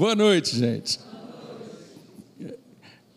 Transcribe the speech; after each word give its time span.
Boa 0.00 0.16
noite, 0.16 0.56
gente. 0.56 0.98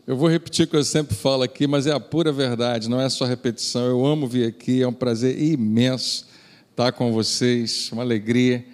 Eu 0.06 0.18
vou 0.18 0.28
repetir 0.28 0.66
o 0.66 0.68
que 0.68 0.76
eu 0.76 0.84
sempre 0.84 1.16
falo 1.16 1.42
aqui, 1.42 1.66
mas 1.66 1.88
é 1.88 1.94
a 1.94 2.00
pura 2.00 2.30
verdade, 2.30 2.90
não 2.90 3.00
é 3.00 3.08
só 3.08 3.24
repetição. 3.24 3.86
Eu 3.86 4.06
amo 4.06 4.28
vir 4.28 4.50
aqui, 4.50 4.82
é 4.82 4.88
um 4.90 4.92
prazer 4.92 5.42
imenso 5.42 6.28
estar 6.70 6.92
com 6.92 7.14
vocês, 7.14 7.90
uma 7.94 8.02
alegria. 8.02 8.66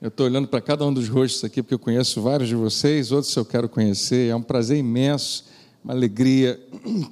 Eu 0.00 0.08
estou 0.08 0.24
olhando 0.24 0.48
para 0.48 0.62
cada 0.62 0.86
um 0.86 0.94
dos 0.94 1.10
rostos 1.10 1.44
aqui, 1.44 1.62
porque 1.62 1.74
eu 1.74 1.78
conheço 1.78 2.22
vários 2.22 2.48
de 2.48 2.54
vocês, 2.54 3.12
outros 3.12 3.36
eu 3.36 3.44
quero 3.44 3.68
conhecer. 3.68 4.30
É 4.30 4.34
um 4.34 4.40
prazer 4.40 4.78
imenso, 4.78 5.44
uma 5.84 5.92
alegria 5.92 6.58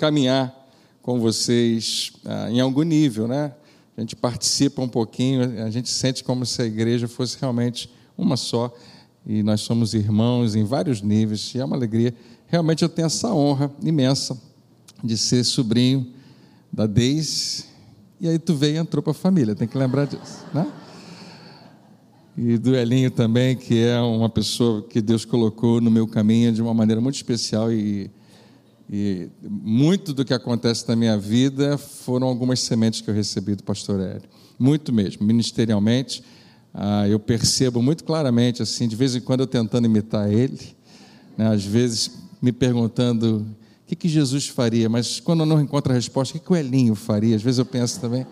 caminhar 0.00 0.56
com 1.02 1.20
vocês 1.20 2.12
ah, 2.24 2.50
em 2.50 2.60
algum 2.60 2.82
nível, 2.82 3.28
né? 3.28 3.52
A 3.94 4.00
gente 4.00 4.16
participa 4.16 4.80
um 4.80 4.88
pouquinho, 4.88 5.62
a 5.62 5.68
gente 5.68 5.90
sente 5.90 6.24
como 6.24 6.46
se 6.46 6.62
a 6.62 6.64
igreja 6.64 7.06
fosse 7.06 7.36
realmente 7.38 7.90
uma 8.16 8.38
só 8.38 8.74
e 9.26 9.42
nós 9.42 9.60
somos 9.60 9.94
irmãos 9.94 10.54
em 10.54 10.64
vários 10.64 11.02
níveis, 11.02 11.54
e 11.54 11.58
é 11.58 11.64
uma 11.64 11.76
alegria. 11.76 12.14
Realmente 12.46 12.82
eu 12.82 12.88
tenho 12.88 13.06
essa 13.06 13.32
honra 13.32 13.70
imensa 13.82 14.40
de 15.02 15.16
ser 15.16 15.44
sobrinho 15.44 16.06
da 16.72 16.86
Deise, 16.86 17.64
e 18.20 18.28
aí 18.28 18.38
tu 18.38 18.54
veio 18.54 18.76
e 18.76 18.78
entrou 18.78 19.02
para 19.02 19.12
a 19.12 19.14
família, 19.14 19.54
tem 19.54 19.66
que 19.66 19.78
lembrar 19.78 20.06
disso, 20.06 20.44
né? 20.52 20.70
E 22.36 22.56
do 22.56 22.74
Elinho 22.74 23.10
também, 23.10 23.56
que 23.56 23.78
é 23.78 24.00
uma 24.00 24.28
pessoa 24.28 24.82
que 24.82 25.00
Deus 25.00 25.24
colocou 25.24 25.80
no 25.80 25.90
meu 25.90 26.06
caminho 26.06 26.52
de 26.52 26.62
uma 26.62 26.72
maneira 26.72 27.00
muito 27.00 27.16
especial 27.16 27.72
e, 27.72 28.10
e 28.88 29.28
muito 29.42 30.14
do 30.14 30.24
que 30.24 30.32
acontece 30.32 30.88
na 30.88 30.96
minha 30.96 31.18
vida 31.18 31.76
foram 31.76 32.26
algumas 32.26 32.60
sementes 32.60 33.00
que 33.00 33.10
eu 33.10 33.14
recebi 33.14 33.54
do 33.54 33.64
pastor 33.64 34.00
Hélio. 34.00 34.28
Muito 34.58 34.92
mesmo, 34.92 35.26
ministerialmente 35.26 36.22
ah, 36.72 37.08
eu 37.08 37.18
percebo 37.18 37.82
muito 37.82 38.04
claramente, 38.04 38.62
assim, 38.62 38.86
de 38.86 38.96
vez 38.96 39.14
em 39.14 39.20
quando 39.20 39.40
eu 39.40 39.46
tentando 39.46 39.86
imitar 39.86 40.30
ele, 40.30 40.76
né, 41.36 41.48
às 41.48 41.64
vezes 41.64 42.10
me 42.40 42.52
perguntando 42.52 43.46
o 43.84 43.86
que, 43.86 43.96
que 43.96 44.08
Jesus 44.08 44.48
faria, 44.48 44.88
mas 44.88 45.20
quando 45.20 45.40
eu 45.40 45.46
não 45.46 45.60
encontro 45.60 45.92
a 45.92 45.94
resposta, 45.94 46.36
o 46.36 46.40
que, 46.40 46.46
que 46.46 46.52
o 46.52 46.56
Elinho 46.56 46.94
faria? 46.94 47.34
Às 47.34 47.42
vezes 47.42 47.58
eu 47.58 47.64
penso 47.64 48.00
também. 48.00 48.26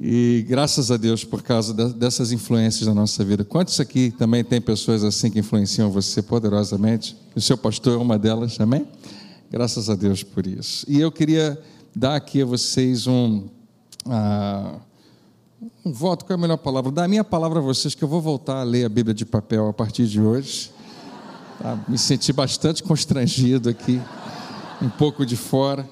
E 0.00 0.46
graças 0.48 0.90
a 0.90 0.96
Deus 0.96 1.24
por 1.24 1.42
causa 1.42 1.74
dessas 1.92 2.32
influências 2.32 2.86
na 2.86 2.94
nossa 2.94 3.24
vida. 3.24 3.44
Quantos 3.44 3.78
aqui 3.80 4.10
também 4.16 4.44
tem 4.44 4.60
pessoas 4.60 5.02
assim 5.02 5.30
que 5.30 5.40
influenciam 5.40 5.90
você 5.90 6.22
poderosamente? 6.22 7.16
O 7.34 7.40
seu 7.40 7.58
pastor 7.58 7.94
é 7.94 7.96
uma 7.96 8.18
delas, 8.18 8.58
amém? 8.60 8.86
Graças 9.50 9.90
a 9.90 9.96
Deus 9.96 10.22
por 10.22 10.46
isso. 10.46 10.86
E 10.88 11.00
eu 11.00 11.10
queria 11.10 11.60
dar 11.94 12.14
aqui 12.14 12.40
a 12.40 12.46
vocês 12.46 13.06
um. 13.06 13.48
Ah, 14.06 14.76
um 15.84 15.92
voto, 15.92 16.24
qual 16.24 16.34
é 16.34 16.38
a 16.38 16.40
melhor 16.40 16.56
palavra? 16.56 16.90
Da 16.90 17.06
minha 17.06 17.22
palavra 17.22 17.58
a 17.58 17.62
vocês 17.62 17.94
que 17.94 18.02
eu 18.02 18.08
vou 18.08 18.20
voltar 18.20 18.60
a 18.60 18.62
ler 18.62 18.86
a 18.86 18.88
Bíblia 18.88 19.12
de 19.12 19.26
papel 19.26 19.68
a 19.68 19.72
partir 19.74 20.06
de 20.06 20.18
hoje. 20.18 20.72
Tá? 21.60 21.78
Me 21.86 21.98
senti 21.98 22.32
bastante 22.32 22.82
constrangido 22.82 23.68
aqui, 23.68 24.00
um 24.80 24.88
pouco 24.88 25.26
de 25.26 25.36
fora. 25.36 25.86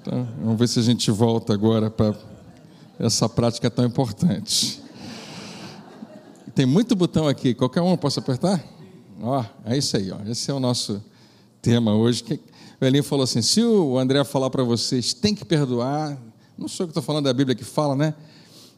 Então, 0.00 0.26
vamos 0.42 0.58
ver 0.58 0.66
se 0.66 0.78
a 0.78 0.82
gente 0.82 1.10
volta 1.10 1.52
agora 1.52 1.90
para 1.90 2.14
essa 2.98 3.28
prática 3.28 3.70
tão 3.70 3.84
importante. 3.84 4.82
Tem 6.54 6.64
muito 6.64 6.96
botão 6.96 7.28
aqui, 7.28 7.52
qualquer 7.52 7.82
um 7.82 7.96
posso 7.98 8.18
apertar? 8.18 8.64
Ó, 9.20 9.44
é 9.66 9.76
isso 9.76 9.94
aí, 9.96 10.10
ó. 10.10 10.16
esse 10.26 10.50
é 10.50 10.54
o 10.54 10.60
nosso 10.60 11.04
tema 11.60 11.94
hoje. 11.94 12.24
O 12.80 12.84
Elinho 12.84 13.04
falou 13.04 13.24
assim: 13.24 13.42
se 13.42 13.62
o 13.62 13.98
André 13.98 14.24
falar 14.24 14.48
para 14.48 14.64
vocês, 14.64 15.12
tem 15.12 15.34
que 15.34 15.44
perdoar, 15.44 16.18
não 16.56 16.66
sou 16.66 16.84
eu 16.84 16.88
que 16.88 16.92
estou 16.92 17.02
falando 17.02 17.24
da 17.24 17.32
Bíblia 17.32 17.54
que 17.54 17.64
fala, 17.64 17.94
né? 17.94 18.14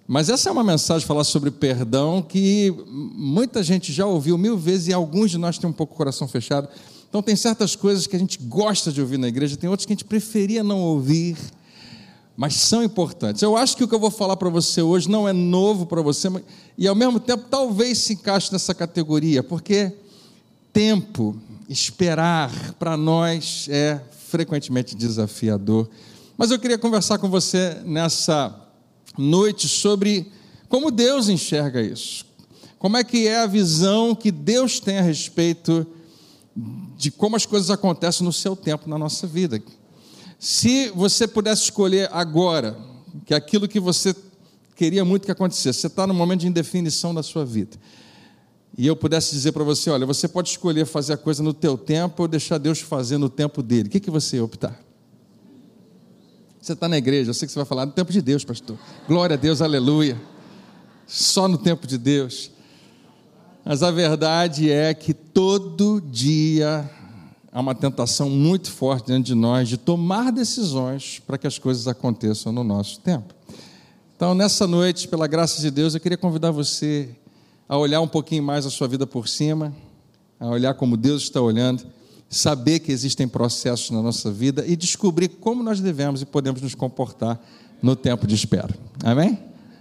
Mas 0.06 0.28
essa 0.28 0.50
é 0.50 0.52
uma 0.52 0.62
mensagem 0.62 1.06
falar 1.06 1.24
sobre 1.24 1.50
perdão 1.50 2.20
que 2.20 2.74
muita 2.86 3.62
gente 3.62 3.90
já 3.92 4.04
ouviu 4.04 4.36
mil 4.36 4.56
vezes 4.56 4.88
e 4.88 4.92
alguns 4.92 5.30
de 5.30 5.38
nós 5.38 5.56
têm 5.56 5.68
um 5.68 5.72
pouco 5.72 5.94
o 5.94 5.96
coração 5.96 6.28
fechado. 6.28 6.68
Então, 7.08 7.22
tem 7.22 7.34
certas 7.36 7.74
coisas 7.74 8.06
que 8.06 8.14
a 8.16 8.18
gente 8.18 8.38
gosta 8.38 8.92
de 8.92 9.00
ouvir 9.00 9.18
na 9.18 9.28
igreja, 9.28 9.56
tem 9.56 9.70
outras 9.70 9.86
que 9.86 9.92
a 9.92 9.94
gente 9.94 10.04
preferia 10.04 10.62
não 10.64 10.80
ouvir, 10.80 11.36
mas 12.36 12.54
são 12.54 12.82
importantes. 12.82 13.40
Eu 13.40 13.56
acho 13.56 13.76
que 13.76 13.84
o 13.84 13.88
que 13.88 13.94
eu 13.94 14.00
vou 14.00 14.10
falar 14.10 14.36
para 14.36 14.50
você 14.50 14.82
hoje 14.82 15.08
não 15.08 15.28
é 15.28 15.32
novo 15.32 15.86
para 15.86 16.02
você, 16.02 16.28
e 16.76 16.88
ao 16.88 16.94
mesmo 16.94 17.20
tempo 17.20 17.44
talvez 17.48 17.98
se 17.98 18.14
encaixe 18.14 18.52
nessa 18.52 18.74
categoria, 18.74 19.42
porque 19.42 19.92
tempo, 20.72 21.36
esperar 21.68 22.50
para 22.80 22.96
nós 22.96 23.68
é 23.70 24.00
frequentemente 24.28 24.96
desafiador. 24.96 25.88
Mas 26.36 26.50
eu 26.50 26.58
queria 26.58 26.76
conversar 26.76 27.18
com 27.18 27.30
você 27.30 27.80
nessa 27.84 28.63
noite 29.16 29.68
sobre 29.68 30.30
como 30.68 30.90
Deus 30.90 31.28
enxerga 31.28 31.80
isso. 31.80 32.26
Como 32.78 32.96
é 32.96 33.04
que 33.04 33.26
é 33.26 33.42
a 33.42 33.46
visão 33.46 34.14
que 34.14 34.30
Deus 34.30 34.80
tem 34.80 34.98
a 34.98 35.02
respeito 35.02 35.86
de 36.96 37.10
como 37.10 37.36
as 37.36 37.44
coisas 37.44 37.70
acontecem 37.70 38.24
no 38.24 38.32
seu 38.32 38.54
tempo, 38.54 38.88
na 38.88 38.98
nossa 38.98 39.26
vida. 39.26 39.60
Se 40.38 40.90
você 40.90 41.26
pudesse 41.26 41.62
escolher 41.64 42.08
agora, 42.12 42.78
que 43.24 43.34
é 43.34 43.36
aquilo 43.36 43.68
que 43.68 43.80
você 43.80 44.14
queria 44.76 45.04
muito 45.04 45.24
que 45.24 45.30
acontecesse, 45.30 45.80
você 45.80 45.86
está 45.86 46.06
no 46.06 46.14
momento 46.14 46.40
de 46.40 46.48
indefinição 46.48 47.14
da 47.14 47.22
sua 47.22 47.44
vida, 47.44 47.76
e 48.76 48.86
eu 48.86 48.96
pudesse 48.96 49.32
dizer 49.32 49.52
para 49.52 49.62
você, 49.62 49.88
olha, 49.88 50.04
você 50.04 50.26
pode 50.26 50.50
escolher 50.50 50.84
fazer 50.84 51.12
a 51.12 51.16
coisa 51.16 51.42
no 51.42 51.54
teu 51.54 51.78
tempo 51.78 52.22
ou 52.22 52.28
deixar 52.28 52.58
Deus 52.58 52.80
fazer 52.80 53.18
no 53.18 53.28
tempo 53.28 53.62
dele, 53.62 53.88
o 53.88 53.90
que, 53.90 54.00
que 54.00 54.10
você 54.10 54.36
ia 54.36 54.44
optar? 54.44 54.83
Você 56.64 56.72
está 56.72 56.88
na 56.88 56.96
igreja, 56.96 57.28
eu 57.28 57.34
sei 57.34 57.44
que 57.44 57.52
você 57.52 57.58
vai 57.58 57.66
falar 57.66 57.84
no 57.84 57.92
tempo 57.92 58.10
de 58.10 58.22
Deus, 58.22 58.42
pastor. 58.42 58.78
Glória 59.06 59.34
a 59.34 59.36
Deus, 59.36 59.60
aleluia. 59.60 60.18
Só 61.06 61.46
no 61.46 61.58
tempo 61.58 61.86
de 61.86 61.98
Deus. 61.98 62.50
Mas 63.62 63.82
a 63.82 63.90
verdade 63.90 64.70
é 64.70 64.94
que 64.94 65.12
todo 65.12 66.00
dia 66.00 66.90
há 67.52 67.60
uma 67.60 67.74
tentação 67.74 68.30
muito 68.30 68.70
forte 68.70 69.08
dentro 69.08 69.24
de 69.24 69.34
nós 69.34 69.68
de 69.68 69.76
tomar 69.76 70.32
decisões 70.32 71.20
para 71.26 71.36
que 71.36 71.46
as 71.46 71.58
coisas 71.58 71.86
aconteçam 71.86 72.50
no 72.50 72.64
nosso 72.64 72.98
tempo. 73.00 73.34
Então, 74.16 74.34
nessa 74.34 74.66
noite, 74.66 75.06
pela 75.06 75.26
graça 75.26 75.60
de 75.60 75.70
Deus, 75.70 75.92
eu 75.92 76.00
queria 76.00 76.16
convidar 76.16 76.50
você 76.50 77.10
a 77.68 77.76
olhar 77.76 78.00
um 78.00 78.08
pouquinho 78.08 78.42
mais 78.42 78.64
a 78.64 78.70
sua 78.70 78.88
vida 78.88 79.06
por 79.06 79.28
cima, 79.28 79.70
a 80.40 80.46
olhar 80.46 80.72
como 80.72 80.96
Deus 80.96 81.24
está 81.24 81.42
olhando 81.42 81.84
saber 82.34 82.80
que 82.80 82.90
existem 82.90 83.28
processos 83.28 83.90
na 83.90 84.02
nossa 84.02 84.30
vida 84.30 84.64
e 84.66 84.76
descobrir 84.76 85.28
como 85.28 85.62
nós 85.62 85.80
devemos 85.80 86.22
e 86.22 86.26
podemos 86.26 86.60
nos 86.60 86.74
comportar 86.74 87.40
no 87.82 87.94
tempo 87.94 88.26
de 88.26 88.34
espera. 88.34 88.74
Amém? 89.02 89.38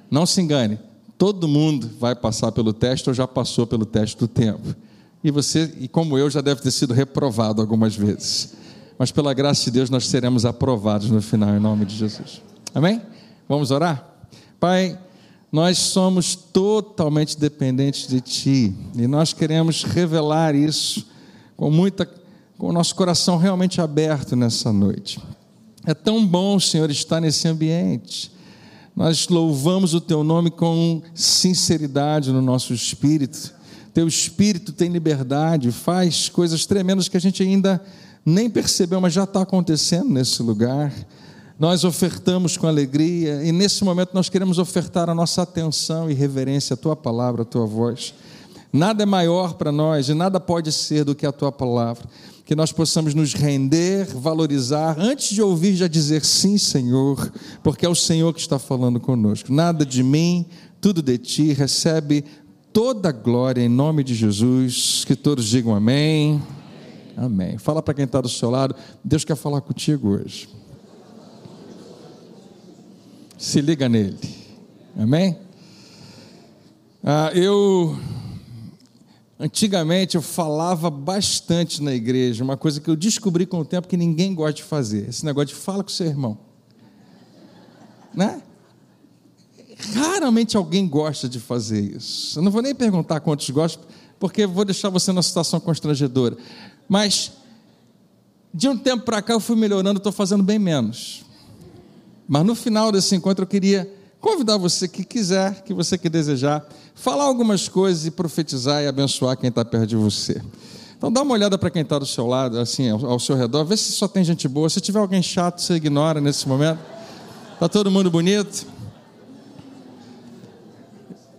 Não 0.09 0.25
se 0.25 0.41
engane, 0.41 0.79
todo 1.17 1.47
mundo 1.47 1.89
vai 1.99 2.15
passar 2.15 2.51
pelo 2.51 2.73
teste 2.73 3.09
ou 3.09 3.13
já 3.13 3.27
passou 3.27 3.65
pelo 3.65 3.85
teste 3.85 4.17
do 4.17 4.27
tempo. 4.27 4.75
E 5.23 5.31
você, 5.31 5.73
e 5.79 5.87
como 5.87 6.17
eu, 6.17 6.29
já 6.29 6.41
deve 6.41 6.61
ter 6.61 6.71
sido 6.71 6.93
reprovado 6.93 7.61
algumas 7.61 7.95
vezes. 7.95 8.53
Mas 8.99 9.11
pela 9.11 9.33
graça 9.33 9.63
de 9.65 9.71
Deus 9.71 9.89
nós 9.89 10.07
seremos 10.07 10.45
aprovados 10.45 11.09
no 11.09 11.21
final, 11.21 11.55
em 11.55 11.59
nome 11.59 11.85
de 11.85 11.95
Jesus. 11.95 12.41
Amém? 12.75 13.01
Vamos 13.47 13.71
orar? 13.71 14.07
Pai, 14.59 14.99
nós 15.51 15.77
somos 15.77 16.35
totalmente 16.35 17.39
dependentes 17.39 18.07
de 18.07 18.19
Ti 18.21 18.75
e 18.95 19.07
nós 19.07 19.33
queremos 19.33 19.83
revelar 19.83 20.55
isso 20.55 21.07
com 21.55 21.69
muita 21.71 22.05
com 22.63 22.69
o 22.69 22.71
nosso 22.71 22.95
coração 22.95 23.35
realmente 23.35 23.81
aberto 23.81 24.37
nessa 24.37 24.71
noite. 24.71 25.19
É 25.85 25.93
tão 25.93 26.25
bom, 26.25 26.57
Senhor, 26.57 26.89
estar 26.89 27.19
nesse 27.19 27.45
ambiente. 27.45 28.31
Nós 28.95 29.27
louvamos 29.27 29.93
o 29.93 29.99
Teu 29.99 30.23
nome 30.23 30.49
com 30.49 31.01
sinceridade 31.13 32.31
no 32.31 32.41
nosso 32.41 32.73
espírito. 32.73 33.53
Teu 33.93 34.07
espírito 34.07 34.71
tem 34.71 34.89
liberdade, 34.89 35.73
faz 35.73 36.29
coisas 36.29 36.65
tremendas 36.65 37.09
que 37.09 37.17
a 37.17 37.19
gente 37.19 37.43
ainda 37.43 37.83
nem 38.25 38.49
percebeu, 38.49 39.01
mas 39.01 39.11
já 39.11 39.25
está 39.25 39.41
acontecendo 39.41 40.09
nesse 40.11 40.41
lugar. 40.41 40.93
Nós 41.59 41.83
ofertamos 41.83 42.55
com 42.55 42.65
alegria 42.65 43.43
e 43.43 43.51
nesse 43.51 43.83
momento 43.83 44.11
nós 44.13 44.29
queremos 44.29 44.57
ofertar 44.57 45.09
a 45.09 45.13
nossa 45.13 45.41
atenção 45.41 46.09
e 46.09 46.13
reverência 46.13 46.75
à 46.75 46.77
Tua 46.77 46.95
palavra, 46.95 47.41
à 47.41 47.45
Tua 47.45 47.65
voz. 47.65 48.13
Nada 48.71 49.03
é 49.03 49.05
maior 49.05 49.55
para 49.55 49.71
nós 49.71 50.07
e 50.07 50.13
nada 50.13 50.39
pode 50.39 50.71
ser 50.71 51.03
do 51.03 51.13
que 51.13 51.25
a 51.25 51.31
Tua 51.33 51.51
palavra 51.51 52.07
que 52.53 52.55
nós 52.55 52.71
possamos 52.71 53.15
nos 53.15 53.33
render, 53.33 54.05
valorizar, 54.05 54.95
antes 54.99 55.29
de 55.29 55.41
ouvir 55.41 55.75
já 55.75 55.87
dizer 55.87 56.23
sim, 56.23 56.59
Senhor, 56.59 57.33
porque 57.63 57.83
é 57.83 57.89
o 57.89 57.95
Senhor 57.95 58.31
que 58.31 58.39
está 58.39 58.59
falando 58.59 58.99
conosco. 58.99 59.51
Nada 59.51 59.83
de 59.83 60.03
mim, 60.03 60.45
tudo 60.79 61.01
de 61.01 61.17
ti, 61.17 61.51
recebe 61.51 62.23
toda 62.71 63.09
a 63.09 63.11
glória 63.11 63.59
em 63.59 63.67
nome 63.67 64.03
de 64.03 64.13
Jesus. 64.13 65.03
Que 65.03 65.15
todos 65.15 65.45
digam 65.45 65.73
amém. 65.73 66.39
Amém. 67.17 67.57
Fala 67.57 67.81
para 67.81 67.95
quem 67.95 68.05
está 68.05 68.21
do 68.21 68.29
seu 68.29 68.51
lado, 68.51 68.75
Deus 69.03 69.25
quer 69.25 69.35
falar 69.35 69.61
contigo 69.61 70.09
hoje. 70.09 70.47
Se 73.35 73.61
liga 73.61 73.89
nele. 73.89 74.19
Amém? 74.95 75.35
Ah, 77.03 77.31
eu 77.33 77.97
Antigamente 79.43 80.15
eu 80.15 80.21
falava 80.21 80.89
bastante 80.89 81.83
na 81.83 81.93
igreja, 81.93 82.41
uma 82.45 82.55
coisa 82.55 82.79
que 82.79 82.89
eu 82.89 82.95
descobri 82.95 83.45
com 83.45 83.59
o 83.59 83.65
tempo 83.65 83.89
que 83.89 83.97
ninguém 83.97 84.33
gosta 84.33 84.53
de 84.53 84.63
fazer. 84.63 85.09
Esse 85.09 85.25
negócio 85.25 85.49
de 85.49 85.55
fala 85.55 85.83
com 85.83 85.89
seu 85.89 86.07
irmão. 86.07 86.37
Né? 88.13 88.41
Raramente 89.95 90.55
alguém 90.55 90.87
gosta 90.87 91.27
de 91.27 91.41
fazer 91.41 91.81
isso. 91.81 92.39
Eu 92.39 92.43
não 92.43 92.49
vou 92.49 92.61
nem 92.61 92.73
perguntar 92.73 93.19
quantos 93.19 93.49
gostam, 93.49 93.83
porque 94.17 94.47
vou 94.47 94.63
deixar 94.63 94.87
você 94.87 95.11
numa 95.11 95.21
situação 95.21 95.59
constrangedora. 95.59 96.37
Mas 96.87 97.33
de 98.53 98.69
um 98.69 98.77
tempo 98.77 99.03
para 99.03 99.21
cá 99.21 99.33
eu 99.33 99.41
fui 99.41 99.57
melhorando, 99.57 99.97
estou 99.97 100.13
fazendo 100.13 100.41
bem 100.41 100.57
menos. 100.57 101.25
Mas 102.25 102.45
no 102.45 102.55
final 102.55 102.93
desse 102.93 103.13
encontro 103.13 103.43
eu 103.43 103.47
queria 103.47 103.93
convidar 104.23 104.55
você 104.55 104.87
que 104.87 105.03
quiser, 105.03 105.63
que 105.63 105.73
você 105.73 105.97
que 105.97 106.07
desejar, 106.07 106.65
falar 106.95 107.25
algumas 107.25 107.67
coisas 107.67 108.05
e 108.05 108.11
profetizar 108.11 108.81
e 108.81 108.87
abençoar 108.87 109.35
quem 109.35 109.49
está 109.49 109.65
perto 109.65 109.85
de 109.85 109.97
você. 109.97 110.41
Então 110.97 111.11
dá 111.11 111.21
uma 111.21 111.33
olhada 111.33 111.57
para 111.57 111.69
quem 111.69 111.81
está 111.81 111.99
do 111.99 112.05
seu 112.05 112.25
lado, 112.25 112.57
assim, 112.57 112.89
ao, 112.89 113.05
ao, 113.05 113.19
seu 113.19 113.35
redor, 113.35 113.65
vê 113.65 113.75
se 113.75 113.91
só 113.91 114.07
tem 114.07 114.23
gente 114.23 114.47
boa. 114.47 114.69
Se 114.69 114.79
tiver 114.79 114.99
alguém 114.99 115.21
chato, 115.21 115.59
você 115.59 115.73
ignora 115.73 116.21
nesse 116.21 116.47
momento. 116.47 116.79
Está 117.53 117.67
todo 117.67 117.91
mundo 117.91 118.09
bonito? 118.09 118.65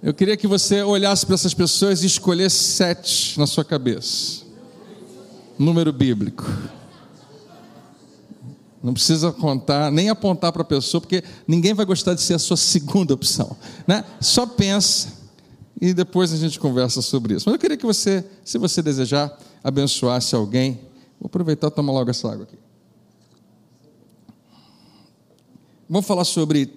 Eu 0.03 0.13
queria 0.13 0.37
que 0.37 0.47
você 0.47 0.83
olhasse 0.83 1.25
para 1.25 1.37
essas 1.37 1.55
pessoas 1.55 2.03
e 2.03 2.07
escolhesse 2.07 2.59
sete 2.59 3.39
na 3.39 3.47
sua 3.47 3.65
cabeça. 3.65 4.43
Número 5.59 5.91
bíblico. 5.91 6.45
Não 8.85 8.93
precisa 8.93 9.33
contar, 9.33 9.91
nem 9.91 10.11
apontar 10.11 10.53
para 10.53 10.61
a 10.61 10.65
pessoa, 10.65 11.01
porque 11.01 11.25
ninguém 11.49 11.73
vai 11.73 11.87
gostar 11.87 12.13
de 12.13 12.21
ser 12.21 12.35
a 12.35 12.39
sua 12.39 12.59
segunda 12.59 13.15
opção. 13.15 13.57
Né? 13.87 14.05
Só 14.21 14.45
pensa 14.45 15.09
e 15.81 15.95
depois 15.95 16.35
a 16.35 16.37
gente 16.37 16.61
conversa 16.61 17.01
sobre 17.01 17.33
isso. 17.33 17.45
Mas 17.47 17.55
eu 17.55 17.59
queria 17.59 17.79
que 17.79 17.87
você, 17.87 18.23
se 18.45 18.59
você 18.59 18.83
desejar, 18.83 19.35
abençoasse 19.65 20.35
alguém. 20.35 20.75
Vou 21.19 21.29
aproveitar 21.29 21.69
e 21.69 21.71
tomar 21.71 21.95
logo 21.95 22.11
essa 22.11 22.31
água 22.31 22.45
aqui. 22.45 22.59
Vamos 25.89 26.07
falar 26.07 26.25
sobre 26.25 26.71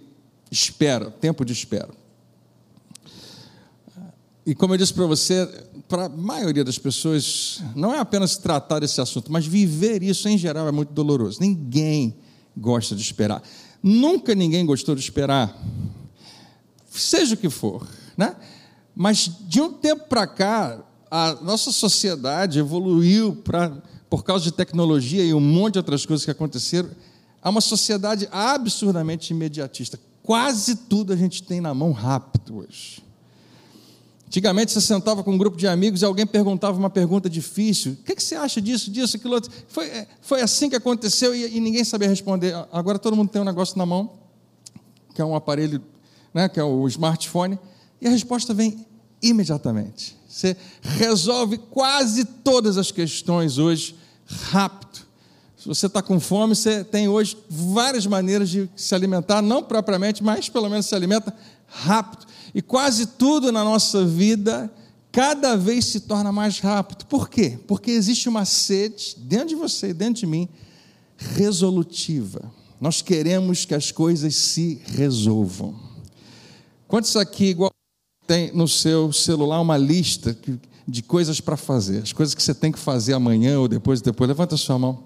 espera, 0.50 1.12
tempo 1.12 1.44
de 1.44 1.52
espera. 1.52 1.90
E 4.48 4.56
como 4.56 4.74
eu 4.74 4.78
disse 4.78 4.94
para 4.94 5.06
você, 5.06 5.46
para 5.90 6.06
a 6.06 6.10
maioria 6.10 6.64
das 6.64 6.80
pessoas, 6.80 7.62
não 7.76 7.94
é 7.94 8.00
apenas 8.00 8.38
tratar 8.38 8.82
esse 8.82 9.02
assunto, 9.02 9.30
mas 9.30 9.46
viver 9.46 10.02
isso 10.02 10.30
em 10.30 10.38
geral 10.38 10.66
é 10.70 10.72
muito 10.72 10.94
doloroso. 10.94 11.42
Ninguém 11.42 12.16
gosta 12.56 12.96
de 12.96 13.02
esperar. 13.02 13.44
Nunca 13.84 14.34
ninguém 14.34 14.66
gostou 14.66 14.96
de 14.96 15.02
esperar, 15.02 15.54
seja 16.90 17.34
o 17.34 17.38
que 17.38 17.50
for, 17.50 17.86
né? 18.16 18.38
Mas 18.96 19.30
de 19.42 19.60
um 19.60 19.74
tempo 19.74 20.08
para 20.08 20.26
cá, 20.26 20.82
a 21.12 21.34
nossa 21.42 21.74
sociedade 21.74 22.58
evoluiu 22.58 23.36
para, 23.36 23.84
por 24.10 24.24
causa 24.24 24.46
de 24.46 24.54
tecnologia 24.54 25.26
e 25.26 25.34
um 25.34 25.42
monte 25.42 25.74
de 25.74 25.80
outras 25.80 26.06
coisas 26.06 26.24
que 26.24 26.32
aconteceram, 26.32 26.90
a 27.42 27.50
uma 27.50 27.60
sociedade 27.60 28.30
absurdamente 28.32 29.34
imediatista. 29.34 30.00
Quase 30.24 30.74
tudo 30.74 31.12
a 31.12 31.18
gente 31.18 31.44
tem 31.44 31.60
na 31.60 31.74
mão 31.74 31.92
rápido 31.92 32.60
hoje. 32.60 33.06
Antigamente 34.28 34.74
você 34.74 34.82
sentava 34.82 35.24
com 35.24 35.32
um 35.32 35.38
grupo 35.38 35.56
de 35.56 35.66
amigos 35.68 36.02
e 36.02 36.06
alguém 36.06 36.28
perguntava 36.28 36.78
uma 36.78 36.90
pergunta 36.90 37.30
difícil. 37.30 37.94
O 37.94 38.04
que, 38.04 38.14
que 38.14 38.22
você 38.22 38.36
acha 38.36 38.62
disso, 38.62 38.92
disso, 38.92 39.16
aquilo 39.16 39.36
outro? 39.36 39.50
Foi, 39.70 39.86
é, 39.88 40.08
foi 40.22 40.42
assim 40.42 40.70
que 40.70 40.76
aconteceu 40.76 41.34
e, 41.34 41.56
e, 41.56 41.60
ninguém 41.62 41.84
sabia 41.86 42.10
responder. 42.10 42.54
Agora 42.72 43.00
todo 43.00 43.16
mundo 43.16 43.30
tem 43.30 43.42
um 43.42 43.46
negócio 43.46 43.78
na 43.78 43.86
mão, 43.86 44.12
que 45.16 45.22
é 45.22 45.26
um 45.26 45.34
aparelho, 45.34 45.82
né, 46.34 46.50
que 46.50 46.60
é 46.60 46.64
o 46.64 46.86
smartphone, 46.90 47.58
e 48.02 48.08
a 48.08 48.10
resposta 48.10 48.54
vem 48.54 48.86
imediatamente. 49.22 50.18
Você 50.28 50.58
resolve 50.82 51.58
quase 51.58 52.26
todas 52.26 52.78
as 52.78 52.92
questões 52.92 53.58
hoje 53.58 53.96
rápido. 54.28 55.08
Se 55.58 55.68
você 55.68 55.88
está 55.88 56.02
com 56.02 56.20
fome, 56.20 56.54
você 56.54 56.84
tem 56.84 57.08
hoje 57.08 57.38
várias 57.50 58.06
maneiras 58.06 58.50
de 58.50 58.70
se 58.76 58.94
alimentar, 58.94 59.42
não 59.42 59.64
propriamente, 59.64 60.22
mas 60.22 60.50
pelo 60.50 60.70
menos 60.70 60.86
se 60.86 60.94
alimenta 60.94 61.34
rápido. 61.66 62.28
E 62.58 62.62
quase 62.64 63.06
tudo 63.06 63.52
na 63.52 63.64
nossa 63.64 64.04
vida 64.04 64.74
cada 65.12 65.56
vez 65.56 65.86
se 65.86 66.00
torna 66.00 66.32
mais 66.32 66.58
rápido. 66.58 67.06
Por 67.06 67.30
quê? 67.30 67.60
Porque 67.68 67.92
existe 67.92 68.28
uma 68.28 68.46
sede 68.46 69.16
dentro 69.20 69.50
de 69.50 69.56
você, 69.56 69.94
dentro 69.94 70.22
de 70.22 70.26
mim, 70.26 70.50
resolutiva. 71.16 72.52
Nós 72.82 73.00
queremos 73.00 73.64
que 73.64 73.76
as 73.76 73.92
coisas 73.92 74.36
se 74.36 74.82
resolvam. 74.88 75.80
Quantos 76.88 77.16
aqui, 77.16 77.46
igual 77.46 77.70
tem 78.26 78.52
no 78.52 78.68
seu 78.68 79.14
celular 79.14 79.62
uma 79.62 79.78
lista 79.78 80.36
de 80.88 81.04
coisas 81.04 81.40
para 81.40 81.58
fazer, 81.58 82.02
as 82.02 82.12
coisas 82.12 82.34
que 82.34 82.42
você 82.42 82.56
tem 82.56 82.72
que 82.72 82.80
fazer 82.80 83.14
amanhã 83.14 83.60
ou 83.60 83.68
depois, 83.68 84.02
depois, 84.02 84.28
levanta 84.28 84.58
sua 84.58 84.80
mão. 84.80 85.04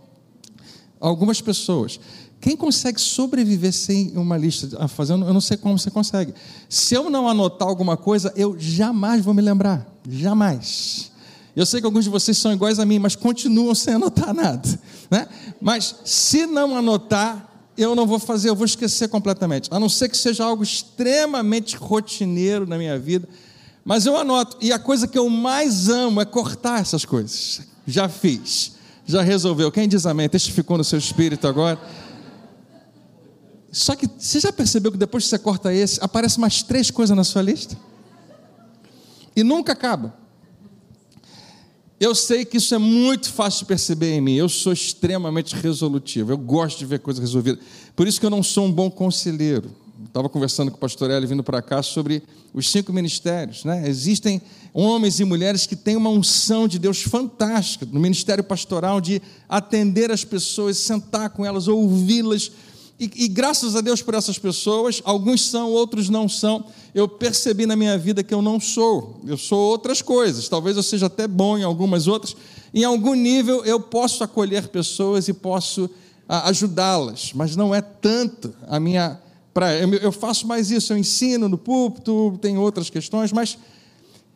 Algumas 1.02 1.42
pessoas. 1.42 2.00
Quem 2.42 2.58
consegue 2.58 3.00
sobreviver 3.00 3.72
sem 3.72 4.12
uma 4.18 4.36
lista 4.36 4.68
a 4.80 4.88
fazer? 4.88 5.14
Eu 5.14 5.18
não 5.18 5.40
sei 5.40 5.56
como 5.56 5.78
você 5.78 5.92
consegue. 5.92 6.34
Se 6.68 6.96
eu 6.96 7.08
não 7.08 7.30
anotar 7.30 7.68
alguma 7.68 7.96
coisa, 7.96 8.34
eu 8.36 8.58
jamais 8.58 9.24
vou 9.24 9.32
me 9.32 9.44
lembrar. 9.44 9.88
Jamais. 10.10 11.12
Eu 11.56 11.68
sei 11.68 11.80
que 11.80 11.86
alguns 11.86 12.04
de 12.04 12.10
vocês 12.10 12.36
são 12.38 12.52
iguais 12.52 12.80
a 12.80 12.86
mim, 12.86 12.98
mas 12.98 13.16
continuam 13.16 13.76
sem 13.76 13.94
anotar 13.94 14.34
nada. 14.34 14.68
Né? 15.12 15.28
Mas 15.62 15.96
se 16.04 16.48
não 16.48 16.76
anotar, 16.76 17.48
eu 17.78 17.96
não 17.96 18.08
vou 18.08 18.18
fazer, 18.18 18.50
eu 18.50 18.56
vou 18.56 18.66
esquecer 18.66 19.08
completamente. 19.08 19.70
A 19.72 19.80
não 19.80 19.88
ser 19.88 20.10
que 20.10 20.18
seja 20.18 20.44
algo 20.44 20.64
extremamente 20.64 21.76
rotineiro 21.76 22.66
na 22.66 22.76
minha 22.76 22.98
vida. 22.98 23.30
Mas 23.86 24.08
eu 24.08 24.18
anoto. 24.18 24.58
E 24.60 24.72
a 24.72 24.80
coisa 24.80 25.08
que 25.08 25.18
eu 25.18 25.30
mais 25.30 25.90
amo 25.90 26.20
é 26.20 26.26
cortar 26.26 26.82
essas 26.82 27.06
coisas. 27.06 27.62
Já 27.86 28.10
fiz. 28.10 28.74
Já 29.06 29.22
resolveu. 29.22 29.72
Quem 29.72 29.88
diz 29.88 30.06
amém? 30.06 30.30
Testificou 30.30 30.78
no 30.78 30.84
seu 30.84 30.98
espírito 30.98 31.48
agora. 31.48 31.80
Só 33.72 33.96
que 33.96 34.06
você 34.06 34.40
já 34.40 34.52
percebeu 34.52 34.92
que 34.92 34.98
depois 34.98 35.24
que 35.24 35.30
você 35.30 35.40
corta 35.40 35.74
esse, 35.74 36.00
aparece 36.04 36.40
mais 36.40 36.62
três 36.62 36.92
coisas 36.92 37.16
na 37.16 37.24
sua 37.24 37.42
lista? 37.42 37.78
E 39.34 39.44
nunca 39.44 39.72
acaba. 39.72 40.14
Eu 41.98 42.14
sei 42.14 42.44
que 42.44 42.58
isso 42.58 42.76
é 42.76 42.78
muito 42.78 43.32
fácil 43.32 43.60
de 43.60 43.66
perceber 43.66 44.12
em 44.12 44.20
mim. 44.20 44.34
Eu 44.34 44.50
sou 44.50 44.74
extremamente 44.74 45.56
resolutivo. 45.56 46.32
Eu 46.32 46.38
gosto 46.38 46.80
de 46.80 46.86
ver 46.86 47.00
coisas 47.00 47.22
resolvidas. 47.22 47.64
Por 47.96 48.08
isso 48.08 48.20
que 48.20 48.26
eu 48.26 48.30
não 48.30 48.44
sou 48.44 48.66
um 48.66 48.72
bom 48.72 48.90
conselheiro. 48.90 49.72
Estava 50.06 50.28
conversando 50.28 50.72
com 50.72 50.78
o 50.78 50.80
pastor 50.80 51.12
Eli 51.12 51.28
vindo 51.28 51.44
para 51.44 51.62
cá 51.62 51.82
sobre 51.82 52.24
os 52.54 52.70
cinco 52.70 52.92
ministérios. 52.92 53.64
Né? 53.64 53.88
Existem 53.88 54.42
homens 54.74 55.20
e 55.20 55.24
mulheres 55.24 55.66
que 55.66 55.76
têm 55.76 55.96
uma 55.96 56.10
unção 56.10 56.68
de 56.68 56.80
Deus 56.80 57.04
fantástica 57.04 57.86
no 57.90 58.00
ministério 58.00 58.44
pastoral 58.44 59.00
de 59.00 59.22
atender 59.48 60.12
as 60.12 60.26
pessoas, 60.26 60.78
sentar 60.78 61.30
com 61.30 61.46
elas, 61.46 61.68
ouvi-las 61.68 62.52
e, 63.02 63.10
e, 63.26 63.28
graças 63.28 63.76
a 63.76 63.82
Deus 63.82 64.00
por 64.04 64.14
essas 64.14 64.38
pessoas, 64.38 65.02
alguns 65.04 65.50
são, 65.50 65.72
outros 65.72 66.08
não 66.08 66.30
são. 66.30 66.64
Eu 66.94 67.08
percebi 67.08 67.66
na 67.66 67.76
minha 67.76 67.98
vida 67.98 68.22
que 68.22 68.32
eu 68.32 68.44
não 68.44 68.60
sou, 68.60 69.20
eu 69.26 69.38
sou 69.38 69.58
outras 69.58 70.04
coisas. 70.04 70.48
Talvez 70.48 70.78
eu 70.78 70.84
seja 70.84 71.08
até 71.08 71.28
bom 71.28 71.58
em 71.58 71.64
algumas 71.64 72.08
outras. 72.08 72.36
Em 72.72 72.84
algum 72.84 73.16
nível 73.16 73.66
eu 73.66 73.80
posso 73.80 74.24
acolher 74.24 74.68
pessoas 74.68 75.28
e 75.28 75.34
posso 75.34 75.90
ajudá-las, 76.30 77.34
mas 77.34 77.56
não 77.56 77.74
é 77.74 77.82
tanto 77.82 78.54
a 78.68 78.80
minha 78.80 79.20
praia. 79.52 79.82
Eu, 79.82 79.94
eu 79.96 80.12
faço 80.12 80.46
mais 80.46 80.70
isso, 80.70 80.94
eu 80.94 80.98
ensino 80.98 81.50
no 81.50 81.58
púlpito, 81.58 82.38
tem 82.40 82.60
outras 82.60 82.92
questões, 82.92 83.34
mas 83.34 83.58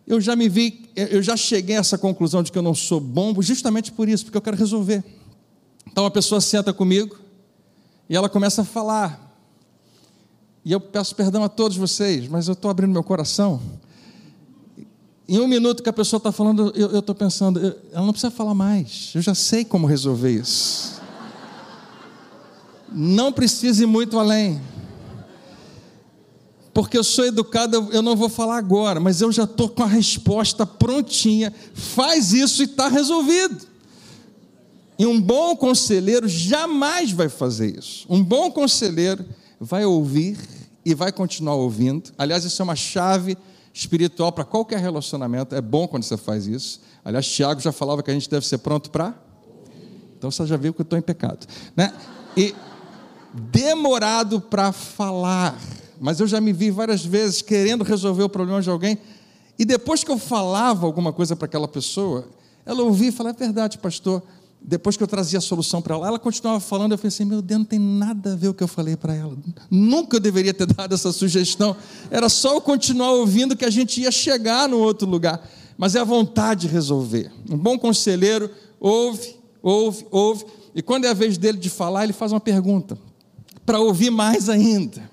eu 0.08 0.20
já 0.20 0.36
me 0.36 0.50
vi, 0.50 0.90
eu 0.96 1.22
já 1.22 1.38
cheguei 1.38 1.76
a 1.76 1.82
essa 1.82 2.00
conclusão 2.00 2.42
de 2.42 2.52
que 2.52 2.58
eu 2.58 2.64
não 2.64 2.74
sou 2.74 3.00
bom, 3.00 3.40
justamente 3.44 3.92
por 3.92 4.10
isso, 4.10 4.26
porque 4.26 4.38
eu 4.40 4.42
quero 4.42 4.58
resolver. 4.58 5.04
Então 5.86 6.04
a 6.04 6.10
pessoa 6.10 6.42
senta 6.42 6.74
comigo 6.74 7.25
e 8.10 8.16
ela 8.16 8.30
começa 8.30 8.62
a 8.62 8.66
falar. 8.66 9.22
E 10.64 10.72
eu 10.72 10.80
peço 10.80 11.16
perdão 11.16 11.44
a 11.44 11.50
todos 11.50 11.78
vocês, 11.78 12.28
mas 12.28 12.48
eu 12.48 12.54
estou 12.54 12.72
abrindo 12.72 12.92
meu 12.92 13.04
coração. 13.04 13.62
Em 15.28 15.40
um 15.40 15.48
minuto 15.48 15.82
que 15.82 15.90
a 15.90 15.94
pessoa 15.94 16.18
está 16.18 16.32
falando, 16.32 16.72
eu 16.76 17.00
estou 17.00 17.16
pensando, 17.16 17.60
ela 17.92 18.06
não 18.06 18.12
precisa 18.12 18.32
falar 18.32 18.54
mais, 18.54 19.12
eu 19.16 19.22
já 19.22 19.34
sei 19.34 19.66
como 19.66 19.88
resolver 19.88 20.32
isso. 20.32 21.02
Não 22.92 23.32
precise 23.32 23.84
ir 23.84 23.88
muito 23.88 24.20
além. 24.20 24.62
Porque 26.74 26.98
eu 26.98 27.04
sou 27.04 27.26
educado, 27.26 27.90
eu 27.92 28.02
não 28.02 28.16
vou 28.16 28.30
falar 28.30 28.58
agora, 28.58 29.00
mas 29.00 29.22
eu 29.22 29.32
já 29.32 29.46
estou 29.46 29.70
com 29.70 29.82
a 29.82 29.88
resposta 29.88 30.66
prontinha. 30.66 31.54
Faz 31.74 32.34
isso 32.34 32.62
e 32.62 32.66
está 32.66 32.88
resolvido. 32.88 33.75
E 34.98 35.06
um 35.06 35.20
bom 35.22 35.56
conselheiro 35.56 36.28
jamais 36.28 37.12
vai 37.12 37.28
fazer 37.28 37.78
isso. 37.78 38.06
Um 38.10 38.24
bom 38.24 38.50
conselheiro 38.50 39.26
vai 39.60 39.86
ouvir 39.86 40.38
e 40.86 40.94
vai 40.94 41.12
continuar 41.12 41.56
ouvindo. 41.56 42.12
Aliás, 42.18 42.46
isso 42.46 42.62
é 42.62 42.64
uma 42.64 42.76
chave 42.76 43.38
espiritual 43.74 44.32
para 44.32 44.46
qualquer 44.46 44.80
relacionamento. 44.80 45.54
É 45.54 45.62
bom 45.62 45.88
quando 45.88 46.04
você 46.04 46.16
faz 46.16 46.48
isso. 46.48 46.80
Aliás, 47.04 47.28
Tiago 47.28 47.60
já 47.60 47.72
falava 47.72 48.02
que 48.02 48.10
a 48.10 48.14
gente 48.14 48.30
deve 48.30 48.46
ser 48.48 48.60
pronto 48.60 48.90
para. 48.90 49.14
Então 50.18 50.32
você 50.32 50.46
já 50.46 50.56
viu 50.56 50.74
que 50.74 50.80
eu 50.80 50.84
estou 50.84 50.98
em 50.98 51.02
pecado. 51.02 51.46
Né? 51.76 51.94
E 52.38 52.56
demorado 53.34 54.40
para 54.40 54.72
falar. 54.72 55.60
Mas 56.00 56.22
eu 56.22 56.28
já 56.28 56.40
me 56.40 56.54
vi 56.54 56.72
várias 56.72 57.04
vezes 57.06 57.42
querendo 57.42 57.84
resolver 57.84 58.24
o 58.24 58.30
problema 58.30 58.62
de 58.62 58.70
alguém. 58.70 58.98
E 59.60 59.66
depois 59.66 60.06
que 60.06 60.12
eu 60.12 60.18
falava 60.18 60.86
alguma 60.86 61.12
coisa 61.12 61.36
para 61.36 61.46
aquela 61.46 61.68
pessoa, 61.68 62.30
ela 62.66 62.82
ouvia 62.84 63.10
e 63.10 63.12
falava: 63.12 63.36
é 63.36 63.40
verdade, 63.40 63.78
pastor 63.78 64.24
depois 64.68 64.98
que 64.98 65.04
eu 65.04 65.08
trazia 65.08 65.38
a 65.38 65.42
solução 65.42 65.82
para 65.82 65.96
ela, 65.96 66.08
ela 66.08 66.20
continuava 66.20 66.60
falando, 66.60 66.94
eu 66.94 66.98
pensei, 66.98 67.26
meu 67.26 67.42
Deus, 67.42 67.60
não 67.60 67.66
tem 67.66 67.80
nada 67.80 68.34
a 68.34 68.36
ver 68.36 68.48
o 68.48 68.54
que 68.54 68.64
eu 68.64 68.68
falei 68.68 68.96
para 68.96 69.14
ela. 69.14 69.38
Nunca 69.70 70.18
eu 70.18 70.20
deveria 70.20 70.54
ter 70.54 70.66
dado 70.74 70.96
essa 70.96 71.12
sugestão. 71.12 71.76
Era 72.10 72.30
só 72.30 72.56
eu 72.56 72.62
continuar 72.62 73.12
ouvindo 73.12 73.56
que 73.56 73.66
a 73.66 73.70
gente 73.70 74.02
ia 74.02 74.12
chegar 74.12 74.68
no 74.68 74.80
outro 74.80 75.08
lugar. 75.08 75.48
mas 75.78 75.96
é 75.96 76.00
a 76.00 76.04
vontade 76.04 76.62
de 76.62 76.74
resolver. 76.74 77.32
Um 77.50 77.58
bom 77.58 77.78
conselheiro 77.78 78.50
ouve, 78.80 79.36
ouve, 79.62 80.06
ouve, 80.10 80.46
e 80.74 80.82
quando 80.82 81.06
é 81.06 81.10
a 81.10 81.14
vez 81.14 81.38
dele 81.38 81.58
de 81.58 81.70
falar, 81.70 82.04
ele 82.04 82.14
faz 82.14 82.32
uma 82.32 82.40
pergunta, 82.40 82.98
para 83.66 83.80
ouvir 83.80 84.10
mais 84.10 84.50
ainda. 84.50 85.10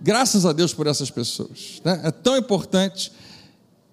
Graças 0.00 0.44
a 0.44 0.52
Deus 0.52 0.74
por 0.74 0.86
essas 0.86 1.10
pessoas. 1.10 1.80
Né? 1.84 2.00
É 2.04 2.10
tão 2.10 2.36
importante. 2.36 3.12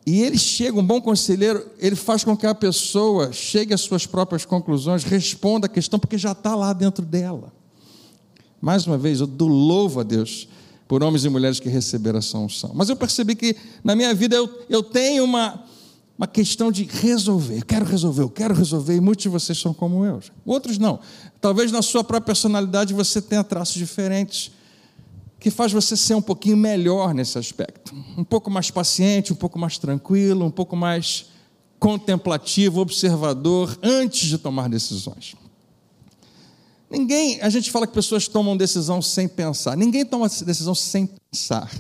E 0.07 0.21
ele 0.21 0.37
chega, 0.37 0.79
um 0.79 0.85
bom 0.85 1.01
conselheiro, 1.01 1.69
ele 1.77 1.97
faz 1.97 2.23
com 2.23 2.37
que 2.37 2.47
a 2.47 2.55
pessoa 2.55 3.33
chegue 3.33 3.73
às 3.73 3.81
suas 3.81 4.05
próprias 4.05 4.45
conclusões, 4.45 5.03
responda 5.03 5.65
a 5.65 5.69
questão, 5.69 5.99
porque 5.99 6.17
já 6.17 6.31
está 6.31 6.55
lá 6.55 6.71
dentro 6.71 7.05
dela. 7.05 7.51
Mais 8.61 8.87
uma 8.87 8.97
vez, 8.97 9.19
eu 9.19 9.27
dou 9.27 9.49
louvo 9.49 9.99
a 9.99 10.03
Deus 10.03 10.47
por 10.87 11.03
homens 11.03 11.25
e 11.25 11.29
mulheres 11.29 11.59
que 11.59 11.67
receberam 11.67 12.19
essa 12.19 12.37
unção. 12.37 12.71
Mas 12.73 12.87
eu 12.87 12.95
percebi 12.95 13.35
que 13.35 13.53
na 13.83 13.97
minha 13.97 14.13
vida 14.13 14.33
eu, 14.33 14.49
eu 14.69 14.81
tenho 14.81 15.25
uma, 15.25 15.61
uma 16.17 16.25
questão 16.25 16.71
de 16.71 16.83
resolver. 16.85 17.57
Eu 17.57 17.65
quero 17.65 17.83
resolver, 17.83 18.21
eu 18.21 18.29
quero 18.29 18.53
resolver, 18.53 18.95
e 18.95 19.01
muitos 19.01 19.23
de 19.23 19.29
vocês 19.29 19.57
são 19.57 19.73
como 19.73 20.05
eu. 20.05 20.21
Outros 20.45 20.77
não. 20.77 21.01
Talvez 21.41 21.69
na 21.69 21.81
sua 21.81 22.01
própria 22.01 22.27
personalidade 22.27 22.93
você 22.93 23.21
tenha 23.21 23.43
traços 23.43 23.75
diferentes 23.75 24.51
que 25.39 25.51
faz 25.51 25.72
você 25.72 25.96
ser 25.96 26.15
um 26.15 26.22
pouquinho 26.22 26.58
melhor 26.58 27.13
nesse 27.13 27.38
aspecto. 27.38 27.94
Um 28.17 28.24
pouco 28.24 28.50
mais 28.50 28.72
paciente, 28.72 29.32
um 29.32 29.36
pouco 29.36 29.60
mais 29.60 29.77
tranquilo, 29.77 30.46
um 30.46 30.51
pouco 30.51 30.75
mais 30.75 31.27
contemplativo, 31.79 32.82
observador, 32.82 33.77
antes 33.84 34.27
de 34.27 34.38
tomar 34.38 34.67
decisões. 34.67 35.36
Ninguém, 36.89 37.39
a 37.41 37.50
gente 37.50 37.70
fala 37.70 37.86
que 37.86 37.94
pessoas 37.94 38.27
tomam 38.27 38.56
decisão 38.56 39.01
sem 39.01 39.27
pensar. 39.27 39.75
Ninguém 39.75 40.06
toma 40.06 40.27
decisão 40.27 40.74
sem 40.74 41.10
pensar. 41.32 41.72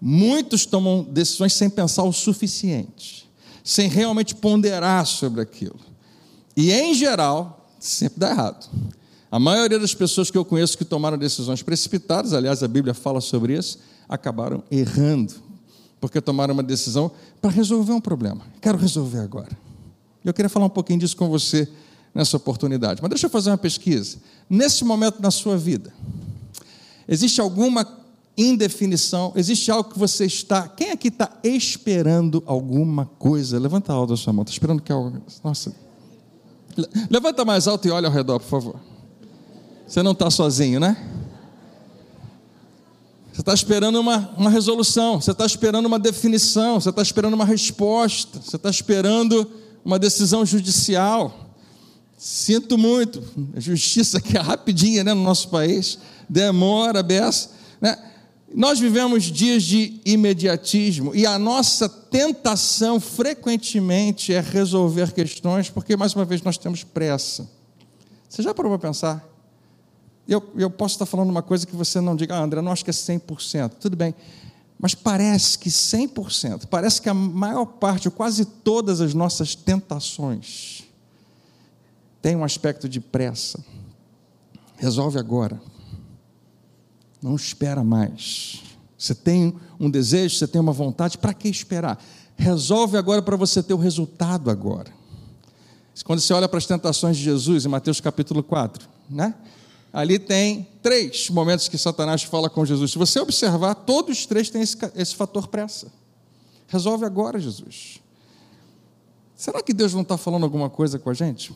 Muitos 0.00 0.66
tomam 0.66 1.02
decisões 1.02 1.54
sem 1.54 1.70
pensar 1.70 2.02
o 2.02 2.12
suficiente, 2.12 3.30
sem 3.64 3.88
realmente 3.88 4.34
ponderar 4.34 5.06
sobre 5.06 5.40
aquilo. 5.40 5.78
E 6.56 6.72
em 6.72 6.92
geral, 6.92 7.70
sempre 7.78 8.20
dá 8.20 8.30
errado. 8.30 8.68
A 9.36 9.38
maioria 9.38 9.78
das 9.78 9.92
pessoas 9.92 10.30
que 10.30 10.38
eu 10.38 10.46
conheço 10.46 10.78
que 10.78 10.84
tomaram 10.84 11.18
decisões 11.18 11.62
precipitadas, 11.62 12.32
aliás, 12.32 12.62
a 12.62 12.68
Bíblia 12.68 12.94
fala 12.94 13.20
sobre 13.20 13.54
isso, 13.54 13.78
acabaram 14.08 14.64
errando, 14.70 15.34
porque 16.00 16.22
tomaram 16.22 16.54
uma 16.54 16.62
decisão 16.62 17.10
para 17.38 17.50
resolver 17.50 17.92
um 17.92 18.00
problema. 18.00 18.40
Quero 18.62 18.78
resolver 18.78 19.18
agora. 19.18 19.50
Eu 20.24 20.32
queria 20.32 20.48
falar 20.48 20.64
um 20.64 20.70
pouquinho 20.70 21.00
disso 21.00 21.14
com 21.18 21.28
você 21.28 21.68
nessa 22.14 22.38
oportunidade. 22.38 23.02
Mas 23.02 23.10
deixa 23.10 23.26
eu 23.26 23.30
fazer 23.30 23.50
uma 23.50 23.58
pesquisa. 23.58 24.16
Nesse 24.48 24.82
momento 24.86 25.20
na 25.20 25.30
sua 25.30 25.58
vida, 25.58 25.92
existe 27.06 27.38
alguma 27.38 27.86
indefinição? 28.38 29.34
Existe 29.36 29.70
algo 29.70 29.90
que 29.90 29.98
você 29.98 30.24
está. 30.24 30.66
Quem 30.66 30.92
aqui 30.92 31.08
está 31.08 31.30
esperando 31.44 32.42
alguma 32.46 33.04
coisa? 33.04 33.58
Levanta 33.58 33.92
alto 33.92 34.14
a 34.14 34.16
sua 34.16 34.32
mão. 34.32 34.44
Está 34.44 34.52
esperando 34.52 34.80
que 34.80 34.90
algo. 34.90 35.20
Nossa. 35.44 35.76
Levanta 37.10 37.44
mais 37.44 37.68
alto 37.68 37.86
e 37.86 37.90
olha 37.90 38.08
ao 38.08 38.14
redor, 38.14 38.40
por 38.40 38.48
favor. 38.48 38.95
Você 39.86 40.02
não 40.02 40.12
está 40.12 40.30
sozinho, 40.30 40.80
né? 40.80 40.96
Você 43.32 43.42
está 43.42 43.52
esperando 43.52 44.00
uma, 44.00 44.30
uma 44.36 44.50
resolução, 44.50 45.20
você 45.20 45.30
está 45.30 45.44
esperando 45.44 45.84
uma 45.84 45.98
definição, 45.98 46.80
você 46.80 46.88
está 46.88 47.02
esperando 47.02 47.34
uma 47.34 47.44
resposta, 47.44 48.40
você 48.40 48.56
está 48.56 48.70
esperando 48.70 49.48
uma 49.84 49.98
decisão 49.98 50.44
judicial. 50.44 51.52
Sinto 52.16 52.78
muito, 52.78 53.22
a 53.54 53.60
justiça 53.60 54.20
que 54.22 54.38
é 54.38 54.40
rapidinha 54.40 55.04
né, 55.04 55.12
no 55.12 55.22
nosso 55.22 55.50
país, 55.50 55.98
demora, 56.28 57.02
beça. 57.02 57.50
Né? 57.78 57.96
Nós 58.54 58.80
vivemos 58.80 59.24
dias 59.24 59.62
de 59.62 60.00
imediatismo 60.04 61.14
e 61.14 61.26
a 61.26 61.38
nossa 61.38 61.90
tentação 61.90 62.98
frequentemente 62.98 64.32
é 64.32 64.40
resolver 64.40 65.12
questões 65.12 65.68
porque, 65.68 65.94
mais 65.94 66.14
uma 66.14 66.24
vez, 66.24 66.40
nós 66.40 66.56
temos 66.56 66.82
pressa. 66.82 67.46
Você 68.28 68.42
já 68.42 68.54
para 68.54 68.78
pensar? 68.78 69.35
Eu, 70.28 70.42
eu 70.56 70.68
posso 70.68 70.94
estar 70.94 71.06
falando 71.06 71.30
uma 71.30 71.42
coisa 71.42 71.66
que 71.66 71.76
você 71.76 72.00
não 72.00 72.16
diga, 72.16 72.34
ah, 72.34 72.42
André, 72.42 72.60
não 72.60 72.72
acho 72.72 72.84
que 72.84 72.90
é 72.90 72.92
100%. 72.92 73.72
Tudo 73.80 73.96
bem. 73.96 74.14
Mas 74.78 74.94
parece 74.94 75.58
que 75.58 75.70
100%, 75.70 76.66
parece 76.66 77.00
que 77.00 77.08
a 77.08 77.14
maior 77.14 77.64
parte, 77.64 78.08
ou 78.08 78.12
quase 78.12 78.44
todas 78.44 79.00
as 79.00 79.14
nossas 79.14 79.54
tentações, 79.54 80.82
tem 82.20 82.36
um 82.36 82.44
aspecto 82.44 82.88
de 82.88 83.00
pressa. 83.00 83.64
Resolve 84.76 85.18
agora. 85.18 85.60
Não 87.22 87.34
espera 87.34 87.82
mais. 87.82 88.62
Você 88.98 89.14
tem 89.14 89.56
um 89.80 89.88
desejo, 89.88 90.36
você 90.36 90.46
tem 90.46 90.60
uma 90.60 90.72
vontade, 90.72 91.16
para 91.16 91.32
que 91.32 91.48
esperar? 91.48 92.02
Resolve 92.36 92.98
agora 92.98 93.22
para 93.22 93.36
você 93.36 93.62
ter 93.62 93.72
o 93.72 93.78
resultado 93.78 94.50
agora. 94.50 94.92
Quando 96.04 96.20
você 96.20 96.34
olha 96.34 96.48
para 96.48 96.58
as 96.58 96.66
tentações 96.66 97.16
de 97.16 97.22
Jesus, 97.22 97.64
em 97.64 97.68
Mateus 97.68 98.00
capítulo 98.00 98.42
4, 98.42 98.86
né? 99.08 99.34
Ali 99.96 100.18
tem 100.18 100.68
três 100.82 101.30
momentos 101.30 101.68
que 101.68 101.78
Satanás 101.78 102.22
fala 102.22 102.50
com 102.50 102.66
Jesus. 102.66 102.90
Se 102.90 102.98
você 102.98 103.18
observar, 103.18 103.74
todos 103.74 104.18
os 104.18 104.26
três 104.26 104.50
têm 104.50 104.60
esse, 104.60 104.76
esse 104.94 105.16
fator 105.16 105.48
pressa. 105.48 105.90
Resolve 106.68 107.06
agora, 107.06 107.40
Jesus. 107.40 107.98
Será 109.34 109.62
que 109.62 109.72
Deus 109.72 109.94
não 109.94 110.02
está 110.02 110.18
falando 110.18 110.42
alguma 110.42 110.68
coisa 110.68 110.98
com 110.98 111.08
a 111.08 111.14
gente? 111.14 111.54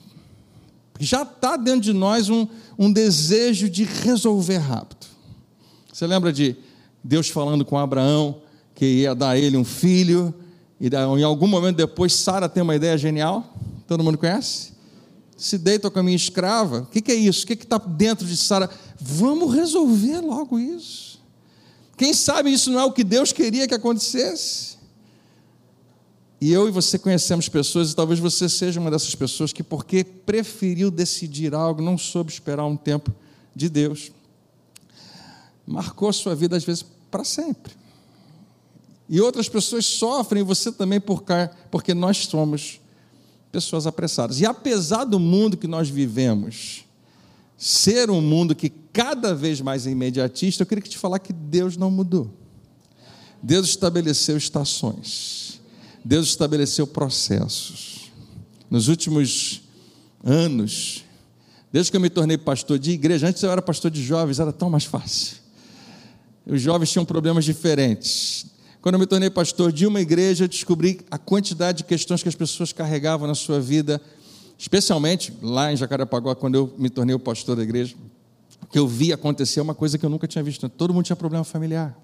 já 0.99 1.23
está 1.23 1.57
dentro 1.57 1.83
de 1.83 1.93
nós 1.93 2.31
um, 2.31 2.47
um 2.79 2.91
desejo 2.91 3.69
de 3.69 3.85
resolver 3.85 4.59
rápido. 4.59 5.07
Você 5.93 6.07
lembra 6.07 6.33
de 6.33 6.57
Deus 7.05 7.29
falando 7.29 7.63
com 7.63 7.77
Abraão 7.77 8.41
que 8.75 8.87
ia 8.87 9.15
dar 9.15 9.31
a 9.31 9.39
ele 9.39 9.59
um 9.59 9.65
filho, 9.65 10.35
e 10.81 10.89
em 10.89 11.23
algum 11.25 11.47
momento 11.47 11.77
depois 11.77 12.15
Sara 12.15 12.49
tem 12.49 12.63
uma 12.63 12.75
ideia 12.75 12.97
genial? 12.97 13.55
Todo 13.87 14.03
mundo 14.03 14.17
conhece? 14.17 14.73
Se 15.41 15.57
deita 15.57 15.91
com 15.91 15.99
a 15.99 16.03
minha 16.03 16.15
escrava. 16.15 16.81
O 16.81 16.87
que, 16.87 17.01
que 17.01 17.11
é 17.11 17.15
isso? 17.15 17.45
O 17.45 17.47
que 17.47 17.55
está 17.55 17.79
dentro 17.79 18.27
de 18.27 18.37
Sara? 18.37 18.69
Vamos 19.01 19.55
resolver 19.55 20.21
logo 20.21 20.59
isso. 20.59 21.19
Quem 21.97 22.13
sabe 22.13 22.53
isso 22.53 22.71
não 22.71 22.79
é 22.79 22.85
o 22.85 22.93
que 22.93 23.03
Deus 23.03 23.33
queria 23.33 23.67
que 23.67 23.73
acontecesse? 23.73 24.77
E 26.43 26.53
eu 26.53 26.69
e 26.69 26.71
você 26.71 26.99
conhecemos 26.99 27.49
pessoas, 27.49 27.91
e 27.91 27.97
talvez 27.97 28.21
você 28.21 28.51
seja 28.51 28.79
uma 28.79 28.91
dessas 28.91 29.15
pessoas 29.15 29.51
que, 29.51 29.63
porque 29.63 30.05
preferiu 30.05 30.91
decidir 30.91 31.55
algo, 31.55 31.81
não 31.81 31.97
soube 31.97 32.31
esperar 32.31 32.67
um 32.67 32.77
tempo 32.77 33.11
de 33.55 33.71
Deus, 33.71 34.11
marcou 35.67 36.11
a 36.11 36.13
sua 36.13 36.35
vida, 36.35 36.57
às 36.57 36.65
vezes, 36.65 36.85
para 37.11 37.25
sempre. 37.25 37.73
E 39.09 39.21
outras 39.21 39.49
pessoas 39.49 39.87
sofrem, 39.87 40.43
e 40.43 40.45
você 40.45 40.71
também, 40.71 41.01
porque 41.71 41.95
nós 41.95 42.27
somos 42.27 42.80
pessoas 43.51 43.87
apressadas. 43.87 44.41
E 44.41 44.47
apesar 44.47 45.05
do 45.05 45.19
mundo 45.19 45.57
que 45.57 45.67
nós 45.67 45.89
vivemos 45.89 46.85
ser 47.57 48.11
um 48.11 48.23
mundo 48.23 48.55
que 48.55 48.71
cada 48.93 49.35
vez 49.35 49.61
mais 49.61 49.87
é 49.87 49.91
imediatista, 49.91 50.63
eu 50.63 50.67
queria 50.67 50.83
te 50.83 50.97
falar 50.97 51.19
que 51.19 51.33
Deus 51.33 51.77
não 51.77 51.91
mudou. 51.91 52.31
Deus 53.43 53.69
estabeleceu 53.69 54.37
estações. 54.37 55.61
Deus 56.05 56.29
estabeleceu 56.29 56.87
processos. 56.87 58.11
Nos 58.71 58.89
últimos 58.89 59.63
anos, 60.25 61.05
desde 61.73 61.91
que 61.91 61.97
eu 61.97 62.01
me 62.01 62.11
tornei 62.11 62.39
pastor 62.39 62.79
de 62.79 62.93
igreja, 62.93 63.29
antes 63.29 63.43
eu 63.43 63.51
era 63.51 63.61
pastor 63.61 63.91
de 63.91 64.03
jovens, 64.03 64.41
era 64.41 64.53
tão 64.53 64.71
mais 64.71 64.85
fácil. 64.85 65.37
Os 66.47 66.61
jovens 66.61 66.91
tinham 66.91 67.05
problemas 67.05 67.45
diferentes. 67.45 68.47
Quando 68.81 68.95
eu 68.95 68.99
me 68.99 69.07
tornei 69.07 69.29
pastor 69.29 69.71
de 69.71 69.87
uma 69.87 70.01
igreja, 70.01 70.49
descobri 70.49 71.01
a 71.11 71.19
quantidade 71.19 71.79
de 71.79 71.85
questões 71.85 72.23
que 72.23 72.29
as 72.29 72.35
pessoas 72.35 72.73
carregavam 72.73 73.29
na 73.29 73.35
sua 73.35 73.61
vida, 73.61 74.01
especialmente 74.59 75.33
lá 75.43 75.71
em 75.71 75.77
Jacarepaguá, 75.77 76.35
quando 76.35 76.55
eu 76.55 76.75
me 76.79 76.89
tornei 76.89 77.15
o 77.15 77.19
pastor 77.19 77.57
da 77.57 77.63
igreja, 77.63 77.95
que 78.71 78.79
eu 78.79 78.89
vi 78.89 79.13
acontecer 79.13 79.61
uma 79.61 79.75
coisa 79.75 79.99
que 79.99 80.07
eu 80.07 80.09
nunca 80.09 80.27
tinha 80.27 80.43
visto. 80.43 80.67
Todo 80.69 80.95
mundo 80.95 81.05
tinha 81.05 81.17
problema 81.17 81.45
familiar. 81.45 81.95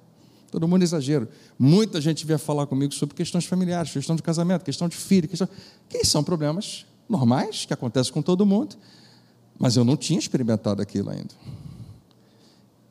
Todo 0.50 0.68
mundo 0.68 0.82
é 0.82 0.84
exagero. 0.84 1.28
Muita 1.58 2.00
gente 2.00 2.26
veio 2.26 2.38
falar 2.38 2.66
comigo 2.66 2.92
sobre 2.92 3.14
questões 3.14 3.46
familiares, 3.46 3.90
questão 3.90 4.14
de 4.14 4.22
casamento, 4.22 4.62
questão 4.64 4.88
de 4.88 4.96
filho, 4.96 5.26
questão... 5.28 5.48
que 5.88 6.04
são 6.04 6.22
problemas 6.22 6.84
normais 7.08 7.64
que 7.64 7.72
acontecem 7.72 8.12
com 8.12 8.20
todo 8.20 8.44
mundo, 8.44 8.76
mas 9.58 9.76
eu 9.76 9.84
não 9.84 9.96
tinha 9.96 10.18
experimentado 10.18 10.82
aquilo 10.82 11.08
ainda. 11.10 11.34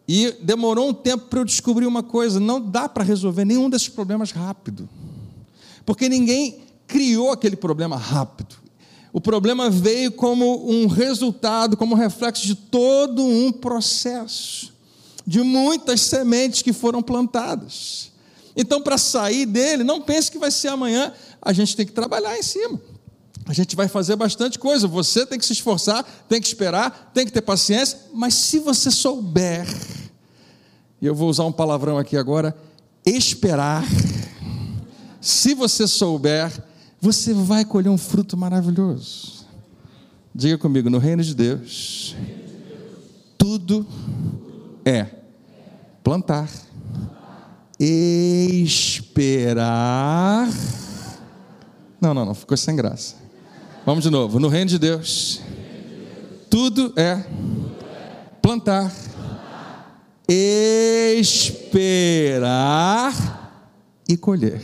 E 0.08 0.32
demorou 0.42 0.90
um 0.90 0.94
tempo 0.94 1.26
para 1.26 1.40
eu 1.40 1.46
descobrir 1.46 1.86
uma 1.86 2.04
coisa: 2.04 2.40
não 2.40 2.62
dá 2.62 2.88
para 2.88 3.04
resolver 3.04 3.46
nenhum 3.46 3.70
desses 3.70 3.90
problemas 3.90 4.32
rápido, 4.32 4.88
porque 5.86 6.08
ninguém 6.08 6.60
criou 6.88 7.32
aquele 7.32 7.56
problema 7.56 7.98
rápido. 7.98 8.56
O 9.12 9.22
problema 9.22 9.70
veio 9.70 10.12
como 10.12 10.70
um 10.70 10.88
resultado, 10.88 11.78
como 11.78 11.96
reflexo 11.96 12.46
de 12.46 12.54
todo 12.54 13.26
um 13.26 13.52
processo 13.52 14.74
de 15.26 15.42
muitas 15.42 16.02
sementes 16.02 16.62
que 16.62 16.74
foram 16.74 17.02
plantadas. 17.02 18.12
Então, 18.56 18.82
para 18.82 18.98
sair 18.98 19.46
dele, 19.46 19.84
não 19.84 20.02
pense 20.02 20.32
que 20.32 20.38
vai 20.38 20.52
ser 20.52 20.68
amanhã, 20.68 21.12
a 21.42 21.52
gente 21.52 21.76
tem 21.76 21.86
que 21.86 21.92
trabalhar 21.92 22.38
em 22.38 22.44
cima. 22.44 22.80
A 23.48 23.54
gente 23.54 23.76
vai 23.76 23.88
fazer 23.88 24.16
bastante 24.16 24.58
coisa. 24.58 24.88
Você 24.88 25.26
tem 25.26 25.38
que 25.38 25.46
se 25.46 25.54
esforçar, 25.54 26.04
tem 26.28 26.42
que 26.42 26.48
esperar, 26.48 27.12
tem 27.14 27.26
que 27.26 27.32
ter 27.32 27.42
paciência, 27.42 28.00
mas 28.14 28.34
se 28.34 28.60
você 28.60 28.90
souber, 28.90 29.68
e 31.02 31.06
eu 31.06 31.14
vou 31.14 31.30
usar 31.30 31.46
um 31.46 31.52
palavrão 31.52 31.98
aqui 31.98 32.18
agora, 32.18 32.56
esperar. 33.06 33.86
se 35.22 35.54
você 35.54 35.88
souber, 35.88 36.52
você 37.00 37.34
vai 37.34 37.64
colher 37.64 37.90
um 37.90 37.98
fruto 37.98 38.36
maravilhoso. 38.36 39.46
Diga 40.34 40.58
comigo, 40.58 40.90
no 40.90 40.98
reino 40.98 41.22
de 41.24 41.36
Deus, 41.36 42.16
tudo 43.38 43.86
é 44.84 45.06
plantar, 46.04 46.50
esperar. 47.80 49.70
Não, 52.02 52.14
não, 52.14 52.26
não, 52.26 52.34
ficou 52.34 52.58
sem 52.58 52.76
graça. 52.76 53.25
Vamos 53.86 54.04
de 54.04 54.10
novo. 54.10 54.40
No 54.40 54.48
reino 54.48 54.68
de 54.68 54.80
Deus, 54.80 55.42
tudo 56.50 56.92
é 56.96 57.24
plantar, 58.42 58.92
esperar 61.68 63.14
e 64.10 64.18
colher. 64.18 64.60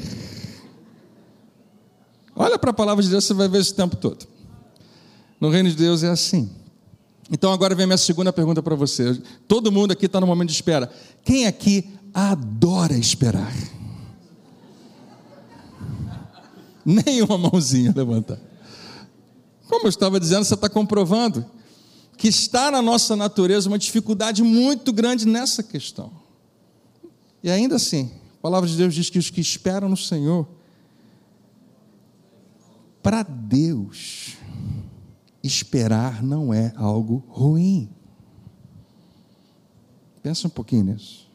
Olha 2.35 2.57
para 2.57 2.71
a 2.71 2.73
palavra 2.73 3.03
de 3.03 3.11
Deus, 3.11 3.23
você 3.23 3.35
vai 3.35 3.47
ver 3.47 3.59
esse 3.59 3.75
tempo 3.75 3.95
todo. 3.95 4.25
No 5.39 5.51
reino 5.51 5.69
de 5.69 5.75
Deus 5.75 6.01
é 6.01 6.09
assim. 6.09 6.49
Então 7.31 7.53
agora 7.53 7.75
vem 7.75 7.83
a 7.83 7.87
minha 7.87 7.97
segunda 7.97 8.33
pergunta 8.33 8.63
para 8.63 8.73
você. 8.73 9.21
Todo 9.47 9.71
mundo 9.71 9.91
aqui 9.91 10.07
está 10.07 10.19
no 10.19 10.25
momento 10.25 10.49
de 10.49 10.55
espera. 10.55 10.91
Quem 11.23 11.45
aqui 11.45 11.87
adora 12.11 12.97
esperar? 12.97 13.53
Nenhuma 16.83 17.37
mãozinha 17.37 17.93
levantar. 17.95 18.49
Como 19.71 19.85
eu 19.85 19.89
estava 19.89 20.19
dizendo, 20.19 20.43
você 20.43 20.53
está 20.53 20.67
comprovando 20.67 21.45
que 22.17 22.27
está 22.27 22.69
na 22.69 22.81
nossa 22.81 23.15
natureza 23.15 23.69
uma 23.69 23.79
dificuldade 23.79 24.43
muito 24.43 24.91
grande 24.91 25.25
nessa 25.25 25.63
questão. 25.63 26.11
E 27.41 27.49
ainda 27.49 27.77
assim, 27.77 28.11
a 28.37 28.41
palavra 28.41 28.69
de 28.69 28.75
Deus 28.75 28.93
diz 28.93 29.09
que 29.09 29.17
os 29.17 29.29
que 29.29 29.39
esperam 29.39 29.87
no 29.87 29.95
Senhor, 29.95 30.45
para 33.01 33.23
Deus, 33.23 34.35
esperar 35.41 36.21
não 36.21 36.53
é 36.53 36.73
algo 36.75 37.23
ruim. 37.29 37.89
Pensa 40.21 40.47
um 40.47 40.51
pouquinho 40.51 40.83
nisso. 40.83 41.31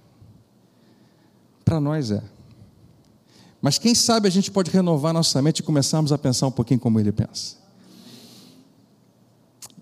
Para 1.65 1.81
nós 1.81 2.11
é. 2.11 2.23
Mas 3.63 3.79
quem 3.79 3.95
sabe 3.95 4.29
a 4.29 4.31
gente 4.31 4.51
pode 4.51 4.71
renovar 4.71 5.15
nossa 5.15 5.41
mente 5.41 5.61
e 5.61 5.63
começarmos 5.63 6.13
a 6.13 6.19
pensar 6.19 6.47
um 6.47 6.53
pouquinho 6.53 6.79
como 6.79 7.01
ele 7.01 7.13
pensa. 7.13 7.65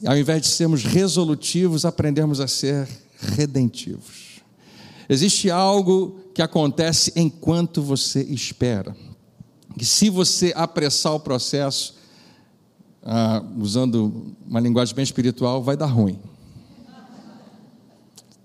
Ao 0.05 0.17
invés 0.17 0.43
de 0.43 0.49
sermos 0.49 0.83
resolutivos, 0.83 1.85
aprendermos 1.85 2.41
a 2.41 2.49
ser 2.49 2.89
redentivos. 3.19 4.41
Existe 5.09 5.51
algo 5.51 6.19
que 6.35 6.43
acontece 6.43 7.13
enquanto 7.15 7.83
você 7.83 8.23
espera. 8.23 8.97
Que 9.79 9.85
se 9.85 10.09
você 10.09 10.53
apressar 10.57 11.15
o 11.15 11.21
processo, 11.21 11.95
ah, 13.03 13.45
usando 13.59 14.35
uma 14.47 14.61
linguagem 14.61 14.95
bem 14.95 15.03
espiritual, 15.03 15.63
vai 15.63 15.77
dar 15.77 15.87
ruim. 15.87 16.19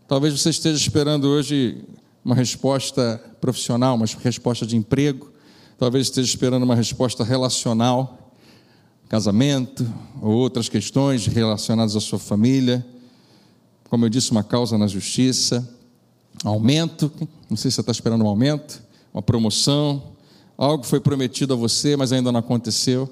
Talvez 0.08 0.34
você 0.40 0.50
esteja 0.50 0.76
esperando 0.76 1.26
hoje 1.26 1.84
uma 2.26 2.36
resposta 2.36 3.24
profissional, 3.40 3.96
uma 3.96 4.06
resposta 4.24 4.66
de 4.66 4.76
emprego, 4.76 5.32
talvez 5.78 6.08
esteja 6.08 6.28
esperando 6.28 6.64
uma 6.64 6.76
resposta 6.76 7.24
relacional, 7.24 8.19
casamento 9.10 9.92
ou 10.22 10.32
outras 10.34 10.70
questões 10.70 11.26
relacionadas 11.26 11.96
à 11.96 12.00
sua 12.00 12.20
família. 12.20 12.86
Como 13.90 14.06
eu 14.06 14.10
disse, 14.10 14.30
uma 14.30 14.44
causa 14.44 14.78
na 14.78 14.86
justiça, 14.86 15.68
aumento, 16.44 17.12
não 17.50 17.58
sei 17.58 17.72
se 17.72 17.76
você 17.76 17.82
está 17.82 17.92
esperando 17.92 18.24
um 18.24 18.28
aumento, 18.28 18.82
uma 19.12 19.24
promoção, 19.24 20.04
algo 20.56 20.84
foi 20.84 21.00
prometido 21.00 21.54
a 21.54 21.58
você, 21.58 21.98
mas 21.98 22.14
ainda 22.14 22.32
não 22.32 22.40
aconteceu. 22.40 23.12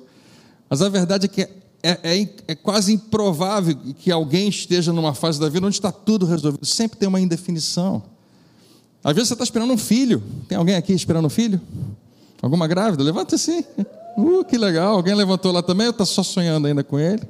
Mas 0.70 0.84
a 0.84 0.88
verdade 0.88 1.26
é 1.26 1.28
que 1.28 1.42
é, 1.42 1.50
é, 1.84 2.30
é, 2.48 2.56
quase 2.56 2.94
improvável 2.94 3.76
que 3.98 4.12
alguém 4.12 4.50
esteja 4.50 4.94
numa 4.94 5.16
fase 5.16 5.40
da 5.40 5.50
vida 5.50 5.66
onde 5.66 5.76
está 5.76 5.92
tudo 5.92 6.28
resolvido. 6.28 6.64
Sempre 6.66 7.00
tem 7.00 7.08
uma 7.08 7.20
indefinição. 7.20 8.04
Às 9.04 9.14
vezes 9.14 9.30
você 9.30 9.34
está 9.34 9.44
esperando 9.44 9.74
um 9.74 9.78
filho. 9.78 10.22
Tem 10.48 10.58
alguém 10.58 10.76
aqui 10.76 10.94
esperando 10.94 11.26
um 11.26 11.30
filho? 11.30 11.60
Alguma 12.42 12.68
grávida? 12.68 13.04
Levanta 13.04 13.36
assim. 13.36 13.64
Uh, 14.18 14.44
que 14.44 14.58
legal. 14.58 14.96
Alguém 14.96 15.14
levantou 15.16 15.52
lá 15.52 15.62
também 15.62 15.88
ou 15.88 15.92
está 15.92 16.06
só 16.06 16.24
sonhando 16.24 16.68
ainda 16.68 16.84
com 16.84 17.00
ele? 17.00 17.24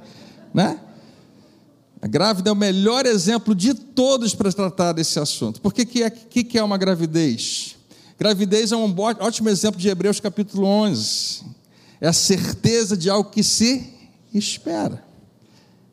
Né? 0.54 0.80
A 2.02 2.08
grávida 2.08 2.50
é 2.50 2.54
o 2.54 2.56
melhor 2.56 3.06
exemplo 3.06 3.54
de 3.54 3.74
todos 3.74 4.34
para 4.34 4.52
tratar 4.52 4.94
desse 4.94 5.20
assunto. 5.20 5.62
Por 5.62 5.74
que, 5.74 5.86
que, 5.86 6.04
é, 6.04 6.10
que, 6.10 6.44
que 6.44 6.58
é 6.58 6.64
uma 6.64 6.78
gravidez? 6.78 7.76
Gravidez 8.18 8.72
é 8.72 8.76
um 8.76 8.96
ótimo 9.20 9.50
exemplo 9.50 9.80
de 9.80 9.90
Hebreus 9.90 10.20
capítulo 10.20 10.66
11 10.66 11.58
é 12.00 12.08
a 12.08 12.14
certeza 12.14 12.96
de 12.96 13.10
algo 13.10 13.30
que 13.30 13.44
se 13.44 13.94
espera. 14.34 15.04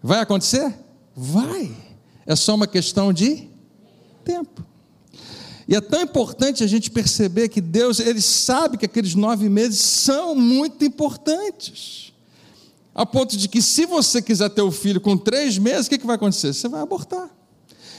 Vai 0.02 0.20
acontecer? 0.20 0.74
Vai. 1.16 1.74
É 2.26 2.36
só 2.36 2.54
uma 2.54 2.66
questão 2.66 3.12
de 3.12 3.48
tempo. 4.24 4.64
E 5.66 5.74
é 5.74 5.80
tão 5.80 6.02
importante 6.02 6.62
a 6.62 6.66
gente 6.66 6.90
perceber 6.90 7.48
que 7.48 7.60
Deus, 7.60 7.98
Ele 7.98 8.20
sabe 8.20 8.76
que 8.76 8.84
aqueles 8.84 9.14
nove 9.14 9.48
meses 9.48 9.80
são 9.80 10.34
muito 10.34 10.84
importantes. 10.84 12.12
A 12.94 13.04
ponto 13.04 13.36
de 13.36 13.48
que, 13.48 13.60
se 13.60 13.86
você 13.86 14.22
quiser 14.22 14.50
ter 14.50 14.62
o 14.62 14.70
filho 14.70 15.00
com 15.00 15.16
três 15.16 15.58
meses, 15.58 15.86
o 15.86 15.90
que, 15.90 15.98
que 15.98 16.06
vai 16.06 16.16
acontecer? 16.16 16.52
Você 16.52 16.68
vai 16.68 16.80
abortar. 16.80 17.28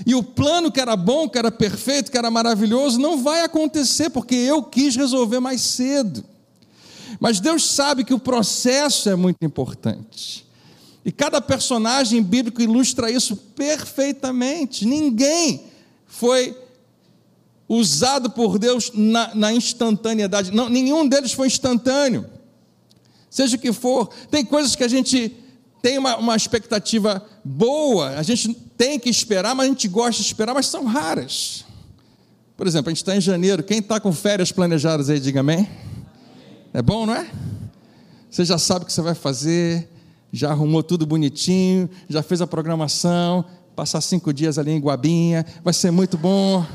E 0.05 0.13
o 0.13 0.23
plano 0.23 0.71
que 0.71 0.79
era 0.79 0.95
bom, 0.95 1.27
que 1.27 1.37
era 1.37 1.51
perfeito, 1.51 2.11
que 2.11 2.17
era 2.17 2.31
maravilhoso, 2.31 2.99
não 2.99 3.21
vai 3.21 3.41
acontecer, 3.41 4.09
porque 4.09 4.35
eu 4.35 4.63
quis 4.63 4.95
resolver 4.95 5.39
mais 5.39 5.61
cedo. 5.61 6.23
Mas 7.19 7.39
Deus 7.39 7.65
sabe 7.65 8.03
que 8.03 8.13
o 8.13 8.19
processo 8.19 9.09
é 9.09 9.15
muito 9.15 9.43
importante. 9.43 10.45
E 11.03 11.11
cada 11.11 11.39
personagem 11.39 12.21
bíblico 12.21 12.61
ilustra 12.61 13.11
isso 13.11 13.35
perfeitamente. 13.35 14.85
Ninguém 14.85 15.63
foi 16.07 16.57
usado 17.67 18.29
por 18.29 18.59
Deus 18.59 18.91
na, 18.93 19.33
na 19.33 19.53
instantaneidade. 19.53 20.51
Não, 20.51 20.69
nenhum 20.69 21.07
deles 21.07 21.33
foi 21.33 21.47
instantâneo. 21.47 22.25
Seja 23.29 23.55
o 23.57 23.59
que 23.59 23.73
for, 23.73 24.09
tem 24.29 24.45
coisas 24.45 24.75
que 24.75 24.83
a 24.83 24.87
gente 24.87 25.35
tem 25.81 25.97
uma, 25.97 26.17
uma 26.17 26.35
expectativa 26.35 27.23
boa, 27.43 28.17
a 28.17 28.23
gente 28.23 28.53
tem 28.77 28.97
que 28.97 29.09
esperar, 29.09 29.53
mas 29.53 29.67
a 29.67 29.69
gente 29.69 29.87
gosta 29.87 30.21
de 30.21 30.27
esperar, 30.27 30.53
mas 30.53 30.67
são 30.67 30.85
raras. 30.85 31.65
Por 32.57 32.65
exemplo, 32.65 32.89
a 32.89 32.91
gente 32.91 33.03
está 33.03 33.15
em 33.15 33.21
janeiro, 33.21 33.61
quem 33.61 33.79
está 33.79 33.99
com 33.99 34.13
férias 34.13 34.51
planejadas 34.51 35.09
aí, 35.09 35.19
diga 35.19 35.41
amém. 35.41 35.67
É 36.73 36.81
bom, 36.81 37.05
não 37.05 37.13
é? 37.13 37.29
Você 38.31 38.45
já 38.45 38.57
sabe 38.57 38.83
o 38.83 38.85
que 38.85 38.93
você 38.93 39.01
vai 39.01 39.13
fazer, 39.15 39.89
já 40.31 40.49
arrumou 40.49 40.81
tudo 40.81 41.05
bonitinho, 41.05 41.89
já 42.09 42.23
fez 42.23 42.41
a 42.41 42.47
programação, 42.47 43.45
passar 43.75 44.01
cinco 44.01 44.33
dias 44.33 44.57
ali 44.57 44.71
em 44.71 44.79
Guabinha, 44.79 45.45
vai 45.63 45.73
ser 45.73 45.91
muito 45.91 46.17
bom. 46.17 46.65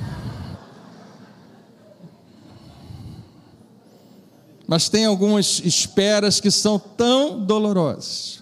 Mas 4.70 4.88
tem 4.88 5.04
algumas 5.04 5.60
esperas 5.64 6.38
que 6.38 6.48
são 6.48 6.78
tão 6.78 7.44
dolorosas. 7.44 8.40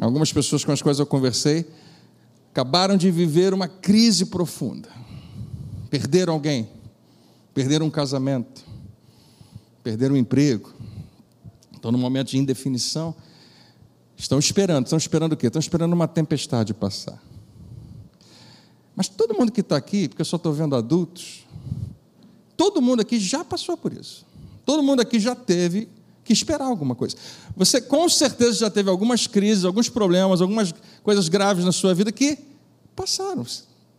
Algumas 0.00 0.32
pessoas 0.32 0.64
com 0.64 0.72
as 0.72 0.80
quais 0.80 0.98
eu 0.98 1.04
conversei 1.04 1.70
acabaram 2.50 2.96
de 2.96 3.10
viver 3.10 3.52
uma 3.52 3.68
crise 3.68 4.24
profunda. 4.24 4.88
Perderam 5.90 6.32
alguém, 6.32 6.70
perderam 7.52 7.84
um 7.84 7.90
casamento, 7.90 8.64
perderam 9.82 10.14
o 10.14 10.16
emprego, 10.16 10.72
estão 11.74 11.92
num 11.92 11.98
momento 11.98 12.30
de 12.30 12.38
indefinição, 12.38 13.14
estão 14.16 14.38
esperando. 14.38 14.86
Estão 14.86 14.96
esperando 14.96 15.34
o 15.34 15.36
quê? 15.36 15.48
Estão 15.48 15.60
esperando 15.60 15.92
uma 15.92 16.08
tempestade 16.08 16.72
passar. 16.72 17.22
Mas 18.96 19.06
todo 19.06 19.38
mundo 19.38 19.52
que 19.52 19.60
está 19.60 19.76
aqui, 19.76 20.08
porque 20.08 20.22
eu 20.22 20.26
só 20.26 20.36
estou 20.36 20.54
vendo 20.54 20.74
adultos, 20.74 21.43
todo 22.56 22.80
mundo 22.80 23.00
aqui 23.00 23.18
já 23.18 23.44
passou 23.44 23.76
por 23.76 23.92
isso. 23.92 24.24
Todo 24.64 24.82
mundo 24.82 25.00
aqui 25.00 25.20
já 25.20 25.34
teve 25.34 25.88
que 26.24 26.32
esperar 26.32 26.64
alguma 26.64 26.94
coisa. 26.94 27.16
Você 27.56 27.80
com 27.80 28.08
certeza 28.08 28.58
já 28.58 28.70
teve 28.70 28.88
algumas 28.88 29.26
crises, 29.26 29.64
alguns 29.64 29.88
problemas, 29.88 30.40
algumas 30.40 30.74
coisas 31.02 31.28
graves 31.28 31.64
na 31.64 31.72
sua 31.72 31.94
vida 31.94 32.10
que 32.10 32.38
passaram. 32.96 33.44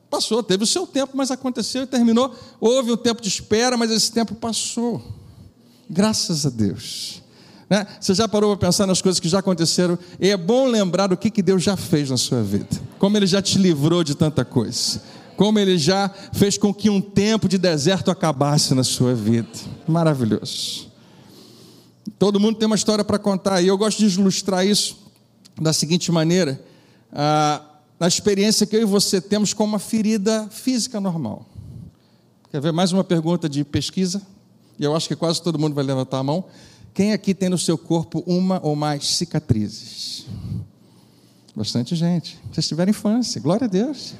Passou, 0.09 0.41
teve 0.41 0.63
o 0.63 0.67
seu 0.67 0.87
tempo, 0.87 1.15
mas 1.15 1.29
aconteceu 1.29 1.83
e 1.83 1.87
terminou. 1.87 2.33
Houve 2.59 2.91
um 2.91 2.97
tempo 2.97 3.21
de 3.21 3.27
espera, 3.27 3.77
mas 3.77 3.91
esse 3.91 4.11
tempo 4.11 4.33
passou. 4.35 5.03
Graças 5.89 6.45
a 6.45 6.49
Deus. 6.49 7.21
Né? 7.69 7.85
Você 7.99 8.13
já 8.13 8.27
parou 8.27 8.55
para 8.55 8.67
pensar 8.67 8.85
nas 8.85 9.01
coisas 9.01 9.19
que 9.19 9.27
já 9.27 9.39
aconteceram? 9.39 9.97
E 10.19 10.29
é 10.29 10.37
bom 10.37 10.67
lembrar 10.67 11.11
o 11.11 11.17
que, 11.17 11.29
que 11.29 11.41
Deus 11.41 11.63
já 11.63 11.75
fez 11.75 12.09
na 12.09 12.17
sua 12.17 12.41
vida. 12.41 12.69
Como 12.99 13.17
Ele 13.17 13.27
já 13.27 13.41
te 13.41 13.57
livrou 13.57 14.03
de 14.03 14.15
tanta 14.15 14.45
coisa. 14.45 15.01
Como 15.35 15.59
Ele 15.59 15.77
já 15.77 16.09
fez 16.33 16.57
com 16.57 16.73
que 16.73 16.89
um 16.89 17.01
tempo 17.01 17.47
de 17.47 17.57
deserto 17.57 18.09
acabasse 18.11 18.73
na 18.73 18.83
sua 18.83 19.13
vida. 19.13 19.47
Maravilhoso. 19.87 20.89
Todo 22.17 22.39
mundo 22.39 22.57
tem 22.57 22.65
uma 22.65 22.75
história 22.75 23.03
para 23.03 23.19
contar. 23.19 23.61
E 23.61 23.67
eu 23.67 23.77
gosto 23.77 24.07
de 24.07 24.19
ilustrar 24.19 24.65
isso 24.65 24.97
da 25.59 25.73
seguinte 25.73 26.11
maneira. 26.11 26.61
Na 27.99 28.07
experiência 28.07 28.65
que 28.65 28.75
eu 28.75 28.81
e 28.81 28.85
você 28.85 29.19
temos 29.19 29.53
com 29.53 29.63
uma 29.63 29.79
ferida 29.79 30.47
física 30.51 30.99
normal. 30.99 31.45
Quer 32.51 32.61
ver 32.61 32.71
mais 32.71 32.91
uma 32.91 33.03
pergunta 33.03 33.49
de 33.49 33.63
pesquisa? 33.63 34.21
e 34.77 34.83
eu 34.83 34.95
acho 34.95 35.07
que 35.07 35.15
quase 35.15 35.41
todo 35.41 35.57
mundo 35.57 35.73
vai 35.73 35.83
levantar 35.83 36.19
a 36.19 36.23
mão. 36.23 36.45
Quem 36.93 37.13
aqui 37.13 37.33
tem 37.33 37.49
no 37.49 37.57
seu 37.57 37.77
corpo 37.77 38.23
uma 38.25 38.59
ou 38.63 38.75
mais 38.75 39.07
cicatrizes? 39.15 40.25
Bastante 41.55 41.95
gente. 41.95 42.37
Vocês 42.51 42.67
tiveram 42.67 42.89
infância, 42.89 43.39
glória 43.41 43.65
a 43.65 43.69
Deus. 43.69 44.13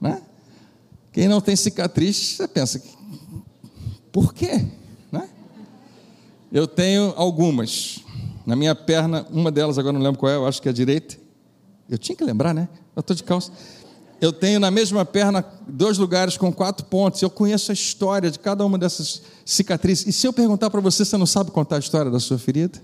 Né? 0.00 0.22
Quem 1.12 1.28
não 1.28 1.40
tem 1.40 1.56
cicatriz, 1.56 2.36
você 2.36 2.48
pensa, 2.48 2.80
por 4.12 4.32
quê? 4.32 4.64
Né? 5.10 5.28
Eu 6.52 6.66
tenho 6.66 7.12
algumas. 7.16 8.00
Na 8.46 8.56
minha 8.56 8.74
perna, 8.74 9.26
uma 9.30 9.50
delas, 9.50 9.78
agora 9.78 9.92
não 9.92 10.00
lembro 10.00 10.18
qual 10.18 10.32
é, 10.32 10.36
eu 10.36 10.46
acho 10.46 10.62
que 10.62 10.68
é 10.68 10.70
a 10.70 10.74
direita. 10.74 11.16
Eu 11.88 11.98
tinha 11.98 12.16
que 12.16 12.24
lembrar, 12.24 12.54
né? 12.54 12.68
Eu 12.94 13.00
estou 13.00 13.14
de 13.14 13.22
calça. 13.22 13.52
Eu 14.20 14.32
tenho 14.32 14.60
na 14.60 14.70
mesma 14.70 15.04
perna 15.04 15.44
dois 15.66 15.96
lugares 15.96 16.36
com 16.36 16.52
quatro 16.52 16.84
pontos. 16.86 17.22
Eu 17.22 17.30
conheço 17.30 17.70
a 17.70 17.74
história 17.74 18.30
de 18.30 18.38
cada 18.38 18.64
uma 18.64 18.76
dessas 18.76 19.22
cicatrizes. 19.44 20.06
E 20.06 20.12
se 20.12 20.26
eu 20.26 20.32
perguntar 20.32 20.68
para 20.68 20.80
você, 20.80 21.04
você 21.04 21.16
não 21.16 21.26
sabe 21.26 21.50
contar 21.50 21.76
a 21.76 21.78
história 21.78 22.10
da 22.10 22.20
sua 22.20 22.38
ferida? 22.38 22.80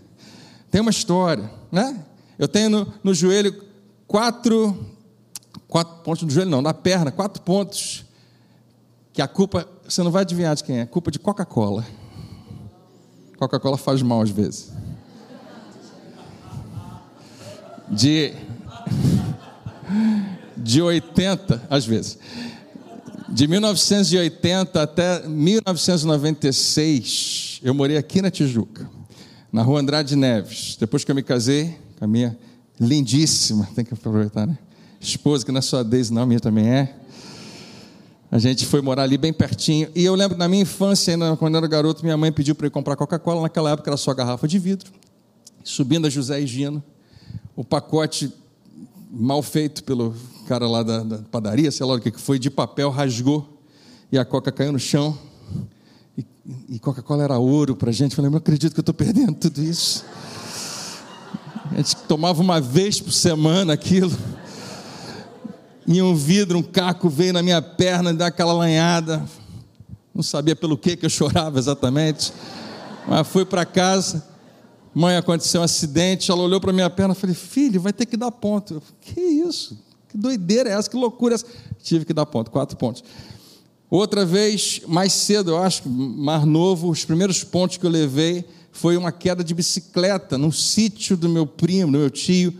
Tem 0.70 0.80
uma 0.80 0.90
história, 0.90 1.50
né? 1.70 2.04
Eu 2.38 2.48
tenho 2.48 2.70
no, 2.70 2.94
no 3.04 3.14
joelho 3.14 3.54
quatro, 4.06 4.95
quatro 5.68 6.02
pontos 6.02 6.22
no 6.22 6.30
joelho, 6.30 6.50
não, 6.50 6.62
na 6.62 6.74
perna, 6.74 7.10
quatro 7.10 7.42
pontos. 7.42 8.04
Que 9.12 9.22
a 9.22 9.28
culpa, 9.28 9.66
você 9.86 10.02
não 10.02 10.10
vai 10.10 10.22
adivinhar 10.22 10.54
de 10.54 10.62
quem 10.62 10.80
é, 10.80 10.86
culpa 10.86 11.10
de 11.10 11.18
Coca-Cola. 11.18 11.84
Coca-Cola 13.38 13.76
faz 13.76 14.02
mal 14.02 14.22
às 14.22 14.30
vezes. 14.30 14.72
De 17.88 18.34
de 20.56 20.82
80, 20.82 21.62
às 21.70 21.86
vezes. 21.86 22.18
De 23.28 23.46
1980 23.46 24.82
até 24.82 25.28
1996, 25.28 27.60
eu 27.62 27.72
morei 27.74 27.96
aqui 27.96 28.20
na 28.20 28.28
Tijuca, 28.30 28.90
na 29.52 29.62
rua 29.62 29.78
Andrade 29.80 30.16
Neves. 30.16 30.76
Depois 30.78 31.04
que 31.04 31.10
eu 31.10 31.14
me 31.14 31.22
casei 31.22 31.78
com 31.98 32.04
a 32.04 32.08
minha 32.08 32.38
lindíssima, 32.80 33.66
tem 33.74 33.84
que 33.84 33.92
aproveitar, 33.94 34.46
né? 34.46 34.58
Esposa, 35.08 35.44
que 35.44 35.52
não 35.52 35.58
é 35.58 35.62
só 35.62 35.80
a 35.80 35.82
Deise, 35.82 36.12
não, 36.12 36.22
a 36.22 36.26
minha 36.26 36.40
também 36.40 36.68
é. 36.68 36.96
A 38.30 38.38
gente 38.38 38.66
foi 38.66 38.82
morar 38.82 39.04
ali 39.04 39.16
bem 39.16 39.32
pertinho. 39.32 39.88
E 39.94 40.04
eu 40.04 40.14
lembro 40.14 40.36
na 40.36 40.48
minha 40.48 40.62
infância, 40.62 41.14
ainda 41.14 41.36
quando 41.36 41.54
eu 41.54 41.58
era 41.58 41.66
garoto, 41.66 42.02
minha 42.02 42.16
mãe 42.16 42.32
pediu 42.32 42.54
para 42.54 42.66
eu 42.66 42.70
comprar 42.70 42.96
Coca-Cola. 42.96 43.42
Naquela 43.42 43.70
época 43.70 43.88
era 43.88 43.96
só 43.96 44.12
garrafa 44.12 44.48
de 44.48 44.58
vidro. 44.58 44.90
Subindo 45.62 46.06
a 46.06 46.10
José 46.10 46.40
e 46.40 46.46
Gino, 46.46 46.82
o 47.54 47.64
pacote 47.64 48.32
mal 49.10 49.42
feito 49.42 49.84
pelo 49.84 50.14
cara 50.46 50.68
lá 50.68 50.82
da, 50.82 51.02
da 51.02 51.18
padaria, 51.18 51.70
sei 51.70 51.86
lá 51.86 51.94
o 51.94 52.00
que 52.00 52.10
foi, 52.12 52.38
de 52.38 52.50
papel, 52.50 52.90
rasgou 52.90 53.60
e 54.10 54.18
a 54.18 54.24
coca 54.24 54.52
caiu 54.52 54.72
no 54.72 54.78
chão. 54.78 55.16
E, 56.16 56.24
e 56.68 56.78
Coca-Cola 56.78 57.24
era 57.24 57.38
ouro 57.38 57.74
para 57.76 57.90
a 57.90 57.92
gente. 57.92 58.12
Eu 58.12 58.16
falei, 58.16 58.30
não 58.30 58.38
acredito 58.38 58.72
que 58.72 58.80
eu 58.80 58.82
estou 58.82 58.94
perdendo 58.94 59.34
tudo 59.34 59.62
isso. 59.62 60.04
A 61.70 61.76
gente 61.76 61.96
tomava 62.08 62.40
uma 62.40 62.60
vez 62.60 63.00
por 63.00 63.12
semana 63.12 63.72
aquilo. 63.72 64.16
E 65.86 66.02
um 66.02 66.14
vidro, 66.14 66.58
um 66.58 66.62
caco 66.62 67.08
veio 67.08 67.32
na 67.32 67.42
minha 67.42 67.62
perna 67.62 68.10
e 68.10 68.14
dá 68.14 68.26
aquela 68.26 68.52
lanhada. 68.52 69.24
Não 70.14 70.22
sabia 70.22 70.56
pelo 70.56 70.76
que, 70.76 70.96
que 70.96 71.06
eu 71.06 71.10
chorava 71.10 71.58
exatamente. 71.58 72.32
Mas 73.06 73.26
fui 73.28 73.44
para 73.44 73.64
casa 73.64 74.36
Mãe, 74.98 75.14
aconteceu 75.14 75.60
um 75.60 75.64
acidente, 75.64 76.30
ela 76.30 76.40
olhou 76.40 76.58
para 76.58 76.72
minha 76.72 76.88
perna 76.88 77.12
e 77.12 77.14
falei, 77.14 77.36
filho, 77.36 77.78
vai 77.78 77.92
ter 77.92 78.06
que 78.06 78.16
dar 78.16 78.30
ponto. 78.30 78.72
Eu, 78.72 78.82
que 79.02 79.20
isso? 79.20 79.78
Que 80.08 80.16
doideira 80.16 80.70
é 80.70 80.72
essa? 80.72 80.88
Que 80.88 80.96
loucura 80.96 81.34
é 81.34 81.36
essa? 81.36 81.44
Tive 81.82 82.06
que 82.06 82.14
dar 82.14 82.24
ponto, 82.24 82.50
quatro 82.50 82.78
pontos. 82.78 83.04
Outra 83.90 84.24
vez, 84.24 84.80
mais 84.88 85.12
cedo, 85.12 85.50
eu 85.50 85.58
acho, 85.62 85.86
mais 85.86 86.46
novo, 86.46 86.88
os 86.88 87.04
primeiros 87.04 87.44
pontos 87.44 87.76
que 87.76 87.84
eu 87.84 87.90
levei 87.90 88.42
foi 88.72 88.96
uma 88.96 89.12
queda 89.12 89.44
de 89.44 89.52
bicicleta 89.52 90.38
num 90.38 90.50
sítio 90.50 91.14
do 91.14 91.28
meu 91.28 91.46
primo, 91.46 91.92
do 91.92 91.98
meu 91.98 92.08
tio, 92.08 92.54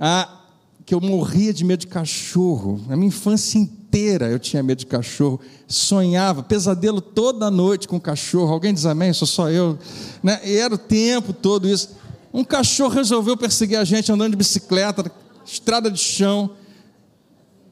a, 0.00 0.43
que 0.84 0.94
eu 0.94 1.00
morria 1.00 1.52
de 1.52 1.64
medo 1.64 1.80
de 1.80 1.86
cachorro. 1.86 2.80
A 2.88 2.96
minha 2.96 3.08
infância 3.08 3.58
inteira 3.58 4.28
eu 4.28 4.38
tinha 4.38 4.62
medo 4.62 4.78
de 4.78 4.86
cachorro, 4.86 5.40
sonhava, 5.66 6.42
pesadelo 6.42 7.00
toda 7.00 7.50
noite 7.50 7.88
com 7.88 7.98
cachorro. 8.00 8.52
Alguém 8.52 8.74
diz 8.74 8.84
amém? 8.84 9.12
Sou 9.12 9.26
só 9.26 9.50
eu. 9.50 9.78
Né? 10.22 10.40
E 10.44 10.56
era 10.56 10.74
o 10.74 10.78
tempo 10.78 11.32
todo 11.32 11.68
isso. 11.68 11.90
Um 12.32 12.44
cachorro 12.44 12.94
resolveu 12.94 13.36
perseguir 13.36 13.78
a 13.78 13.84
gente 13.84 14.10
andando 14.12 14.32
de 14.32 14.36
bicicleta, 14.36 15.10
estrada 15.46 15.90
de 15.90 16.00
chão. 16.00 16.50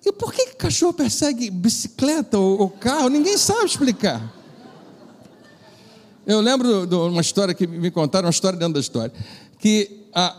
E 0.05 0.13
por 0.13 0.33
que, 0.33 0.47
que 0.47 0.57
cachorro 0.57 0.93
persegue 0.93 1.51
bicicleta 1.51 2.39
ou, 2.39 2.61
ou 2.61 2.71
carro? 2.71 3.09
Ninguém 3.09 3.37
sabe 3.37 3.67
explicar. 3.67 4.33
Eu 6.27 6.41
lembro 6.41 6.87
de 6.87 6.95
uma 6.95 7.21
história 7.21 7.53
que 7.53 7.67
me 7.67 7.91
contaram, 7.91 8.27
uma 8.27 8.31
história 8.31 8.57
dentro 8.59 8.75
da 8.75 8.81
história, 8.81 9.13
que 9.59 10.07
a, 10.15 10.37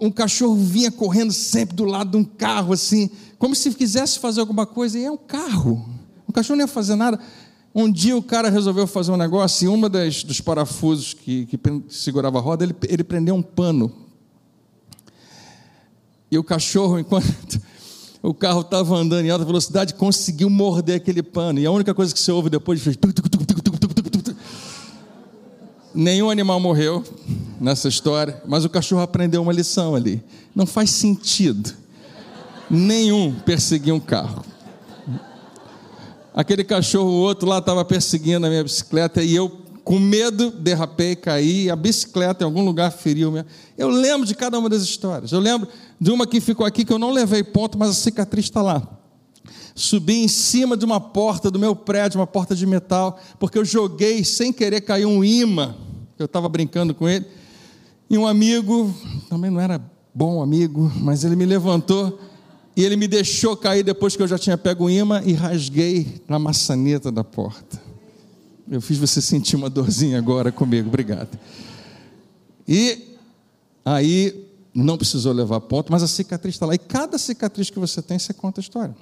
um 0.00 0.10
cachorro 0.10 0.54
vinha 0.54 0.90
correndo 0.90 1.32
sempre 1.32 1.74
do 1.74 1.84
lado 1.84 2.12
de 2.12 2.16
um 2.16 2.24
carro, 2.24 2.72
assim, 2.72 3.10
como 3.38 3.54
se 3.54 3.70
quisesse 3.74 4.18
fazer 4.18 4.40
alguma 4.40 4.66
coisa, 4.66 4.98
e 4.98 5.04
é 5.04 5.10
um 5.10 5.16
carro. 5.16 5.88
O 6.26 6.32
cachorro 6.32 6.56
não 6.56 6.64
ia 6.64 6.68
fazer 6.68 6.94
nada. 6.94 7.18
Um 7.74 7.90
dia 7.90 8.16
o 8.16 8.22
cara 8.22 8.48
resolveu 8.48 8.86
fazer 8.86 9.10
um 9.12 9.16
negócio, 9.16 9.64
e 9.64 9.68
uma 9.68 9.88
das, 9.88 10.22
dos 10.22 10.40
parafusos 10.40 11.14
que, 11.14 11.46
que 11.46 11.58
segurava 11.88 12.38
a 12.38 12.40
roda, 12.40 12.64
ele, 12.64 12.74
ele 12.88 13.04
prendeu 13.04 13.34
um 13.34 13.42
pano. 13.42 13.92
E 16.30 16.38
o 16.38 16.44
cachorro, 16.44 16.98
enquanto 17.00 17.60
o 18.22 18.32
carro 18.32 18.60
estava 18.60 18.96
andando 18.96 19.24
em 19.24 19.30
alta 19.30 19.44
velocidade, 19.44 19.94
conseguiu 19.94 20.48
morder 20.48 20.96
aquele 20.96 21.22
pano. 21.22 21.58
E 21.58 21.66
a 21.66 21.70
única 21.70 21.94
coisa 21.94 22.12
que 22.12 22.20
você 22.20 22.30
ouve 22.30 22.50
depois 22.50 22.80
fez. 22.80 22.96
Nenhum 25.94 26.30
animal 26.30 26.60
morreu 26.60 27.02
nessa 27.60 27.88
história, 27.88 28.42
mas 28.46 28.64
o 28.64 28.70
cachorro 28.70 29.02
aprendeu 29.02 29.42
uma 29.42 29.52
lição 29.52 29.94
ali. 29.94 30.22
Não 30.54 30.66
faz 30.66 30.90
sentido 30.90 31.74
nenhum 32.70 33.34
perseguir 33.34 33.92
um 33.92 34.00
carro. 34.00 34.44
Aquele 36.34 36.62
cachorro, 36.62 37.10
o 37.10 37.20
outro 37.20 37.48
lá 37.48 37.58
estava 37.58 37.84
perseguindo 37.84 38.46
a 38.46 38.48
minha 38.48 38.62
bicicleta 38.62 39.22
e 39.22 39.34
eu, 39.34 39.48
com 39.82 39.98
medo, 39.98 40.50
derrapei, 40.50 41.16
caí, 41.16 41.68
a 41.68 41.74
bicicleta 41.74 42.44
em 42.44 42.46
algum 42.46 42.64
lugar 42.64 42.92
feriu. 42.92 43.32
Minha... 43.32 43.46
Eu 43.76 43.88
lembro 43.88 44.26
de 44.26 44.34
cada 44.34 44.58
uma 44.58 44.68
das 44.68 44.82
histórias. 44.82 45.32
Eu 45.32 45.40
lembro 45.40 45.68
de 46.00 46.10
uma 46.10 46.26
que 46.26 46.40
ficou 46.40 46.64
aqui 46.64 46.84
que 46.84 46.92
eu 46.92 46.98
não 46.98 47.10
levei 47.10 47.42
ponto, 47.42 47.76
mas 47.76 47.90
a 47.90 47.94
cicatriz 47.94 48.44
está 48.44 48.62
lá. 48.62 48.86
Subi 49.74 50.22
em 50.22 50.28
cima 50.28 50.76
de 50.76 50.84
uma 50.84 51.00
porta 51.00 51.50
do 51.50 51.58
meu 51.58 51.74
prédio, 51.74 52.20
uma 52.20 52.26
porta 52.26 52.54
de 52.54 52.66
metal, 52.66 53.18
porque 53.38 53.58
eu 53.58 53.64
joguei 53.64 54.24
sem 54.24 54.52
querer 54.52 54.82
cair 54.82 55.06
um 55.06 55.24
imã. 55.24 55.74
Eu 56.18 56.26
estava 56.26 56.48
brincando 56.48 56.94
com 56.94 57.08
ele. 57.08 57.26
E 58.10 58.16
um 58.16 58.26
amigo, 58.26 58.94
também 59.28 59.50
não 59.50 59.60
era 59.60 59.80
bom 60.14 60.42
amigo, 60.42 60.90
mas 60.96 61.24
ele 61.24 61.36
me 61.36 61.44
levantou 61.44 62.18
e 62.76 62.84
ele 62.84 62.96
me 62.96 63.06
deixou 63.06 63.56
cair 63.56 63.82
depois 63.82 64.16
que 64.16 64.22
eu 64.22 64.26
já 64.26 64.38
tinha 64.38 64.56
pego 64.56 64.84
o 64.84 64.90
imã 64.90 65.22
e 65.24 65.32
rasguei 65.32 66.22
na 66.28 66.38
maçaneta 66.38 67.12
da 67.12 67.22
porta. 67.22 67.80
Eu 68.70 68.80
fiz 68.80 68.98
você 68.98 69.20
sentir 69.20 69.56
uma 69.56 69.68
dorzinha 69.68 70.18
agora 70.18 70.52
comigo, 70.52 70.88
obrigado. 70.88 71.38
E 72.66 73.16
aí 73.84 74.46
não 74.74 74.96
precisou 74.96 75.32
levar 75.32 75.60
ponto, 75.60 75.90
mas 75.90 76.02
a 76.02 76.08
cicatriz 76.08 76.54
está 76.54 76.66
lá. 76.66 76.74
E 76.74 76.78
cada 76.78 77.18
cicatriz 77.18 77.68
que 77.68 77.78
você 77.78 78.00
tem, 78.00 78.18
você 78.18 78.32
conta 78.32 78.60
a 78.60 78.62
história. 78.62 78.96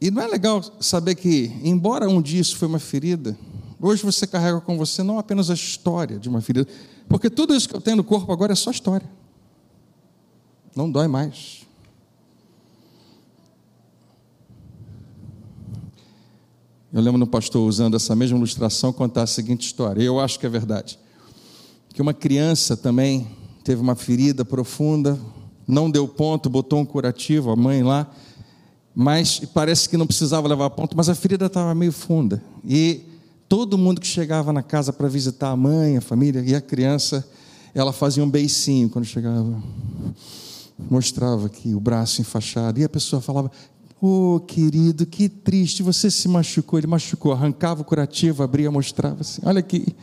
E 0.00 0.10
não 0.10 0.22
é 0.22 0.26
legal 0.26 0.62
saber 0.78 1.14
que, 1.14 1.50
embora 1.62 2.08
um 2.08 2.20
dia 2.20 2.40
isso 2.40 2.56
foi 2.56 2.68
uma 2.68 2.78
ferida, 2.78 3.36
Hoje 3.80 4.02
você 4.02 4.26
carrega 4.26 4.60
com 4.60 4.78
você 4.78 5.02
não 5.02 5.18
apenas 5.18 5.50
a 5.50 5.54
história 5.54 6.18
de 6.18 6.28
uma 6.28 6.40
ferida, 6.40 6.68
porque 7.08 7.28
tudo 7.28 7.54
isso 7.54 7.68
que 7.68 7.76
eu 7.76 7.80
tenho 7.80 7.98
no 7.98 8.04
corpo 8.04 8.32
agora 8.32 8.52
é 8.52 8.56
só 8.56 8.70
história. 8.70 9.08
Não 10.74 10.90
dói 10.90 11.08
mais. 11.08 11.66
Eu 16.92 17.02
lembro 17.02 17.18
no 17.18 17.26
pastor 17.26 17.68
usando 17.68 17.94
essa 17.94 18.16
mesma 18.16 18.38
ilustração 18.38 18.92
contar 18.92 19.22
a 19.22 19.26
seguinte 19.26 19.66
história. 19.66 20.02
Eu 20.02 20.18
acho 20.18 20.38
que 20.40 20.46
é 20.46 20.48
verdade. 20.48 20.98
Que 21.92 22.00
uma 22.00 22.14
criança 22.14 22.76
também 22.76 23.28
teve 23.62 23.82
uma 23.82 23.94
ferida 23.94 24.44
profunda, 24.44 25.20
não 25.66 25.90
deu 25.90 26.08
ponto, 26.08 26.48
botou 26.48 26.78
um 26.80 26.86
curativo, 26.86 27.50
a 27.50 27.56
mãe 27.56 27.82
lá, 27.82 28.10
mas 28.94 29.40
parece 29.52 29.88
que 29.88 29.96
não 29.96 30.06
precisava 30.06 30.48
levar 30.48 30.70
ponto, 30.70 30.96
mas 30.96 31.08
a 31.10 31.14
ferida 31.14 31.46
estava 31.46 31.74
meio 31.74 31.92
funda. 31.92 32.42
E 32.64 33.02
Todo 33.48 33.78
mundo 33.78 34.00
que 34.00 34.06
chegava 34.06 34.52
na 34.52 34.62
casa 34.62 34.92
para 34.92 35.08
visitar 35.08 35.50
a 35.50 35.56
mãe, 35.56 35.96
a 35.96 36.00
família 36.00 36.42
e 36.44 36.54
a 36.54 36.60
criança, 36.60 37.26
ela 37.74 37.92
fazia 37.92 38.24
um 38.24 38.30
beicinho 38.30 38.88
quando 38.88 39.04
chegava. 39.04 39.62
Mostrava 40.90 41.46
aqui 41.46 41.74
o 41.74 41.80
braço 41.80 42.20
enfaixado. 42.20 42.80
E 42.80 42.84
a 42.84 42.88
pessoa 42.88 43.22
falava: 43.22 43.50
Ô 44.00 44.34
oh, 44.34 44.40
querido, 44.40 45.06
que 45.06 45.28
triste, 45.28 45.82
você 45.82 46.10
se 46.10 46.28
machucou. 46.28 46.78
Ele 46.78 46.86
machucou, 46.86 47.32
arrancava 47.32 47.82
o 47.82 47.84
curativo, 47.84 48.42
abria, 48.42 48.70
mostrava 48.70 49.20
assim: 49.20 49.40
Olha 49.44 49.60
aqui. 49.60 49.94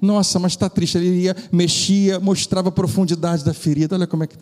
Nossa, 0.00 0.38
mas 0.38 0.52
está 0.52 0.68
triste. 0.70 0.96
Ele 0.96 1.22
ia, 1.22 1.36
mexia, 1.52 2.18
mostrava 2.20 2.68
a 2.68 2.72
profundidade 2.72 3.44
da 3.44 3.52
ferida. 3.52 3.96
Olha 3.96 4.06
como 4.06 4.24
é 4.24 4.26
que. 4.26 4.36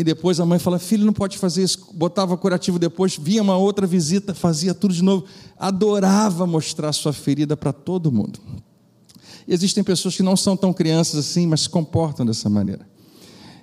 E 0.00 0.04
depois 0.04 0.40
a 0.40 0.46
mãe 0.46 0.58
fala: 0.58 0.78
Filho, 0.78 1.06
não 1.06 1.12
pode 1.12 1.38
fazer 1.38 1.62
isso. 1.62 1.86
Botava 1.94 2.36
curativo 2.36 2.78
depois, 2.78 3.16
vinha 3.16 3.42
uma 3.42 3.56
outra 3.56 3.86
visita, 3.86 4.34
fazia 4.34 4.74
tudo 4.74 4.92
de 4.92 5.02
novo. 5.02 5.24
Adorava 5.56 6.46
mostrar 6.46 6.92
sua 6.92 7.12
ferida 7.12 7.56
para 7.56 7.72
todo 7.72 8.10
mundo. 8.10 8.40
E 9.46 9.54
existem 9.54 9.84
pessoas 9.84 10.16
que 10.16 10.22
não 10.22 10.36
são 10.36 10.56
tão 10.56 10.72
crianças 10.72 11.20
assim, 11.20 11.46
mas 11.46 11.62
se 11.62 11.68
comportam 11.68 12.26
dessa 12.26 12.50
maneira. 12.50 12.84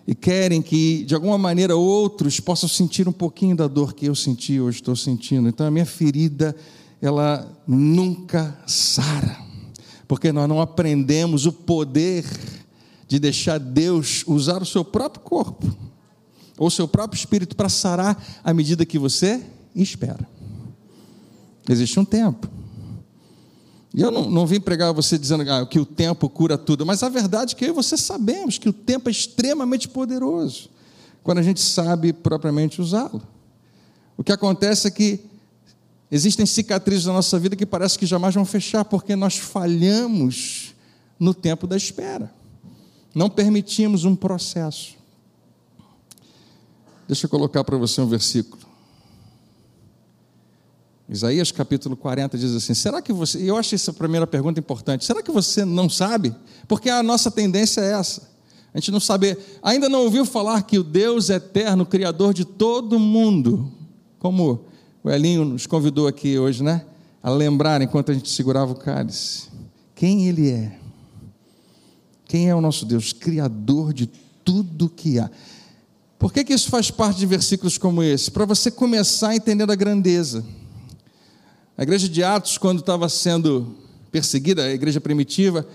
E 0.07 0.15
querem 0.15 0.61
que, 0.61 1.03
de 1.03 1.13
alguma 1.13 1.37
maneira, 1.37 1.75
outros 1.75 2.39
possam 2.39 2.69
sentir 2.69 3.09
um 3.09 3.13
pouquinho 3.13 3.55
da 3.55 3.67
dor 3.67 3.93
que 3.93 4.05
eu 4.05 4.15
senti 4.15 4.59
ou 4.59 4.69
estou 4.69 4.95
sentindo. 4.95 5.49
Então 5.49 5.67
a 5.67 5.71
minha 5.71 5.85
ferida, 5.85 6.55
ela 7.01 7.45
nunca 7.67 8.57
sara. 8.65 9.37
Porque 10.07 10.31
nós 10.31 10.47
não 10.47 10.61
aprendemos 10.61 11.45
o 11.45 11.51
poder 11.51 12.25
de 13.07 13.19
deixar 13.19 13.59
Deus 13.59 14.23
usar 14.25 14.61
o 14.61 14.65
seu 14.65 14.85
próprio 14.85 15.23
corpo 15.23 15.90
ou 16.61 16.69
seu 16.69 16.87
próprio 16.87 17.17
espírito 17.17 17.55
para 17.55 17.67
sarar 17.67 18.23
à 18.43 18.53
medida 18.53 18.85
que 18.85 18.99
você 18.99 19.43
espera. 19.75 20.29
Existe 21.67 21.99
um 21.99 22.05
tempo. 22.05 22.47
E 23.91 23.99
eu 23.99 24.11
não, 24.11 24.29
não 24.29 24.45
vim 24.45 24.59
pregar 24.59 24.93
você 24.93 25.17
dizendo 25.17 25.41
ah, 25.51 25.65
que 25.65 25.79
o 25.79 25.85
tempo 25.87 26.29
cura 26.29 26.59
tudo, 26.59 26.85
mas 26.85 27.01
a 27.01 27.09
verdade 27.09 27.55
é 27.55 27.57
que 27.57 27.65
eu 27.65 27.69
e 27.69 27.71
você 27.71 27.97
sabemos 27.97 28.59
que 28.59 28.69
o 28.69 28.73
tempo 28.73 29.09
é 29.09 29.11
extremamente 29.11 29.89
poderoso 29.89 30.69
quando 31.23 31.39
a 31.39 31.41
gente 31.41 31.59
sabe 31.59 32.13
propriamente 32.13 32.79
usá-lo. 32.79 33.23
O 34.15 34.23
que 34.23 34.31
acontece 34.31 34.87
é 34.87 34.91
que 34.91 35.19
existem 36.11 36.45
cicatrizes 36.45 37.07
na 37.07 37.13
nossa 37.13 37.39
vida 37.39 37.55
que 37.55 37.65
parece 37.65 37.97
que 37.97 38.05
jamais 38.05 38.35
vão 38.35 38.45
fechar, 38.45 38.85
porque 38.85 39.15
nós 39.15 39.35
falhamos 39.35 40.75
no 41.19 41.33
tempo 41.33 41.65
da 41.65 41.75
espera. 41.75 42.31
Não 43.15 43.31
permitimos 43.31 44.05
um 44.05 44.15
processo. 44.15 45.00
Deixa 47.11 47.25
eu 47.25 47.29
colocar 47.29 47.61
para 47.65 47.77
você 47.77 47.99
um 47.99 48.07
versículo. 48.07 48.61
Isaías 51.09 51.51
capítulo 51.51 51.97
40 51.97 52.37
diz 52.37 52.55
assim: 52.55 52.73
será 52.73 53.01
que 53.01 53.11
você. 53.11 53.37
Eu 53.37 53.57
acho 53.57 53.75
essa 53.75 53.91
primeira 53.91 54.25
pergunta 54.25 54.61
importante. 54.61 55.03
Será 55.03 55.21
que 55.21 55.29
você 55.29 55.65
não 55.65 55.89
sabe? 55.89 56.33
Porque 56.69 56.89
a 56.89 57.03
nossa 57.03 57.29
tendência 57.29 57.81
é 57.81 57.99
essa. 57.99 58.31
A 58.73 58.77
gente 58.77 58.91
não 58.91 59.01
sabe. 59.01 59.37
Ainda 59.61 59.89
não 59.89 60.03
ouviu 60.03 60.25
falar 60.25 60.61
que 60.61 60.79
o 60.79 60.83
Deus 60.85 61.29
eterno, 61.29 61.85
Criador 61.85 62.33
de 62.33 62.45
todo 62.45 62.97
mundo, 62.97 63.69
como 64.17 64.63
o 65.03 65.09
Elinho 65.09 65.43
nos 65.43 65.67
convidou 65.67 66.07
aqui 66.07 66.39
hoje, 66.39 66.63
né? 66.63 66.85
A 67.21 67.29
lembrar 67.29 67.81
enquanto 67.81 68.11
a 68.11 68.13
gente 68.13 68.29
segurava 68.29 68.71
o 68.71 68.75
cálice. 68.75 69.49
Quem 69.93 70.29
Ele 70.29 70.49
é? 70.49 70.79
Quem 72.23 72.49
é 72.49 72.55
o 72.55 72.61
nosso 72.61 72.85
Deus? 72.85 73.11
Criador 73.11 73.91
de 73.91 74.07
tudo 74.45 74.87
que 74.87 75.19
há. 75.19 75.29
Por 76.21 76.31
que, 76.31 76.43
que 76.43 76.53
isso 76.53 76.69
faz 76.69 76.91
parte 76.91 77.17
de 77.17 77.25
versículos 77.25 77.79
como 77.79 78.03
esse? 78.03 78.29
Para 78.29 78.45
você 78.45 78.69
começar 78.69 79.29
a 79.29 79.35
entender 79.35 79.69
a 79.71 79.73
grandeza. 79.73 80.45
A 81.75 81.81
igreja 81.81 82.07
de 82.07 82.23
Atos, 82.23 82.59
quando 82.59 82.81
estava 82.81 83.09
sendo 83.09 83.75
perseguida, 84.11 84.65
a 84.65 84.71
igreja 84.71 85.01
primitiva, 85.01 85.67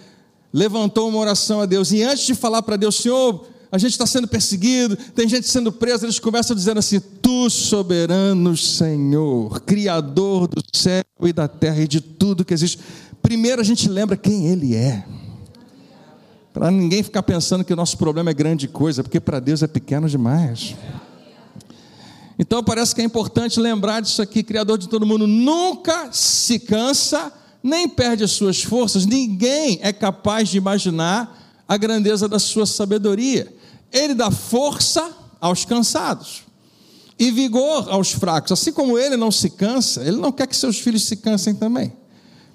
levantou 0.52 1.08
uma 1.08 1.18
oração 1.18 1.60
a 1.60 1.66
Deus. 1.66 1.90
E 1.90 2.00
antes 2.04 2.24
de 2.26 2.32
falar 2.36 2.62
para 2.62 2.76
Deus, 2.76 2.94
Senhor, 2.94 3.44
a 3.72 3.76
gente 3.76 3.90
está 3.90 4.06
sendo 4.06 4.28
perseguido, 4.28 4.96
tem 5.16 5.28
gente 5.28 5.48
sendo 5.48 5.72
presa, 5.72 6.06
eles 6.06 6.20
começam 6.20 6.54
dizendo 6.54 6.78
assim: 6.78 7.00
Tu, 7.00 7.50
soberano 7.50 8.56
Senhor, 8.56 9.60
Criador 9.62 10.46
do 10.46 10.62
céu 10.72 11.02
e 11.22 11.32
da 11.32 11.48
terra 11.48 11.80
e 11.80 11.88
de 11.88 12.00
tudo 12.00 12.44
que 12.44 12.54
existe. 12.54 12.78
Primeiro 13.20 13.60
a 13.60 13.64
gente 13.64 13.88
lembra 13.88 14.16
quem 14.16 14.46
Ele 14.46 14.76
é. 14.76 15.04
Para 16.56 16.70
ninguém 16.70 17.02
ficar 17.02 17.22
pensando 17.22 17.62
que 17.62 17.72
o 17.74 17.76
nosso 17.76 17.98
problema 17.98 18.30
é 18.30 18.32
grande 18.32 18.66
coisa, 18.66 19.02
porque 19.02 19.20
para 19.20 19.38
Deus 19.38 19.62
é 19.62 19.66
pequeno 19.66 20.08
demais. 20.08 20.74
Então 22.38 22.64
parece 22.64 22.94
que 22.94 23.02
é 23.02 23.04
importante 23.04 23.60
lembrar 23.60 24.00
disso 24.00 24.22
aqui: 24.22 24.42
Criador 24.42 24.78
de 24.78 24.88
todo 24.88 25.04
mundo 25.04 25.26
nunca 25.26 26.10
se 26.12 26.58
cansa, 26.58 27.30
nem 27.62 27.86
perde 27.86 28.24
as 28.24 28.30
suas 28.30 28.62
forças. 28.62 29.04
Ninguém 29.04 29.78
é 29.82 29.92
capaz 29.92 30.48
de 30.48 30.56
imaginar 30.56 31.62
a 31.68 31.76
grandeza 31.76 32.26
da 32.26 32.38
sua 32.38 32.64
sabedoria. 32.64 33.54
Ele 33.92 34.14
dá 34.14 34.30
força 34.30 35.14
aos 35.38 35.66
cansados 35.66 36.44
e 37.18 37.30
vigor 37.30 37.90
aos 37.90 38.12
fracos. 38.12 38.52
Assim 38.52 38.72
como 38.72 38.98
ele 38.98 39.18
não 39.18 39.30
se 39.30 39.50
cansa, 39.50 40.00
ele 40.00 40.16
não 40.16 40.32
quer 40.32 40.46
que 40.46 40.56
seus 40.56 40.78
filhos 40.78 41.04
se 41.04 41.16
cansem 41.16 41.54
também. 41.54 41.92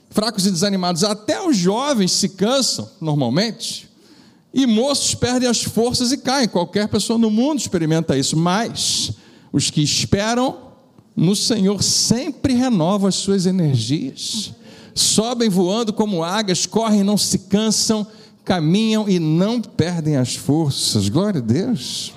Fracos 0.10 0.48
e 0.48 0.50
desanimados, 0.50 1.04
até 1.04 1.40
os 1.40 1.56
jovens 1.56 2.12
se 2.14 2.30
cansam 2.30 2.90
normalmente. 3.00 3.91
E 4.54 4.66
moços 4.66 5.16
perdem 5.16 5.48
as 5.48 5.64
forças 5.64 6.12
e 6.12 6.18
caem. 6.18 6.48
Qualquer 6.48 6.88
pessoa 6.88 7.18
no 7.18 7.30
mundo 7.30 7.60
experimenta 7.60 8.18
isso. 8.18 8.36
Mas 8.36 9.14
os 9.52 9.70
que 9.70 9.82
esperam 9.82 10.72
no 11.16 11.36
Senhor 11.36 11.82
sempre 11.82 12.54
renovam 12.54 13.08
as 13.08 13.16
suas 13.16 13.46
energias. 13.46 14.52
Sobem 14.94 15.50
voando 15.50 15.94
como 15.94 16.24
águias, 16.24 16.66
correm, 16.66 17.04
não 17.04 17.18
se 17.18 17.40
cansam, 17.40 18.06
caminham 18.44 19.08
e 19.08 19.20
não 19.20 19.62
perdem 19.62 20.18
as 20.18 20.36
forças. 20.36 21.08
Glória 21.08 21.40
a 21.40 21.44
Deus. 21.44 22.14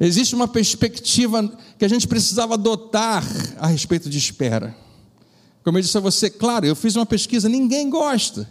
Existe 0.00 0.34
uma 0.34 0.46
perspectiva 0.46 1.50
que 1.78 1.84
a 1.84 1.88
gente 1.88 2.06
precisava 2.06 2.54
adotar 2.54 3.24
a 3.58 3.66
respeito 3.66 4.08
de 4.08 4.18
espera. 4.18 4.76
Como 5.64 5.76
eu 5.76 5.82
disse 5.82 5.96
a 5.96 6.00
você, 6.00 6.30
claro, 6.30 6.66
eu 6.66 6.76
fiz 6.76 6.94
uma 6.96 7.06
pesquisa, 7.06 7.48
ninguém 7.48 7.90
gosta. 7.90 8.48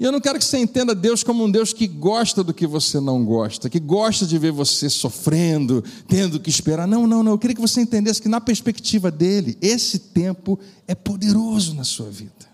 E 0.00 0.02
eu 0.02 0.10
não 0.10 0.18
quero 0.18 0.38
que 0.38 0.44
você 0.46 0.56
entenda 0.56 0.94
Deus 0.94 1.22
como 1.22 1.44
um 1.44 1.50
Deus 1.50 1.74
que 1.74 1.86
gosta 1.86 2.42
do 2.42 2.54
que 2.54 2.66
você 2.66 2.98
não 2.98 3.22
gosta, 3.22 3.68
que 3.68 3.78
gosta 3.78 4.26
de 4.26 4.38
ver 4.38 4.50
você 4.50 4.88
sofrendo, 4.88 5.84
tendo 6.08 6.40
que 6.40 6.48
esperar. 6.48 6.88
Não, 6.88 7.06
não, 7.06 7.22
não. 7.22 7.32
Eu 7.32 7.38
queria 7.38 7.54
que 7.54 7.60
você 7.60 7.82
entendesse 7.82 8.22
que, 8.22 8.26
na 8.28 8.40
perspectiva 8.40 9.10
dele, 9.10 9.58
esse 9.60 9.98
tempo 9.98 10.58
é 10.88 10.94
poderoso 10.94 11.74
na 11.74 11.84
sua 11.84 12.08
vida. 12.08 12.48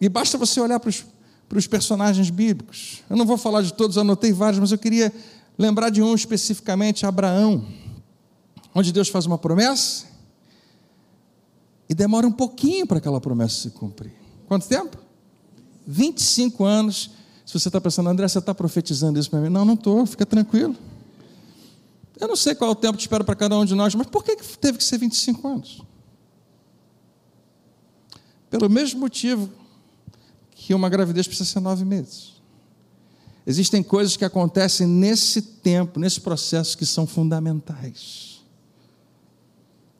E 0.00 0.08
basta 0.08 0.38
você 0.38 0.58
olhar 0.58 0.80
para 0.80 0.88
os, 0.88 1.04
para 1.46 1.58
os 1.58 1.66
personagens 1.66 2.30
bíblicos. 2.30 3.02
Eu 3.10 3.16
não 3.18 3.26
vou 3.26 3.36
falar 3.36 3.60
de 3.60 3.74
todos, 3.74 3.98
anotei 3.98 4.32
vários, 4.32 4.58
mas 4.58 4.72
eu 4.72 4.78
queria 4.78 5.12
lembrar 5.58 5.90
de 5.90 6.00
um 6.00 6.14
especificamente, 6.14 7.04
Abraão, 7.04 7.62
onde 8.74 8.90
Deus 8.90 9.10
faz 9.10 9.26
uma 9.26 9.36
promessa 9.36 10.06
e 11.90 11.94
demora 11.94 12.26
um 12.26 12.32
pouquinho 12.32 12.86
para 12.86 12.96
aquela 12.96 13.20
promessa 13.20 13.60
se 13.60 13.70
cumprir. 13.70 14.14
Quanto 14.48 14.66
tempo? 14.66 15.03
25 15.86 16.64
anos. 16.64 17.10
Se 17.44 17.58
você 17.58 17.68
está 17.68 17.80
pensando, 17.80 18.08
André, 18.08 18.26
você 18.26 18.38
está 18.38 18.54
profetizando 18.54 19.18
isso 19.18 19.30
para 19.30 19.40
mim? 19.40 19.48
Não, 19.48 19.64
não 19.64 19.74
estou, 19.74 20.04
fica 20.06 20.24
tranquilo. 20.24 20.76
Eu 22.18 22.28
não 22.28 22.36
sei 22.36 22.54
qual 22.54 22.70
é 22.70 22.72
o 22.72 22.76
tempo 22.76 22.96
de 22.96 23.02
espera 23.02 23.24
para 23.24 23.34
cada 23.34 23.58
um 23.58 23.64
de 23.64 23.74
nós, 23.74 23.94
mas 23.94 24.06
por 24.06 24.24
que 24.24 24.36
teve 24.36 24.78
que 24.78 24.84
ser 24.84 24.98
25 24.98 25.46
anos? 25.46 25.82
Pelo 28.48 28.70
mesmo 28.70 29.00
motivo 29.00 29.50
que 30.54 30.72
uma 30.72 30.88
gravidez 30.88 31.26
precisa 31.26 31.50
ser 31.50 31.60
nove 31.60 31.84
meses. 31.84 32.34
Existem 33.46 33.82
coisas 33.82 34.16
que 34.16 34.24
acontecem 34.24 34.86
nesse 34.86 35.42
tempo, 35.42 36.00
nesse 36.00 36.20
processo, 36.20 36.78
que 36.78 36.86
são 36.86 37.06
fundamentais. 37.06 38.40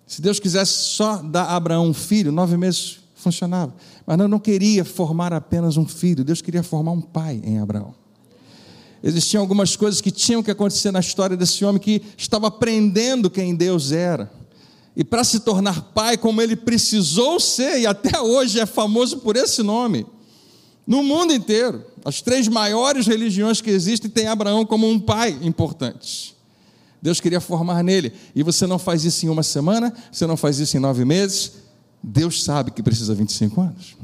Se 0.07 0.23
Deus 0.23 0.39
quisesse 0.39 0.73
só 0.73 1.17
dar 1.17 1.45
a 1.45 1.57
Abraão 1.57 1.89
um 1.89 1.93
filho, 1.95 2.33
nove 2.33 2.57
meses 2.57 3.01
funcionava. 3.25 3.75
Mas 4.07 4.17
não 4.19 4.39
queria 4.39 4.85
formar 4.85 5.33
apenas 5.33 5.77
um 5.77 5.87
filho, 5.87 6.23
Deus 6.23 6.41
queria 6.41 6.63
formar 6.63 6.93
um 6.93 7.01
pai 7.01 7.41
em 7.43 7.59
Abraão. 7.59 7.95
Existiam 9.03 9.41
algumas 9.41 9.77
coisas 9.77 10.01
que 10.01 10.11
tinham 10.11 10.43
que 10.43 10.51
acontecer 10.51 10.91
na 10.91 11.01
história 11.01 11.37
desse 11.37 11.65
homem 11.65 11.81
que 11.81 12.03
estava 12.17 12.47
aprendendo 12.47 13.29
quem 13.29 13.55
Deus 13.55 13.93
era. 13.93 14.33
E 14.97 15.03
para 15.03 15.25
se 15.25 15.41
tornar 15.41 15.93
pai, 15.93 16.17
como 16.17 16.41
ele 16.41 16.57
precisou 16.57 17.41
ser, 17.41 17.81
e 17.81 17.87
até 17.87 18.21
hoje 18.21 18.61
é 18.61 18.65
famoso 18.65 19.19
por 19.19 19.37
esse 19.37 19.63
nome, 19.63 20.07
no 20.87 21.03
mundo 21.03 21.33
inteiro, 21.33 21.85
as 22.05 22.21
três 22.21 22.47
maiores 22.47 23.07
religiões 23.07 23.61
que 23.61 23.71
existem 23.71 24.11
têm 24.11 24.27
Abraão 24.27 24.65
como 24.65 24.89
um 24.89 25.01
pai 25.01 25.39
importante. 25.43 26.35
Deus 27.03 27.21
queria 27.21 27.41
formar 27.41 27.83
nele, 27.83 28.13
e 28.35 28.43
você 28.43 28.67
não 28.67 28.79
faz 28.79 29.05
isso 29.05 29.27
em 29.27 29.29
uma 29.29 29.43
semana, 29.43 29.93
você 30.11 30.27
não 30.27 30.37
faz 30.37 30.59
isso 30.59 30.77
em 30.77 30.81
nove 30.81 31.05
meses, 31.05 31.53
Deus 32.07 32.45
sabe 32.45 32.71
que 32.71 32.83
precisa 32.83 33.15
25 33.15 33.61
anos. 33.63 33.97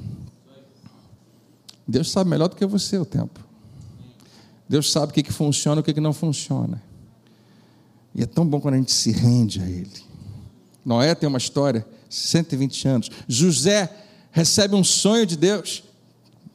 Deus 1.87 2.11
sabe 2.11 2.31
melhor 2.31 2.49
do 2.49 2.57
que 2.57 2.65
você 2.65 2.97
o 2.97 3.05
tempo. 3.05 3.39
Deus 4.67 4.91
sabe 4.91 5.11
o 5.11 5.15
que, 5.15 5.23
que 5.23 5.33
funciona 5.33 5.81
e 5.81 5.83
o 5.83 5.85
que, 5.85 5.93
que 5.93 6.01
não 6.01 6.15
funciona. 6.15 6.83
E 8.15 8.23
é 8.23 8.27
tão 8.27 8.47
bom 8.47 8.59
quando 8.59 8.75
a 8.75 8.77
gente 8.79 8.93
se 8.93 9.13
rende 9.13 9.61
a 9.61 9.69
Ele. 9.69 10.03
Noé 10.83 11.15
tem 11.15 11.29
uma 11.29 11.37
história, 11.37 11.87
120 12.09 12.89
anos. 12.89 13.11
José 13.29 13.95
recebe 14.31 14.75
um 14.75 14.83
sonho 14.83 15.27
de 15.27 15.37
Deus, 15.37 15.85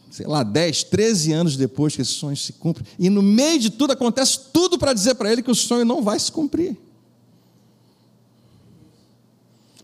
sei 0.09 0.25
lá, 0.25 0.41
10, 0.41 0.85
13 0.85 1.31
anos 1.31 1.55
depois 1.55 1.95
que 1.95 2.01
esse 2.01 2.13
sonho 2.13 2.35
se 2.35 2.53
cumpre. 2.53 2.83
E 2.97 3.07
no 3.07 3.21
meio 3.21 3.59
de 3.59 3.69
tudo 3.69 3.93
acontece 3.93 4.39
tudo 4.51 4.79
para 4.79 4.93
dizer 4.93 5.13
para 5.13 5.31
ele 5.31 5.43
que 5.43 5.51
o 5.51 5.55
sonho 5.55 5.85
não 5.85 6.01
vai 6.01 6.19
se 6.19 6.31
cumprir. 6.31 6.75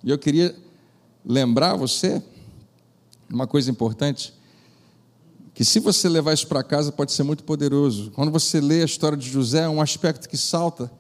E 0.03 0.09
eu 0.09 0.17
queria 0.17 0.55
lembrar 1.25 1.75
você 1.75 2.21
uma 3.29 3.47
coisa 3.47 3.71
importante, 3.71 4.33
que 5.53 5.63
se 5.63 5.79
você 5.79 6.09
levar 6.09 6.33
isso 6.33 6.47
para 6.47 6.63
casa 6.63 6.91
pode 6.91 7.11
ser 7.11 7.23
muito 7.23 7.43
poderoso. 7.43 8.11
Quando 8.11 8.31
você 8.31 8.59
lê 8.59 8.81
a 8.81 8.85
história 8.85 9.17
de 9.17 9.29
José, 9.29 9.67
um 9.67 9.81
aspecto 9.81 10.27
que 10.27 10.37
salta 10.37 10.91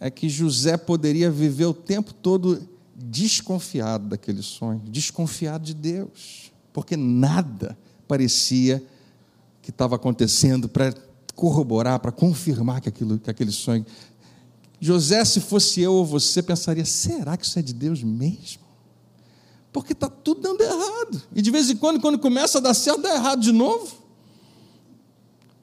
é 0.00 0.10
que 0.10 0.28
José 0.28 0.76
poderia 0.76 1.30
viver 1.30 1.66
o 1.66 1.74
tempo 1.74 2.12
todo 2.12 2.68
desconfiado 2.94 4.08
daquele 4.08 4.42
sonho, 4.42 4.80
desconfiado 4.84 5.64
de 5.64 5.74
Deus, 5.74 6.52
porque 6.72 6.96
nada 6.96 7.76
parecia 8.06 8.82
que 9.62 9.70
estava 9.70 9.96
acontecendo 9.96 10.68
para 10.68 10.94
corroborar, 11.34 12.00
para 12.00 12.10
confirmar 12.10 12.80
que, 12.80 12.88
aquilo, 12.88 13.18
que 13.18 13.30
aquele 13.30 13.52
sonho. 13.52 13.84
José, 14.80 15.24
se 15.24 15.40
fosse 15.40 15.80
eu 15.80 15.92
ou 15.92 16.04
você, 16.04 16.42
pensaria: 16.42 16.84
será 16.84 17.36
que 17.36 17.44
isso 17.44 17.58
é 17.58 17.62
de 17.62 17.72
Deus 17.72 18.02
mesmo? 18.02 18.67
Porque 19.78 19.92
está 19.92 20.08
tudo 20.08 20.40
dando 20.40 20.60
errado. 20.60 21.22
E 21.32 21.40
de 21.40 21.52
vez 21.52 21.70
em 21.70 21.76
quando, 21.76 22.00
quando 22.00 22.18
começa 22.18 22.58
a 22.58 22.60
dar 22.60 22.74
certo, 22.74 23.00
dá 23.00 23.14
errado 23.14 23.40
de 23.40 23.52
novo. 23.52 23.86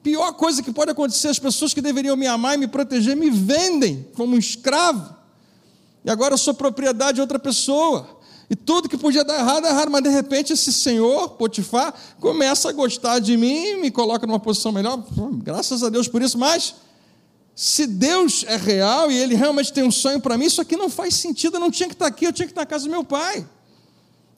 Pior 0.02 0.32
coisa 0.32 0.62
que 0.62 0.72
pode 0.72 0.90
acontecer: 0.90 1.28
as 1.28 1.38
pessoas 1.38 1.74
que 1.74 1.82
deveriam 1.82 2.16
me 2.16 2.26
amar 2.26 2.54
e 2.54 2.56
me 2.56 2.66
proteger 2.66 3.14
me 3.14 3.28
vendem 3.28 4.08
como 4.14 4.34
um 4.34 4.38
escravo. 4.38 5.14
E 6.02 6.10
agora 6.10 6.32
eu 6.32 6.38
sou 6.38 6.54
propriedade 6.54 7.16
de 7.16 7.20
outra 7.20 7.38
pessoa. 7.38 8.08
E 8.48 8.56
tudo 8.56 8.88
que 8.88 8.96
podia 8.96 9.22
dar 9.22 9.38
errado, 9.38 9.66
errado, 9.66 9.90
mas 9.90 10.02
de 10.02 10.08
repente 10.08 10.54
esse 10.54 10.72
senhor, 10.72 11.30
Potifar, 11.30 11.92
começa 12.18 12.70
a 12.70 12.72
gostar 12.72 13.18
de 13.18 13.36
mim, 13.36 13.82
me 13.82 13.90
coloca 13.90 14.26
numa 14.26 14.40
posição 14.40 14.72
melhor. 14.72 15.04
Graças 15.42 15.82
a 15.82 15.90
Deus 15.90 16.08
por 16.08 16.22
isso, 16.22 16.38
mas 16.38 16.74
se 17.54 17.86
Deus 17.86 18.46
é 18.48 18.56
real 18.56 19.10
e 19.10 19.18
ele 19.18 19.34
realmente 19.34 19.74
tem 19.74 19.84
um 19.84 19.90
sonho 19.90 20.22
para 20.22 20.38
mim, 20.38 20.46
isso 20.46 20.62
aqui 20.62 20.74
não 20.74 20.88
faz 20.88 21.16
sentido, 21.16 21.56
eu 21.56 21.60
não 21.60 21.70
tinha 21.70 21.86
que 21.86 21.94
estar 21.94 22.06
aqui, 22.06 22.24
eu 22.24 22.32
tinha 22.32 22.46
que 22.46 22.52
estar 22.52 22.62
na 22.62 22.66
casa 22.66 22.84
do 22.84 22.90
meu 22.90 23.04
pai. 23.04 23.46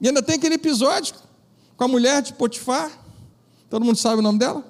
E 0.01 0.09
ainda 0.09 0.23
tem 0.23 0.37
aquele 0.37 0.55
episódio 0.55 1.15
com 1.77 1.85
a 1.85 1.89
mulher 1.89 2.23
de 2.23 2.33
Potifar. 2.33 2.91
Todo 3.69 3.85
mundo 3.85 3.97
sabe 3.97 4.19
o 4.19 4.23
nome 4.23 4.39
dela? 4.39 4.65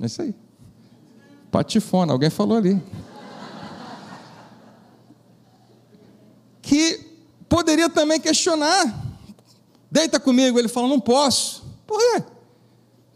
É 0.00 0.06
isso 0.06 0.22
aí. 0.22 0.34
Patifona, 1.50 2.12
alguém 2.12 2.30
falou 2.30 2.56
ali. 2.56 2.82
que 6.62 7.00
poderia 7.48 7.90
também 7.90 8.18
questionar. 8.18 9.14
Deita 9.90 10.18
comigo. 10.18 10.58
Ele 10.58 10.68
fala: 10.68 10.88
Não 10.88 10.98
posso. 10.98 11.62
Por 11.86 11.98
quê? 11.98 12.24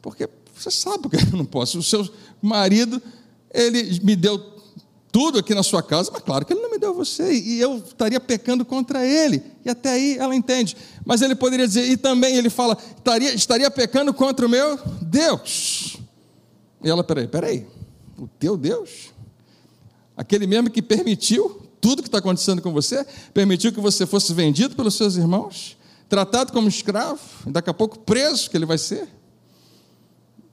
Porque 0.02 0.28
você 0.54 0.70
sabe 0.70 1.02
porque 1.02 1.16
eu 1.16 1.38
não 1.38 1.46
posso. 1.46 1.78
O 1.78 1.82
seu 1.82 2.06
marido, 2.42 3.02
ele 3.50 3.98
me 4.04 4.14
deu 4.14 4.55
tudo 5.16 5.38
aqui 5.38 5.54
na 5.54 5.62
sua 5.62 5.82
casa, 5.82 6.10
mas 6.12 6.22
claro 6.22 6.44
que 6.44 6.52
ele 6.52 6.60
não 6.60 6.70
me 6.70 6.78
deu 6.78 6.92
você, 6.92 7.32
e 7.32 7.58
eu 7.58 7.78
estaria 7.78 8.20
pecando 8.20 8.66
contra 8.66 9.02
ele. 9.02 9.42
E 9.64 9.70
até 9.70 9.92
aí 9.92 10.18
ela 10.18 10.36
entende. 10.36 10.76
Mas 11.06 11.22
ele 11.22 11.34
poderia 11.34 11.66
dizer, 11.66 11.90
e 11.90 11.96
também 11.96 12.36
ele 12.36 12.50
fala, 12.50 12.76
estaria, 12.98 13.32
estaria 13.32 13.70
pecando 13.70 14.12
contra 14.12 14.44
o 14.44 14.48
meu 14.48 14.78
Deus. 15.00 15.96
E 16.84 16.90
ela, 16.90 17.02
peraí, 17.02 17.26
peraí, 17.26 17.66
o 18.18 18.28
teu 18.28 18.58
Deus? 18.58 19.14
Aquele 20.14 20.46
mesmo 20.46 20.68
que 20.68 20.82
permitiu 20.82 21.62
tudo 21.80 22.02
que 22.02 22.08
está 22.08 22.18
acontecendo 22.18 22.60
com 22.60 22.70
você, 22.70 23.02
permitiu 23.32 23.72
que 23.72 23.80
você 23.80 24.04
fosse 24.04 24.34
vendido 24.34 24.76
pelos 24.76 24.96
seus 24.96 25.16
irmãos, 25.16 25.78
tratado 26.10 26.52
como 26.52 26.68
escravo, 26.68 27.22
e 27.46 27.50
daqui 27.50 27.70
a 27.70 27.74
pouco 27.74 27.98
preso, 28.00 28.50
que 28.50 28.56
ele 28.58 28.66
vai 28.66 28.76
ser. 28.76 29.08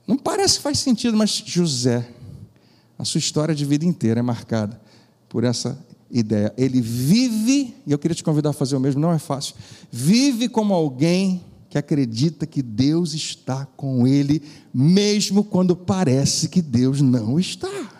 Não 0.06 0.16
parece 0.16 0.56
que 0.56 0.62
faz 0.62 0.78
sentido, 0.78 1.18
mas 1.18 1.42
José, 1.44 2.08
a 2.98 3.04
sua 3.04 3.18
história 3.18 3.54
de 3.54 3.64
vida 3.64 3.84
inteira 3.84 4.20
é 4.20 4.22
marcada 4.22 4.80
por 5.28 5.44
essa 5.44 5.78
ideia. 6.10 6.52
Ele 6.56 6.80
vive, 6.80 7.74
e 7.86 7.92
eu 7.92 7.98
queria 7.98 8.14
te 8.14 8.22
convidar 8.22 8.50
a 8.50 8.52
fazer 8.52 8.76
o 8.76 8.80
mesmo, 8.80 9.00
não 9.00 9.12
é 9.12 9.18
fácil. 9.18 9.54
Vive 9.90 10.48
como 10.48 10.72
alguém 10.72 11.42
que 11.68 11.78
acredita 11.78 12.46
que 12.46 12.62
Deus 12.62 13.14
está 13.14 13.66
com 13.76 14.06
ele, 14.06 14.42
mesmo 14.72 15.42
quando 15.42 15.74
parece 15.74 16.48
que 16.48 16.62
Deus 16.62 17.00
não 17.00 17.38
está. 17.38 17.90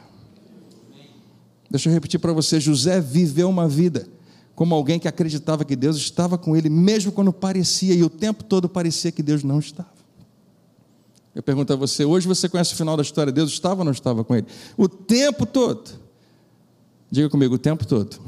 Deixa 1.68 1.88
eu 1.88 1.92
repetir 1.92 2.20
para 2.20 2.32
você: 2.32 2.60
José 2.60 3.00
viveu 3.00 3.48
uma 3.48 3.68
vida 3.68 4.06
como 4.54 4.74
alguém 4.74 5.00
que 5.00 5.08
acreditava 5.08 5.64
que 5.64 5.74
Deus 5.74 5.96
estava 5.96 6.38
com 6.38 6.56
ele, 6.56 6.68
mesmo 6.68 7.10
quando 7.10 7.32
parecia, 7.32 7.94
e 7.94 8.04
o 8.04 8.10
tempo 8.10 8.44
todo 8.44 8.68
parecia 8.68 9.10
que 9.10 9.22
Deus 9.22 9.42
não 9.42 9.58
estava. 9.58 9.93
Eu 11.34 11.42
pergunto 11.42 11.72
a 11.72 11.76
você, 11.76 12.04
hoje 12.04 12.28
você 12.28 12.48
conhece 12.48 12.74
o 12.74 12.76
final 12.76 12.96
da 12.96 13.02
história, 13.02 13.32
Deus 13.32 13.50
estava 13.50 13.80
ou 13.80 13.84
não 13.84 13.92
estava 13.92 14.22
com 14.22 14.36
ele? 14.36 14.46
O 14.76 14.88
tempo 14.88 15.44
todo. 15.44 15.90
Diga 17.10 17.28
comigo, 17.28 17.56
o 17.56 17.58
tempo 17.58 17.84
todo. 17.86 18.18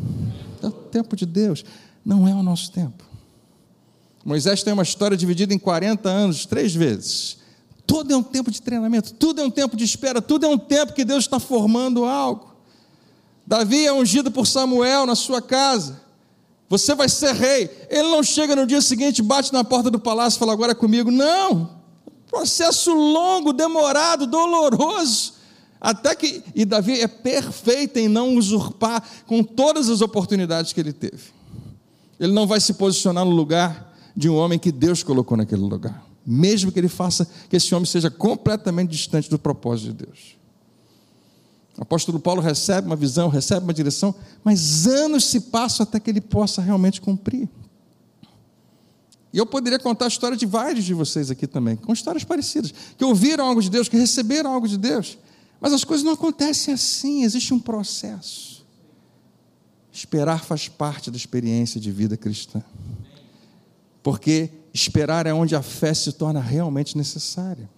É 0.62 0.66
o 0.66 0.72
tempo 0.72 1.14
de 1.14 1.24
Deus, 1.24 1.64
não 2.04 2.26
é 2.26 2.34
o 2.34 2.42
nosso 2.42 2.72
tempo. 2.72 3.04
Moisés 4.24 4.64
tem 4.64 4.72
uma 4.72 4.82
história 4.82 5.16
dividida 5.16 5.54
em 5.54 5.58
40 5.58 6.08
anos, 6.08 6.46
três 6.46 6.74
vezes. 6.74 7.38
Tudo 7.86 8.12
é 8.12 8.16
um 8.16 8.22
tempo 8.22 8.50
de 8.50 8.60
treinamento, 8.60 9.14
tudo 9.14 9.40
é 9.40 9.44
um 9.44 9.50
tempo 9.50 9.76
de 9.76 9.84
espera, 9.84 10.20
tudo 10.20 10.44
é 10.44 10.48
um 10.48 10.58
tempo 10.58 10.92
que 10.92 11.04
Deus 11.04 11.24
está 11.24 11.38
formando 11.38 12.04
algo. 12.04 12.56
Davi 13.46 13.86
é 13.86 13.92
ungido 13.92 14.32
por 14.32 14.48
Samuel 14.48 15.06
na 15.06 15.14
sua 15.14 15.40
casa. 15.40 16.00
Você 16.68 16.96
vai 16.96 17.08
ser 17.08 17.32
rei. 17.32 17.70
Ele 17.88 18.08
não 18.08 18.24
chega 18.24 18.56
no 18.56 18.66
dia 18.66 18.82
seguinte, 18.82 19.22
bate 19.22 19.52
na 19.52 19.62
porta 19.62 19.88
do 19.88 20.00
palácio 20.00 20.36
e 20.36 20.40
fala: 20.40 20.52
Agora 20.52 20.72
é 20.72 20.74
comigo. 20.74 21.12
Não. 21.12 21.75
Processo 22.28 22.92
longo, 22.92 23.52
demorado, 23.52 24.26
doloroso. 24.26 25.34
Até 25.80 26.14
que, 26.14 26.42
e 26.54 26.64
Davi 26.64 27.00
é 27.00 27.06
perfeito 27.06 27.98
em 27.98 28.08
não 28.08 28.36
usurpar 28.36 29.02
com 29.26 29.42
todas 29.42 29.88
as 29.88 30.00
oportunidades 30.00 30.72
que 30.72 30.80
ele 30.80 30.92
teve. 30.92 31.34
Ele 32.18 32.32
não 32.32 32.46
vai 32.46 32.60
se 32.60 32.74
posicionar 32.74 33.24
no 33.24 33.30
lugar 33.30 33.94
de 34.16 34.28
um 34.28 34.36
homem 34.36 34.58
que 34.58 34.72
Deus 34.72 35.02
colocou 35.02 35.36
naquele 35.36 35.62
lugar, 35.62 36.02
mesmo 36.26 36.72
que 36.72 36.78
ele 36.78 36.88
faça 36.88 37.28
que 37.48 37.56
esse 37.56 37.74
homem 37.74 37.84
seja 37.84 38.10
completamente 38.10 38.90
distante 38.90 39.28
do 39.28 39.38
propósito 39.38 39.92
de 39.92 40.06
Deus. 40.06 40.36
O 41.78 41.82
apóstolo 41.82 42.18
Paulo 42.18 42.40
recebe 42.40 42.86
uma 42.86 42.96
visão, 42.96 43.28
recebe 43.28 43.64
uma 43.64 43.74
direção, 43.74 44.14
mas 44.42 44.86
anos 44.86 45.24
se 45.24 45.40
passam 45.42 45.84
até 45.84 46.00
que 46.00 46.08
ele 46.08 46.22
possa 46.22 46.62
realmente 46.62 47.02
cumprir. 47.02 47.46
E 49.36 49.38
eu 49.38 49.44
poderia 49.44 49.78
contar 49.78 50.06
a 50.06 50.08
história 50.08 50.34
de 50.34 50.46
vários 50.46 50.82
de 50.82 50.94
vocês 50.94 51.30
aqui 51.30 51.46
também, 51.46 51.76
com 51.76 51.92
histórias 51.92 52.24
parecidas, 52.24 52.72
que 52.96 53.04
ouviram 53.04 53.46
algo 53.46 53.60
de 53.60 53.68
Deus, 53.68 53.86
que 53.86 53.94
receberam 53.98 54.50
algo 54.50 54.66
de 54.66 54.78
Deus, 54.78 55.18
mas 55.60 55.74
as 55.74 55.84
coisas 55.84 56.02
não 56.02 56.14
acontecem 56.14 56.72
assim, 56.72 57.22
existe 57.22 57.52
um 57.52 57.58
processo. 57.58 58.64
Esperar 59.92 60.42
faz 60.42 60.68
parte 60.68 61.10
da 61.10 61.18
experiência 61.18 61.78
de 61.78 61.92
vida 61.92 62.16
cristã. 62.16 62.64
Porque 64.02 64.48
esperar 64.72 65.26
é 65.26 65.34
onde 65.34 65.54
a 65.54 65.60
fé 65.60 65.92
se 65.92 66.12
torna 66.12 66.40
realmente 66.40 66.96
necessária. 66.96 67.68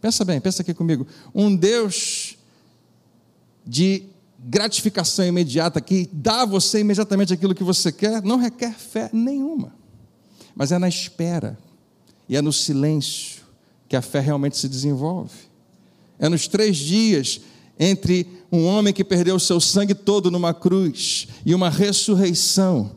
Pensa 0.00 0.24
bem, 0.24 0.40
pensa 0.40 0.62
aqui 0.62 0.74
comigo. 0.74 1.06
Um 1.32 1.54
Deus 1.54 2.36
de 3.64 4.06
gratificação 4.40 5.24
imediata 5.24 5.80
que 5.80 6.10
dá 6.12 6.42
a 6.42 6.46
você 6.46 6.80
imediatamente 6.80 7.32
aquilo 7.32 7.54
que 7.54 7.62
você 7.62 7.92
quer, 7.92 8.20
não 8.22 8.38
requer 8.38 8.74
fé 8.74 9.08
nenhuma 9.12 9.83
mas 10.54 10.72
é 10.72 10.78
na 10.78 10.88
espera 10.88 11.58
e 12.28 12.36
é 12.36 12.42
no 12.42 12.52
silêncio 12.52 13.42
que 13.88 13.96
a 13.96 14.02
fé 14.02 14.20
realmente 14.20 14.56
se 14.56 14.68
desenvolve. 14.68 15.34
É 16.18 16.28
nos 16.28 16.46
três 16.46 16.76
dias 16.76 17.40
entre 17.78 18.26
um 18.50 18.64
homem 18.64 18.94
que 18.94 19.04
perdeu 19.04 19.34
o 19.36 19.40
seu 19.40 19.60
sangue 19.60 19.94
todo 19.94 20.30
numa 20.30 20.54
cruz 20.54 21.26
e 21.44 21.54
uma 21.54 21.68
ressurreição, 21.68 22.92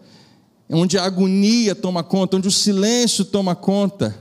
onde 0.69 0.97
a 0.97 1.03
agonia 1.03 1.73
toma 1.73 2.03
conta, 2.03 2.37
onde 2.37 2.47
o 2.47 2.51
silêncio 2.51 3.25
toma 3.25 3.55
conta, 3.55 4.15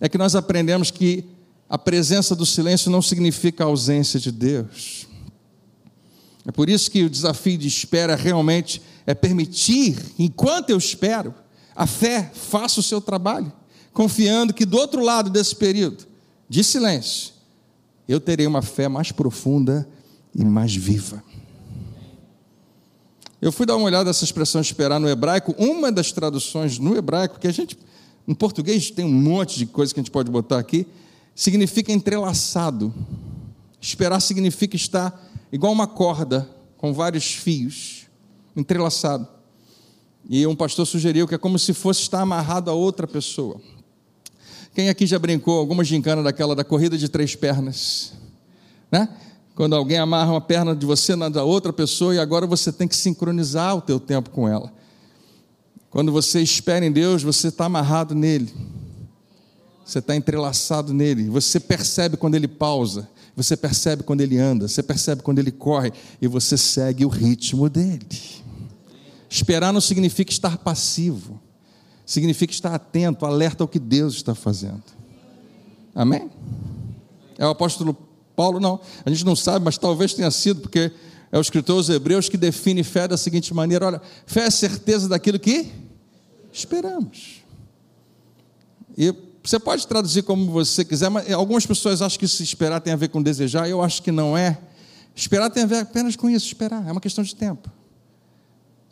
é 0.00 0.08
que 0.08 0.18
nós 0.18 0.34
aprendemos 0.34 0.90
que 0.90 1.24
a 1.68 1.78
presença 1.78 2.36
do 2.36 2.44
silêncio 2.44 2.90
não 2.90 3.00
significa 3.00 3.64
a 3.64 3.66
ausência 3.66 4.20
de 4.20 4.30
Deus. 4.30 5.06
É 6.46 6.52
por 6.52 6.68
isso 6.68 6.90
que 6.90 7.02
o 7.02 7.10
desafio 7.10 7.56
de 7.56 7.66
espera 7.66 8.14
realmente 8.14 8.82
é 9.06 9.14
permitir, 9.14 9.96
enquanto 10.18 10.70
eu 10.70 10.76
espero, 10.76 11.34
a 11.74 11.86
fé 11.86 12.30
faça 12.32 12.80
o 12.80 12.82
seu 12.82 13.00
trabalho, 13.00 13.52
confiando 13.92 14.54
que 14.54 14.64
do 14.64 14.76
outro 14.76 15.02
lado 15.02 15.30
desse 15.30 15.56
período 15.56 16.06
de 16.48 16.62
silêncio, 16.62 17.32
eu 18.08 18.20
terei 18.20 18.46
uma 18.46 18.62
fé 18.62 18.88
mais 18.88 19.10
profunda 19.10 19.88
e 20.34 20.44
mais 20.44 20.74
viva. 20.74 21.22
Eu 23.40 23.52
fui 23.52 23.66
dar 23.66 23.76
uma 23.76 23.86
olhada 23.86 24.04
nessa 24.04 24.24
expressão 24.24 24.60
esperar 24.60 24.98
no 24.98 25.08
hebraico, 25.08 25.54
uma 25.58 25.92
das 25.92 26.12
traduções 26.12 26.78
no 26.78 26.96
hebraico, 26.96 27.38
que 27.38 27.46
a 27.46 27.52
gente, 27.52 27.76
em 28.26 28.34
português 28.34 28.90
tem 28.90 29.04
um 29.04 29.12
monte 29.12 29.58
de 29.58 29.66
coisa 29.66 29.92
que 29.92 30.00
a 30.00 30.02
gente 30.02 30.10
pode 30.10 30.30
botar 30.30 30.58
aqui, 30.58 30.86
significa 31.34 31.92
entrelaçado. 31.92 32.94
Esperar 33.80 34.20
significa 34.20 34.76
estar 34.76 35.30
igual 35.52 35.72
uma 35.72 35.86
corda, 35.86 36.48
com 36.78 36.92
vários 36.92 37.34
fios, 37.34 38.06
entrelaçado. 38.56 39.28
E 40.28 40.46
um 40.46 40.56
pastor 40.56 40.86
sugeriu 40.86 41.28
que 41.28 41.34
é 41.34 41.38
como 41.38 41.58
se 41.58 41.72
fosse 41.72 42.02
estar 42.02 42.20
amarrado 42.20 42.70
a 42.70 42.74
outra 42.74 43.06
pessoa. 43.06 43.60
Quem 44.74 44.88
aqui 44.88 45.06
já 45.06 45.18
brincou 45.18 45.58
alguma 45.58 45.84
gincana 45.84 46.22
daquela 46.22 46.56
da 46.56 46.64
corrida 46.64 46.98
de 46.98 47.08
três 47.08 47.36
pernas? 47.36 48.12
Né? 48.90 49.08
Quando 49.54 49.76
alguém 49.76 49.98
amarra 49.98 50.32
uma 50.32 50.40
perna 50.40 50.74
de 50.74 50.84
você 50.84 51.14
na 51.14 51.28
da 51.28 51.44
outra 51.44 51.72
pessoa 51.72 52.14
e 52.14 52.18
agora 52.18 52.46
você 52.46 52.72
tem 52.72 52.88
que 52.88 52.96
sincronizar 52.96 53.76
o 53.76 53.80
teu 53.80 54.00
tempo 54.00 54.30
com 54.30 54.48
ela. 54.48 54.72
Quando 55.90 56.10
você 56.10 56.40
espera 56.40 56.84
em 56.84 56.90
Deus, 56.90 57.22
você 57.22 57.48
está 57.48 57.66
amarrado 57.66 58.16
nele. 58.16 58.52
Você 59.84 60.00
está 60.00 60.16
entrelaçado 60.16 60.92
nele. 60.92 61.28
Você 61.28 61.60
percebe 61.60 62.16
quando 62.16 62.34
ele 62.34 62.48
pausa. 62.48 63.08
Você 63.36 63.56
percebe 63.56 64.02
quando 64.02 64.22
ele 64.22 64.38
anda. 64.38 64.66
Você 64.66 64.82
percebe 64.82 65.22
quando 65.22 65.38
ele 65.38 65.52
corre. 65.52 65.92
E 66.20 66.26
você 66.26 66.56
segue 66.56 67.04
o 67.04 67.08
ritmo 67.08 67.68
dele. 67.68 68.43
Esperar 69.34 69.72
não 69.72 69.80
significa 69.80 70.30
estar 70.30 70.58
passivo. 70.58 71.42
Significa 72.06 72.52
estar 72.52 72.72
atento, 72.72 73.26
alerta 73.26 73.64
ao 73.64 73.68
que 73.68 73.80
Deus 73.80 74.14
está 74.14 74.32
fazendo. 74.32 74.84
Amém? 75.92 76.30
É 77.36 77.44
o 77.44 77.50
apóstolo 77.50 77.94
Paulo? 78.36 78.60
Não. 78.60 78.78
A 79.04 79.10
gente 79.10 79.24
não 79.24 79.34
sabe, 79.34 79.64
mas 79.64 79.76
talvez 79.76 80.14
tenha 80.14 80.30
sido, 80.30 80.60
porque 80.60 80.92
é 81.32 81.36
o 81.36 81.40
escritor 81.40 81.78
aos 81.78 81.88
Hebreus 81.88 82.28
que 82.28 82.36
define 82.36 82.84
fé 82.84 83.08
da 83.08 83.16
seguinte 83.16 83.52
maneira: 83.52 83.86
olha, 83.86 84.02
fé 84.24 84.42
é 84.42 84.46
a 84.46 84.50
certeza 84.52 85.08
daquilo 85.08 85.40
que 85.40 85.68
esperamos. 86.52 87.42
E 88.96 89.12
você 89.42 89.58
pode 89.58 89.84
traduzir 89.84 90.22
como 90.22 90.52
você 90.52 90.84
quiser, 90.84 91.08
mas 91.08 91.28
algumas 91.32 91.66
pessoas 91.66 92.00
acham 92.00 92.20
que 92.20 92.28
se 92.28 92.44
esperar 92.44 92.80
tem 92.80 92.92
a 92.92 92.96
ver 92.96 93.08
com 93.08 93.20
desejar, 93.20 93.68
eu 93.68 93.82
acho 93.82 94.00
que 94.00 94.12
não 94.12 94.38
é. 94.38 94.60
Esperar 95.12 95.50
tem 95.50 95.64
a 95.64 95.66
ver 95.66 95.78
apenas 95.78 96.14
com 96.14 96.30
isso, 96.30 96.46
esperar, 96.46 96.86
é 96.86 96.92
uma 96.92 97.00
questão 97.00 97.24
de 97.24 97.34
tempo. 97.34 97.68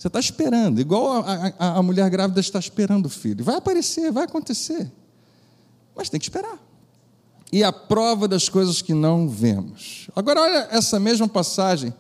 Você 0.03 0.09
está 0.09 0.19
esperando, 0.19 0.81
igual 0.81 1.23
a, 1.25 1.53
a, 1.57 1.79
a, 1.79 1.83
mulher 1.83 2.11
grávida 2.11 2.41
está 2.41 2.59
esperando 2.59 3.07
o 3.07 3.09
filho. 3.09 3.45
Vai 3.45 3.55
aparecer, 3.55 4.11
vai 4.11 4.25
acontecer. 4.25 4.91
Mas 5.95 6.11
tem 6.11 6.19
que 6.19 6.27
esperar. 6.27 6.59
E 7.53 7.63
a 7.63 7.73
prova 7.73 8.27
das 8.27 8.49
coisas 8.49 8.83
que 8.83 8.95
não 8.95 9.29
vemos. 9.29 10.11
Agora, 10.17 10.41
olha 10.41 10.69
essa 10.73 10.99
mesma 10.99 11.29
passagem 11.29 11.95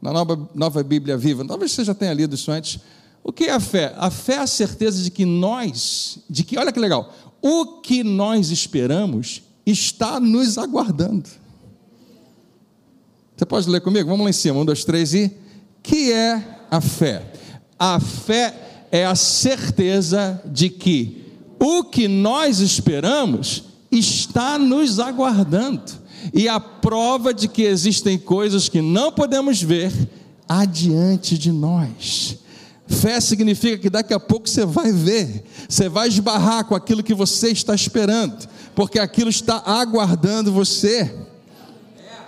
na 0.00 0.12
nova, 0.12 0.48
nova 0.54 0.84
Bíblia 0.84 1.18
Viva. 1.18 1.44
Talvez 1.44 1.72
você 1.72 1.82
já 1.82 1.94
tenha 1.94 2.14
lido 2.14 2.36
isso 2.36 2.48
antes. 2.52 2.78
O 3.24 3.32
que 3.32 3.46
é 3.46 3.52
a 3.52 3.58
fé? 3.58 3.92
A 3.96 4.08
fé 4.08 4.34
é 4.34 4.38
a 4.38 4.46
certeza 4.46 5.02
de 5.02 5.10
que 5.10 5.24
nós, 5.24 6.20
de 6.30 6.44
que, 6.44 6.56
olha 6.56 6.70
que 6.70 6.78
legal, 6.78 7.12
o 7.42 7.80
que 7.80 8.04
nós 8.04 8.52
esperamos 8.52 9.42
está 9.66 10.20
nos 10.20 10.58
aguardando. 10.58 11.28
Você 13.36 13.44
pode 13.44 13.68
ler 13.68 13.80
comigo? 13.80 14.08
Vamos 14.08 14.22
lá 14.22 14.30
em 14.30 14.32
cima, 14.32 14.60
um, 14.60 14.64
dois, 14.64 14.84
três 14.84 15.12
e. 15.12 15.36
Que 15.82 16.12
é 16.12 16.60
a 16.70 16.80
fé? 16.80 17.32
A 17.78 18.00
fé 18.00 18.86
é 18.90 19.04
a 19.06 19.14
certeza 19.14 20.40
de 20.44 20.68
que 20.68 21.24
o 21.60 21.84
que 21.84 22.08
nós 22.08 22.60
esperamos 22.60 23.64
está 23.90 24.58
nos 24.58 24.98
aguardando. 24.98 25.92
E 26.34 26.48
a 26.48 26.58
prova 26.58 27.32
de 27.32 27.48
que 27.48 27.62
existem 27.62 28.18
coisas 28.18 28.68
que 28.68 28.82
não 28.82 29.12
podemos 29.12 29.62
ver 29.62 29.92
adiante 30.48 31.38
de 31.38 31.52
nós. 31.52 32.38
Fé 32.86 33.20
significa 33.20 33.76
que 33.76 33.90
daqui 33.90 34.14
a 34.14 34.20
pouco 34.20 34.48
você 34.48 34.64
vai 34.64 34.90
ver, 34.90 35.44
você 35.68 35.88
vai 35.88 36.08
esbarrar 36.08 36.64
com 36.64 36.74
aquilo 36.74 37.02
que 37.02 37.12
você 37.12 37.50
está 37.50 37.74
esperando, 37.74 38.48
porque 38.74 38.98
aquilo 38.98 39.28
está 39.28 39.62
aguardando 39.64 40.50
você. 40.50 41.14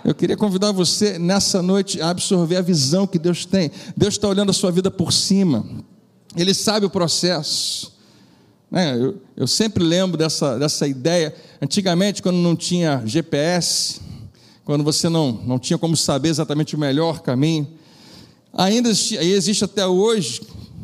Eu 0.03 0.15
queria 0.15 0.35
convidar 0.35 0.71
você 0.71 1.19
nessa 1.19 1.61
noite 1.61 2.01
a 2.01 2.09
absorver 2.09 2.57
a 2.57 2.61
visão 2.61 3.05
que 3.05 3.19
Deus 3.19 3.45
tem. 3.45 3.71
Deus 3.95 4.15
está 4.15 4.27
olhando 4.27 4.49
a 4.49 4.53
sua 4.53 4.71
vida 4.71 4.89
por 4.89 5.13
cima, 5.13 5.65
Ele 6.35 6.53
sabe 6.53 6.85
o 6.85 6.89
processo. 6.89 7.91
É, 8.71 8.95
eu, 8.95 9.21
eu, 9.35 9.47
sempre 9.47 9.83
lembro 9.83 10.17
dessa, 10.17 10.57
dessa 10.57 10.87
ideia. 10.87 11.35
Antigamente, 11.61 12.21
quando 12.21 12.37
não 12.37 12.55
tinha 12.55 13.03
GPS, 13.05 13.99
quando 14.63 14.81
você 14.81 15.09
não, 15.09 15.33
não 15.45 15.59
tinha 15.59 15.77
como 15.77 15.97
saber 15.97 16.29
exatamente 16.29 16.73
o 16.73 16.79
melhor 16.79 17.19
caminho, 17.19 17.67
Ainda 18.53 18.89
existe, 18.89 19.15
existe 19.15 19.63
até 19.63 19.87
hoje, 19.87 20.41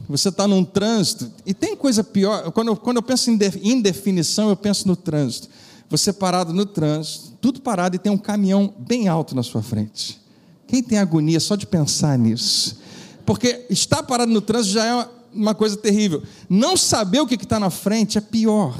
você 0.08 0.30
está 0.30 0.48
num 0.48 0.64
trânsito, 0.64 1.30
e 1.46 1.54
tem 1.54 1.76
coisa 1.76 2.04
pior, 2.04 2.52
quando 2.52 2.70
eu, 2.70 2.78
quando 2.78 2.98
eu 2.98 3.04
penso 3.04 3.30
em 3.30 3.38
indefinição, 3.62 4.50
eu 4.50 4.56
penso 4.56 4.88
no 4.88 4.96
trânsito. 4.96 5.50
Você 5.90 6.12
parado 6.12 6.54
no 6.54 6.66
trânsito, 6.66 7.34
tudo 7.40 7.62
parado 7.62 7.96
e 7.96 8.00
tem 8.00 8.12
um 8.12 8.18
caminhão 8.18 8.74
bem 8.78 9.08
alto 9.08 9.36
na 9.36 9.44
sua 9.44 9.62
frente. 9.62 10.20
Quem 10.68 10.84
tem 10.84 10.98
agonia 10.98 11.40
só 11.40 11.56
de 11.56 11.66
pensar 11.66 12.18
nisso? 12.18 12.78
Porque 13.26 13.66
estar 13.70 14.04
parado 14.04 14.32
no 14.32 14.42
trânsito 14.42 14.74
já 14.74 14.86
é 14.86 15.08
uma 15.34 15.56
coisa 15.56 15.78
terrível. 15.78 16.22
Não 16.50 16.76
saber 16.76 17.22
o 17.22 17.28
que 17.28 17.36
está 17.36 17.60
na 17.60 17.70
frente 17.70 18.18
é 18.18 18.22
pior. 18.22 18.76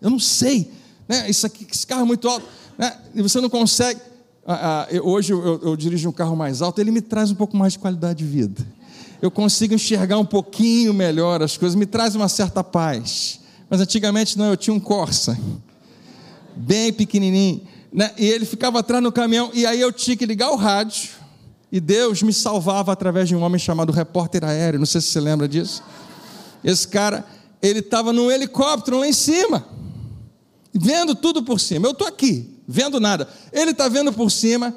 Eu 0.00 0.10
não 0.10 0.18
sei. 0.18 0.70
Né? 1.08 1.28
Isso 1.30 1.46
aqui, 1.46 1.66
esse 1.70 1.86
carro 1.86 2.02
é 2.02 2.04
muito 2.04 2.28
alto. 2.28 2.46
Né? 2.76 2.96
E 3.14 3.22
você 3.22 3.40
não 3.40 3.50
consegue. 3.50 4.00
Ah, 4.46 4.88
ah, 4.90 5.00
hoje 5.02 5.32
eu, 5.32 5.60
eu 5.62 5.76
dirijo 5.76 6.08
um 6.08 6.12
carro 6.12 6.34
mais 6.34 6.62
alto, 6.62 6.80
ele 6.80 6.90
me 6.90 7.00
traz 7.00 7.30
um 7.30 7.34
pouco 7.34 7.56
mais 7.56 7.74
de 7.74 7.78
qualidade 7.78 8.20
de 8.20 8.24
vida. 8.24 8.66
Eu 9.22 9.30
consigo 9.30 9.74
enxergar 9.74 10.18
um 10.18 10.24
pouquinho 10.24 10.94
melhor 10.94 11.42
as 11.42 11.56
coisas, 11.56 11.76
me 11.76 11.86
traz 11.86 12.14
uma 12.14 12.28
certa 12.28 12.64
paz. 12.64 13.38
Mas 13.68 13.80
antigamente 13.80 14.36
não, 14.38 14.46
eu 14.46 14.56
tinha 14.56 14.74
um 14.74 14.80
Corsa, 14.80 15.38
bem 16.56 16.92
pequenininho, 16.92 17.62
né? 17.92 18.12
e 18.16 18.26
ele 18.26 18.44
ficava 18.44 18.80
atrás 18.80 19.02
no 19.02 19.10
caminhão, 19.12 19.50
e 19.52 19.66
aí 19.66 19.80
eu 19.80 19.92
tinha 19.92 20.16
que 20.16 20.26
ligar 20.26 20.50
o 20.50 20.56
rádio, 20.56 21.10
e 21.72 21.80
Deus 21.80 22.22
me 22.22 22.32
salvava 22.32 22.92
através 22.92 23.28
de 23.28 23.36
um 23.36 23.42
homem 23.42 23.58
chamado 23.58 23.92
repórter 23.92 24.44
aéreo, 24.44 24.78
não 24.78 24.86
sei 24.86 25.00
se 25.00 25.08
você 25.08 25.20
lembra 25.20 25.48
disso. 25.48 25.82
Esse 26.64 26.86
cara, 26.86 27.24
ele 27.62 27.78
estava 27.78 28.12
num 28.12 28.30
helicóptero 28.30 28.98
lá 28.98 29.06
em 29.06 29.12
cima, 29.12 29.66
vendo 30.72 31.14
tudo 31.14 31.42
por 31.42 31.60
cima. 31.60 31.86
Eu 31.86 31.92
estou 31.92 32.06
aqui, 32.06 32.58
vendo 32.66 33.00
nada. 33.00 33.28
Ele 33.52 33.70
está 33.70 33.88
vendo 33.88 34.12
por 34.12 34.30
cima 34.30 34.74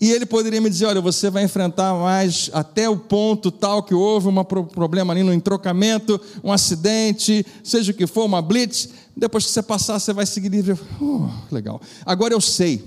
e 0.00 0.10
ele 0.10 0.26
poderia 0.26 0.60
me 0.60 0.68
dizer: 0.68 0.86
olha, 0.86 1.00
você 1.00 1.30
vai 1.30 1.44
enfrentar 1.44 1.94
mais 1.94 2.50
até 2.52 2.88
o 2.88 2.96
ponto 2.96 3.50
tal 3.50 3.82
que 3.82 3.94
houve 3.94 4.28
um 4.28 4.44
problema 4.44 5.12
ali 5.12 5.22
no 5.22 5.32
entrocamento, 5.32 6.20
um 6.42 6.52
acidente, 6.52 7.46
seja 7.62 7.92
o 7.92 7.94
que 7.94 8.06
for, 8.06 8.24
uma 8.24 8.42
blitz. 8.42 8.88
Depois 9.16 9.46
que 9.46 9.52
você 9.52 9.62
passar, 9.62 9.98
você 9.98 10.12
vai 10.12 10.26
seguir 10.26 10.48
livre. 10.48 10.72
Uh, 11.00 11.30
legal. 11.50 11.80
Agora 12.04 12.34
eu 12.34 12.40
sei. 12.40 12.84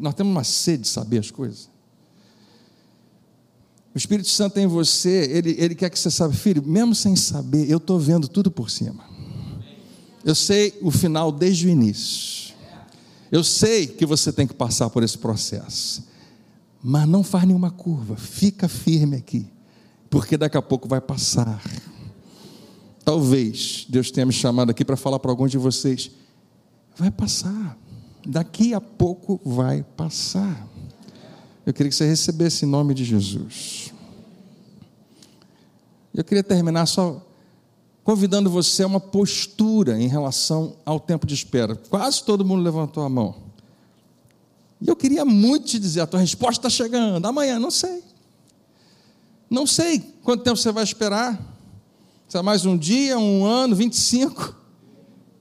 Nós 0.00 0.14
temos 0.14 0.30
uma 0.30 0.44
sede 0.44 0.82
de 0.82 0.88
saber 0.88 1.18
as 1.18 1.30
coisas. 1.30 1.70
O 3.94 3.98
Espírito 3.98 4.28
Santo 4.28 4.58
em 4.58 4.66
você, 4.66 5.28
ele, 5.32 5.56
ele 5.58 5.74
quer 5.74 5.90
que 5.90 5.98
você 5.98 6.10
saiba, 6.10 6.32
filho, 6.32 6.62
mesmo 6.64 6.94
sem 6.94 7.16
saber, 7.16 7.68
eu 7.68 7.78
estou 7.78 7.98
vendo 7.98 8.28
tudo 8.28 8.50
por 8.50 8.70
cima. 8.70 9.02
Eu 10.24 10.34
sei 10.34 10.78
o 10.80 10.90
final 10.90 11.32
desde 11.32 11.66
o 11.66 11.70
início. 11.70 12.49
Eu 13.30 13.44
sei 13.44 13.86
que 13.86 14.04
você 14.04 14.32
tem 14.32 14.46
que 14.46 14.54
passar 14.54 14.90
por 14.90 15.02
esse 15.02 15.16
processo, 15.16 16.04
mas 16.82 17.06
não 17.06 17.22
faz 17.22 17.44
nenhuma 17.44 17.70
curva, 17.70 18.16
fica 18.16 18.68
firme 18.68 19.16
aqui, 19.16 19.46
porque 20.08 20.36
daqui 20.36 20.56
a 20.56 20.62
pouco 20.62 20.88
vai 20.88 21.00
passar. 21.00 21.62
Talvez 23.04 23.86
Deus 23.88 24.10
tenha 24.10 24.26
me 24.26 24.32
chamado 24.32 24.70
aqui 24.70 24.84
para 24.84 24.96
falar 24.96 25.18
para 25.18 25.30
alguns 25.30 25.50
de 25.50 25.58
vocês: 25.58 26.10
vai 26.96 27.10
passar, 27.10 27.78
daqui 28.26 28.74
a 28.74 28.80
pouco 28.80 29.40
vai 29.44 29.84
passar. 29.96 30.68
Eu 31.64 31.72
queria 31.72 31.90
que 31.90 31.96
você 31.96 32.06
recebesse 32.06 32.64
em 32.64 32.68
nome 32.68 32.94
de 32.94 33.04
Jesus. 33.04 33.92
Eu 36.12 36.24
queria 36.24 36.42
terminar 36.42 36.86
só 36.86 37.24
convidando 38.04 38.50
você 38.50 38.82
a 38.82 38.86
uma 38.86 39.00
postura 39.00 40.00
em 40.00 40.08
relação 40.08 40.76
ao 40.84 40.98
tempo 40.98 41.26
de 41.26 41.34
espera. 41.34 41.76
Quase 41.76 42.24
todo 42.24 42.44
mundo 42.44 42.62
levantou 42.62 43.02
a 43.02 43.08
mão. 43.08 43.36
E 44.80 44.88
eu 44.88 44.96
queria 44.96 45.24
muito 45.24 45.66
te 45.66 45.78
dizer: 45.78 46.00
a 46.00 46.06
tua 46.06 46.20
resposta 46.20 46.66
está 46.66 46.70
chegando, 46.70 47.24
amanhã, 47.26 47.58
não 47.58 47.70
sei. 47.70 48.02
Não 49.48 49.66
sei 49.66 49.98
quanto 50.22 50.44
tempo 50.44 50.56
você 50.56 50.72
vai 50.72 50.84
esperar. 50.84 51.38
Se 52.28 52.38
é 52.38 52.42
mais 52.42 52.64
um 52.64 52.78
dia, 52.78 53.18
um 53.18 53.44
ano, 53.44 53.74
25? 53.74 54.54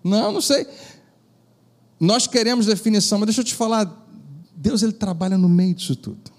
Não, 0.03 0.31
não 0.31 0.41
sei. 0.41 0.65
Nós 1.99 2.25
queremos 2.25 2.65
definição, 2.65 3.19
mas 3.19 3.27
deixa 3.27 3.41
eu 3.41 3.45
te 3.45 3.53
falar: 3.53 4.07
Deus 4.55 4.81
ele 4.81 4.93
trabalha 4.93 5.37
no 5.37 5.47
meio 5.47 5.75
disso 5.75 5.95
tudo. 5.95 6.31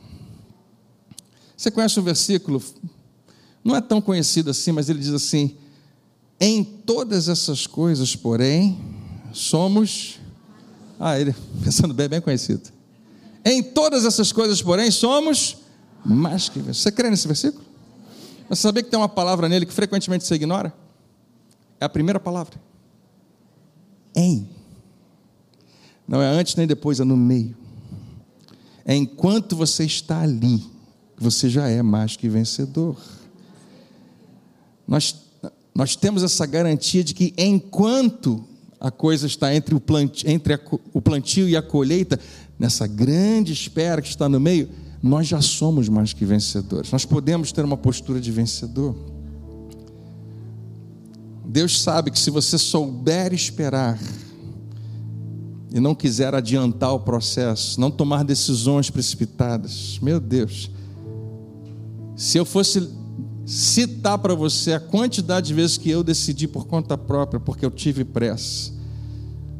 Você 1.56 1.70
conhece 1.70 1.98
o 2.00 2.02
versículo? 2.02 2.62
Não 3.62 3.76
é 3.76 3.80
tão 3.80 4.00
conhecido 4.00 4.50
assim, 4.50 4.72
mas 4.72 4.88
ele 4.88 4.98
diz 4.98 5.12
assim: 5.12 5.56
em 6.40 6.64
todas 6.64 7.28
essas 7.28 7.66
coisas, 7.66 8.16
porém, 8.16 8.80
somos. 9.30 10.18
Ah, 10.98 11.20
ele, 11.20 11.34
pensando 11.62 11.92
bem, 11.92 12.08
bem 12.08 12.20
conhecido. 12.20 12.70
Em 13.44 13.62
todas 13.62 14.06
essas 14.06 14.32
coisas, 14.32 14.62
porém, 14.62 14.90
somos 14.90 15.58
mais 16.04 16.48
que 16.48 16.58
Você 16.60 16.90
crê 16.90 17.10
nesse 17.10 17.26
versículo? 17.26 17.62
Você 18.48 18.62
sabia 18.62 18.82
que 18.82 18.90
tem 18.90 18.98
uma 18.98 19.08
palavra 19.08 19.48
nele 19.48 19.66
que 19.66 19.72
frequentemente 19.72 20.24
você 20.24 20.34
ignora? 20.34 20.72
É 21.78 21.84
a 21.84 21.88
primeira 21.88 22.18
palavra. 22.18 22.60
Em. 24.16 24.48
Não 26.08 26.20
é 26.20 26.26
antes 26.26 26.56
nem 26.56 26.66
depois, 26.66 27.00
é 27.00 27.04
no 27.04 27.16
meio. 27.16 27.56
É 28.84 28.94
enquanto 28.94 29.54
você 29.54 29.84
está 29.84 30.22
ali, 30.22 30.64
você 31.16 31.48
já 31.48 31.68
é 31.68 31.82
mais 31.82 32.16
que 32.16 32.28
vencedor. 32.28 32.96
Nós 34.88 35.29
nós 35.80 35.96
temos 35.96 36.22
essa 36.22 36.44
garantia 36.44 37.02
de 37.02 37.14
que 37.14 37.32
enquanto 37.38 38.44
a 38.78 38.90
coisa 38.90 39.26
está 39.26 39.54
entre 39.54 39.74
o 39.74 39.80
plantio, 39.80 40.30
entre 40.30 40.52
a, 40.52 40.60
o 40.92 41.00
plantio 41.00 41.48
e 41.48 41.56
a 41.56 41.62
colheita, 41.62 42.20
nessa 42.58 42.86
grande 42.86 43.54
espera 43.54 44.02
que 44.02 44.08
está 44.08 44.28
no 44.28 44.38
meio, 44.38 44.68
nós 45.02 45.26
já 45.26 45.40
somos 45.40 45.88
mais 45.88 46.12
que 46.12 46.22
vencedores. 46.26 46.92
Nós 46.92 47.06
podemos 47.06 47.50
ter 47.50 47.64
uma 47.64 47.78
postura 47.78 48.20
de 48.20 48.30
vencedor. 48.30 48.94
Deus 51.46 51.80
sabe 51.80 52.10
que 52.10 52.18
se 52.18 52.28
você 52.28 52.58
souber 52.58 53.32
esperar 53.32 53.98
e 55.72 55.80
não 55.80 55.94
quiser 55.94 56.34
adiantar 56.34 56.92
o 56.92 57.00
processo, 57.00 57.80
não 57.80 57.90
tomar 57.90 58.22
decisões 58.22 58.90
precipitadas, 58.90 59.98
meu 60.02 60.20
Deus, 60.20 60.70
se 62.14 62.36
eu 62.36 62.44
fosse 62.44 62.99
citar 63.50 64.16
para 64.16 64.32
você 64.32 64.74
a 64.74 64.78
quantidade 64.78 65.48
de 65.48 65.54
vezes 65.54 65.76
que 65.76 65.90
eu 65.90 66.04
decidi 66.04 66.46
por 66.46 66.68
conta 66.68 66.96
própria, 66.96 67.40
porque 67.40 67.66
eu 67.66 67.70
tive 67.70 68.04
pressa, 68.04 68.72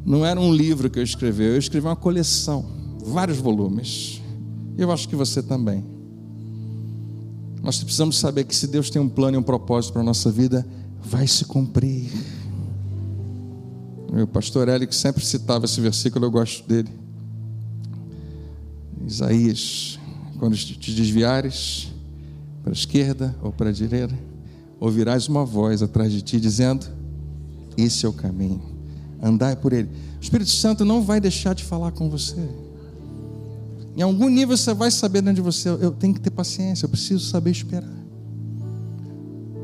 não 0.07 0.25
era 0.25 0.39
um 0.39 0.55
livro 0.55 0.89
que 0.89 1.01
eu 1.01 1.03
escrevi, 1.03 1.43
eu 1.43 1.59
escrevi 1.59 1.89
uma 1.89 1.97
coleção, 1.97 2.65
vários 3.05 3.39
volumes. 3.39 4.23
Eu 4.79 4.93
acho 4.93 5.09
que 5.09 5.17
você 5.17 5.43
também. 5.43 5.85
Nós 7.61 7.83
precisamos 7.83 8.17
saber 8.17 8.45
que 8.45 8.55
se 8.55 8.69
Deus 8.69 8.91
tem 8.91 9.03
um 9.03 9.09
plano 9.09 9.37
e 9.37 9.41
um 9.41 9.43
propósito 9.43 9.93
para 9.93 10.03
a 10.03 10.05
nossa 10.05 10.31
vida, 10.31 10.65
vai 11.03 11.27
se 11.27 11.45
cumprir. 11.45 12.13
O 14.23 14.27
pastor 14.29 14.69
Eli 14.69 14.87
sempre 14.93 15.25
citava 15.27 15.65
esse 15.65 15.81
versículo, 15.81 16.27
eu 16.27 16.31
gosto 16.31 16.67
dele. 16.67 16.89
Isaías, 19.05 19.99
quando 20.39 20.57
te 20.57 20.95
desviares 20.95 21.91
para 22.63 22.73
a 22.73 22.75
esquerda 22.75 23.35
ou 23.43 23.53
para 23.53 23.71
a 23.71 23.73
direita, 23.73 24.17
ouvirás 24.79 25.29
uma 25.29 25.45
voz 25.45 25.83
atrás 25.83 26.13
de 26.13 26.23
ti 26.23 26.41
dizendo: 26.41 26.87
Esse 27.77 28.07
é 28.07 28.09
o 28.09 28.13
caminho, 28.13 28.63
andai 29.23 29.57
por 29.57 29.73
ele. 29.73 29.89
O 30.19 30.23
Espírito 30.23 30.51
Santo 30.51 30.85
não 30.85 31.03
vai 31.03 31.21
deixar 31.21 31.55
de 31.55 31.65
falar 31.65 31.93
com 31.93 32.09
você. 32.09 32.49
Em 33.97 34.03
algum 34.03 34.29
nível 34.29 34.57
você 34.57 34.73
vai 34.73 34.91
saber 34.91 35.23
de 35.23 35.41
você, 35.41 35.69
eu 35.69 35.91
tenho 35.91 36.15
que 36.15 36.21
ter 36.21 36.31
paciência, 36.31 36.85
eu 36.85 36.89
preciso 36.89 37.27
saber 37.27 37.51
esperar. 37.51 38.01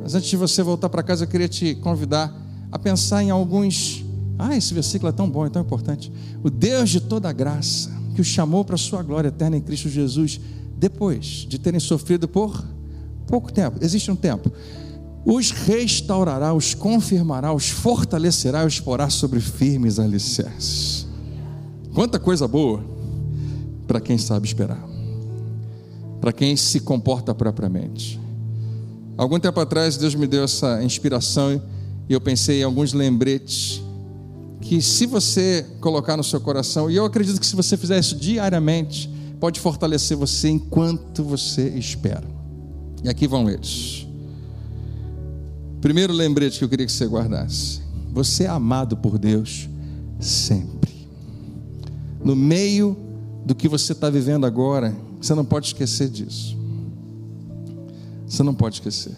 Mas 0.02 0.14
antes 0.14 0.28
de 0.28 0.36
você 0.36 0.62
voltar 0.62 0.88
para 0.88 1.02
casa, 1.02 1.24
eu 1.24 1.28
queria 1.28 1.48
te 1.48 1.74
convidar 1.76 2.34
a 2.70 2.78
pensar 2.78 3.22
em 3.22 3.30
alguns. 3.30 4.04
Ah, 4.38 4.56
esse 4.56 4.74
versículo 4.74 5.08
é 5.08 5.12
tão 5.12 5.28
bom, 5.28 5.46
é 5.46 5.50
tão 5.50 5.62
importante. 5.62 6.12
O 6.42 6.50
Deus 6.50 6.90
de 6.90 7.00
toda 7.00 7.32
graça, 7.32 7.90
que 8.14 8.20
o 8.20 8.24
chamou 8.24 8.64
para 8.64 8.74
a 8.74 8.78
sua 8.78 9.02
glória 9.02 9.28
eterna 9.28 9.56
em 9.56 9.60
Cristo 9.60 9.88
Jesus, 9.88 10.40
depois 10.76 11.46
de 11.48 11.58
terem 11.58 11.80
sofrido 11.80 12.28
por 12.28 12.64
pouco 13.26 13.52
tempo, 13.52 13.78
existe 13.80 14.10
um 14.10 14.16
tempo, 14.16 14.50
os 15.24 15.50
restaurará, 15.50 16.54
os 16.54 16.74
confirmará, 16.74 17.52
os 17.52 17.68
fortalecerá 17.68 18.64
e 18.64 18.66
os 18.66 18.80
porá 18.80 19.10
sobre 19.10 19.40
firmes 19.40 19.98
alicerces. 19.98 21.06
Quanta 21.92 22.18
coisa 22.18 22.46
boa! 22.46 22.96
para 23.86 24.00
quem 24.00 24.18
sabe 24.18 24.46
esperar, 24.46 24.84
para 26.20 26.32
quem 26.32 26.56
se 26.56 26.80
comporta 26.80 27.34
propriamente. 27.34 28.20
Algum 29.16 29.38
tempo 29.38 29.58
atrás, 29.60 29.96
Deus 29.96 30.14
me 30.14 30.26
deu 30.26 30.44
essa 30.44 30.82
inspiração 30.82 31.62
e 32.08 32.12
eu 32.12 32.20
pensei 32.20 32.60
em 32.60 32.64
alguns 32.64 32.92
lembretes 32.92 33.82
que, 34.60 34.82
se 34.82 35.06
você 35.06 35.64
colocar 35.80 36.16
no 36.16 36.24
seu 36.24 36.40
coração, 36.40 36.90
e 36.90 36.96
eu 36.96 37.04
acredito 37.04 37.40
que 37.40 37.46
se 37.46 37.54
você 37.54 37.76
fizer 37.76 37.98
isso 37.98 38.16
diariamente, 38.16 39.08
pode 39.38 39.60
fortalecer 39.60 40.16
você 40.16 40.48
enquanto 40.48 41.22
você 41.22 41.68
espera. 41.70 42.35
E 43.02 43.08
aqui 43.08 43.26
vão 43.26 43.48
eles. 43.48 44.06
Primeiro 45.80 46.12
lembrete 46.12 46.58
que 46.58 46.64
eu 46.64 46.68
queria 46.68 46.86
que 46.86 46.92
você 46.92 47.06
guardasse: 47.06 47.80
você 48.12 48.44
é 48.44 48.48
amado 48.48 48.96
por 48.96 49.18
Deus 49.18 49.68
sempre. 50.18 51.06
No 52.24 52.34
meio 52.34 52.96
do 53.44 53.54
que 53.54 53.68
você 53.68 53.92
está 53.92 54.10
vivendo 54.10 54.44
agora, 54.44 54.94
você 55.20 55.34
não 55.34 55.44
pode 55.44 55.66
esquecer 55.66 56.08
disso. 56.08 56.56
Você 58.26 58.42
não 58.42 58.54
pode 58.54 58.76
esquecer. 58.76 59.12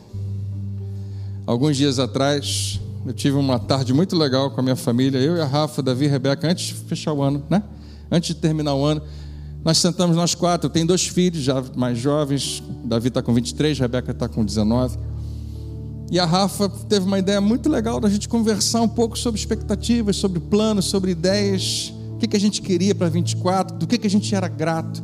Alguns 1.47 1.79
dias 1.79 1.99
atrás, 1.99 2.79
eu 3.07 3.15
tive 3.15 3.37
uma 3.39 3.59
tarde 3.59 3.95
muito 3.95 4.15
legal 4.15 4.51
com 4.51 4.61
a 4.61 4.63
minha 4.63 4.77
família, 4.77 5.19
eu 5.19 5.37
e 5.37 5.41
a 5.41 5.47
Rafa, 5.47 5.83
Davi 5.83 6.05
e 6.05 6.09
Rebeca, 6.09 6.47
antes 6.47 6.67
de 6.67 6.75
fechar 6.75 7.15
o 7.15 7.23
ano, 7.23 7.43
né? 7.49 7.63
Antes 8.11 8.35
de 8.35 8.41
terminar 8.43 8.75
o 8.75 8.85
ano, 8.85 9.01
nós 9.65 9.79
sentamos 9.79 10.17
nós 10.17 10.35
quatro. 10.35 10.67
Eu 10.67 10.71
tenho 10.71 10.87
dois 10.87 11.07
filhos 11.07 11.43
já 11.43 11.63
mais 11.77 11.99
jovens, 11.99 12.63
Davi 12.85 13.09
está 13.09 13.23
com 13.23 13.33
23, 13.35 13.79
Rebeca 13.79 14.13
está 14.13 14.29
com 14.29 14.45
19. 14.45 14.99
E 16.11 16.19
a 16.19 16.25
Rafa 16.25 16.69
teve 16.89 17.05
uma 17.07 17.19
ideia 17.19 17.41
muito 17.41 17.69
legal 17.69 18.01
da 18.01 18.09
gente 18.09 18.29
conversar 18.29 18.81
um 18.81 18.89
pouco 18.89 19.19
sobre 19.19 19.39
expectativas, 19.39 20.17
sobre 20.17 20.41
planos, 20.41 20.87
sobre 20.87 21.11
ideias 21.11 21.93
o 22.19 22.21
que, 22.21 22.27
que 22.27 22.37
a 22.37 22.41
gente 22.41 22.61
queria 22.61 22.97
para 22.97 23.09
24, 23.09 23.77
do 23.77 23.87
que, 23.87 23.97
que 23.97 24.09
a 24.09 24.11
gente 24.11 24.35
era 24.35 24.49
grato. 24.49 25.01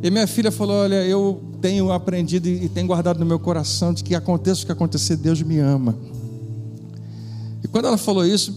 E 0.00 0.08
minha 0.12 0.28
filha 0.28 0.52
falou: 0.52 0.76
Olha, 0.76 1.02
eu 1.04 1.42
tenho 1.60 1.90
aprendido 1.90 2.48
e 2.48 2.68
tenho 2.68 2.86
guardado 2.86 3.18
no 3.18 3.26
meu 3.26 3.40
coração 3.40 3.92
de 3.92 4.04
que 4.04 4.14
aconteça 4.14 4.62
o 4.62 4.66
que 4.66 4.70
acontecer, 4.70 5.16
Deus 5.16 5.42
me 5.42 5.58
ama. 5.58 5.96
E 7.64 7.66
quando 7.66 7.86
ela 7.86 7.98
falou 7.98 8.24
isso, 8.24 8.54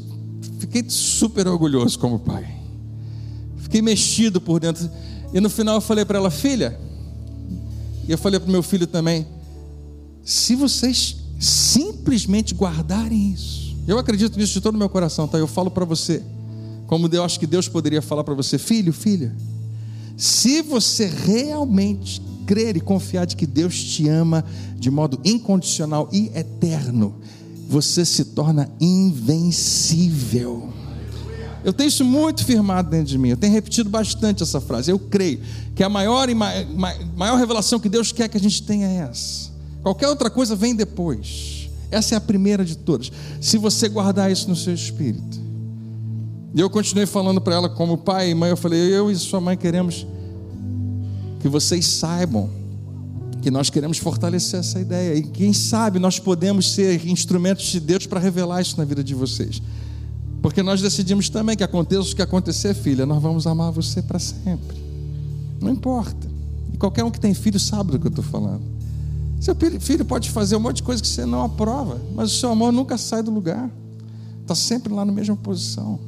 fiquei 0.59 0.85
super 0.87 1.47
orgulhoso 1.47 1.97
como 1.97 2.19
pai. 2.19 2.45
Fiquei 3.57 3.81
mexido 3.81 4.39
por 4.39 4.59
dentro. 4.59 4.87
E 5.33 5.39
no 5.39 5.49
final 5.49 5.75
eu 5.75 5.81
falei 5.81 6.05
para 6.05 6.17
ela: 6.17 6.31
Filha, 6.31 6.79
e 8.07 8.11
eu 8.11 8.17
falei 8.17 8.39
para 8.39 8.49
o 8.49 8.51
meu 8.51 8.63
filho 8.63 8.87
também: 8.87 9.27
Se 10.23 10.55
vocês 10.55 11.17
simplesmente 11.39 12.53
guardarem 12.53 13.31
isso, 13.31 13.75
eu 13.87 13.97
acredito 13.97 14.37
nisso 14.37 14.53
de 14.53 14.61
todo 14.61 14.75
o 14.75 14.77
meu 14.77 14.89
coração, 14.89 15.27
tá? 15.27 15.37
Eu 15.37 15.47
falo 15.47 15.71
para 15.71 15.85
você 15.85 16.23
como 16.89 17.07
eu 17.11 17.23
acho 17.23 17.39
que 17.39 17.45
Deus 17.45 17.67
poderia 17.67 18.01
falar 18.01 18.23
para 18.23 18.33
você, 18.33 18.57
filho, 18.57 18.91
filha, 18.91 19.31
se 20.17 20.63
você 20.63 21.05
realmente 21.05 22.19
crer 22.47 22.75
e 22.75 22.81
confiar 22.81 23.25
de 23.25 23.35
que 23.35 23.45
Deus 23.45 23.75
te 23.83 24.09
ama 24.09 24.43
de 24.75 24.89
modo 24.89 25.19
incondicional 25.23 26.09
e 26.11 26.31
eterno, 26.33 27.13
você 27.69 28.03
se 28.03 28.25
torna 28.25 28.67
invencível. 28.81 30.73
Eu 31.63 31.73
tenho 31.73 31.87
isso 31.87 32.05
muito 32.05 32.45
firmado 32.45 32.89
dentro 32.89 33.07
de 33.07 33.17
mim. 33.17 33.29
Eu 33.29 33.37
tenho 33.37 33.53
repetido 33.53 33.89
bastante 33.89 34.43
essa 34.43 34.61
frase. 34.61 34.91
Eu 34.91 34.99
creio 34.99 35.41
que 35.75 35.83
a 35.83 35.89
maior, 35.89 36.27
maior 37.15 37.37
revelação 37.37 37.79
que 37.79 37.89
Deus 37.89 38.11
quer 38.11 38.29
que 38.29 38.37
a 38.37 38.39
gente 38.39 38.63
tenha 38.63 38.87
é 38.87 38.95
essa. 39.09 39.49
Qualquer 39.81 40.07
outra 40.07 40.29
coisa 40.29 40.55
vem 40.55 40.75
depois. 40.75 41.69
Essa 41.91 42.15
é 42.15 42.17
a 42.17 42.21
primeira 42.21 42.63
de 42.63 42.77
todas. 42.77 43.11
Se 43.41 43.57
você 43.57 43.89
guardar 43.89 44.31
isso 44.31 44.47
no 44.47 44.55
seu 44.55 44.73
espírito, 44.73 45.39
e 46.53 46.59
eu 46.59 46.69
continuei 46.69 47.05
falando 47.05 47.39
para 47.39 47.55
ela, 47.55 47.69
como 47.69 47.97
pai 47.97 48.31
e 48.31 48.35
mãe, 48.35 48.49
eu 48.49 48.57
falei: 48.57 48.79
eu 48.79 49.11
e 49.11 49.15
sua 49.15 49.39
mãe 49.39 49.55
queremos 49.55 50.05
que 51.39 51.47
vocês 51.47 51.85
saibam 51.85 52.49
que 53.41 53.49
nós 53.49 53.69
queremos 53.69 53.97
fortalecer 53.97 54.59
essa 54.59 54.79
ideia. 54.79 55.15
E 55.15 55.23
quem 55.23 55.53
sabe 55.53 55.99
nós 55.99 56.19
podemos 56.19 56.71
ser 56.71 57.07
instrumentos 57.07 57.65
de 57.65 57.79
Deus 57.79 58.05
para 58.05 58.19
revelar 58.19 58.61
isso 58.61 58.77
na 58.77 58.85
vida 58.85 59.03
de 59.03 59.15
vocês. 59.15 59.61
Porque 60.49 60.63
nós 60.63 60.81
decidimos 60.81 61.29
também 61.29 61.55
que 61.55 61.63
aconteça 61.63 62.11
o 62.11 62.15
que 62.15 62.23
acontecer, 62.23 62.73
filha, 62.73 63.05
nós 63.05 63.21
vamos 63.21 63.45
amar 63.45 63.71
você 63.71 64.01
para 64.01 64.17
sempre. 64.17 64.83
Não 65.61 65.69
importa. 65.69 66.27
E 66.73 66.77
qualquer 66.77 67.03
um 67.03 67.11
que 67.11 67.19
tem 67.19 67.35
filho 67.35 67.59
sabe 67.59 67.91
do 67.91 67.99
que 67.99 68.07
eu 68.07 68.09
estou 68.09 68.23
falando. 68.23 68.63
Seu 69.39 69.55
filho 69.79 70.03
pode 70.03 70.31
fazer 70.31 70.55
um 70.55 70.59
monte 70.59 70.77
de 70.77 70.83
coisa 70.83 71.03
que 71.03 71.07
você 71.07 71.23
não 71.23 71.43
aprova, 71.43 72.01
mas 72.15 72.31
o 72.31 72.35
seu 72.35 72.49
amor 72.49 72.71
nunca 72.71 72.97
sai 72.97 73.21
do 73.21 73.29
lugar. 73.29 73.69
Está 74.41 74.55
sempre 74.55 74.91
lá 74.91 75.05
na 75.05 75.11
mesma 75.11 75.35
posição. 75.35 75.99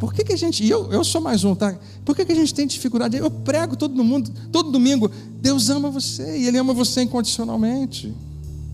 Por 0.00 0.14
que, 0.14 0.24
que 0.24 0.32
a 0.32 0.36
gente, 0.38 0.64
e 0.64 0.70
eu, 0.70 0.90
eu 0.90 1.04
sou 1.04 1.20
mais 1.20 1.44
um, 1.44 1.54
tá? 1.54 1.78
Por 2.02 2.16
que, 2.16 2.24
que 2.24 2.32
a 2.32 2.34
gente 2.34 2.54
tem 2.54 2.66
dificuldade? 2.66 3.14
Eu 3.14 3.30
prego 3.30 3.76
todo 3.76 4.02
mundo, 4.02 4.32
todo 4.50 4.70
domingo, 4.70 5.10
Deus 5.42 5.68
ama 5.68 5.90
você 5.90 6.38
e 6.38 6.46
Ele 6.46 6.56
ama 6.56 6.72
você 6.72 7.02
incondicionalmente. 7.02 8.14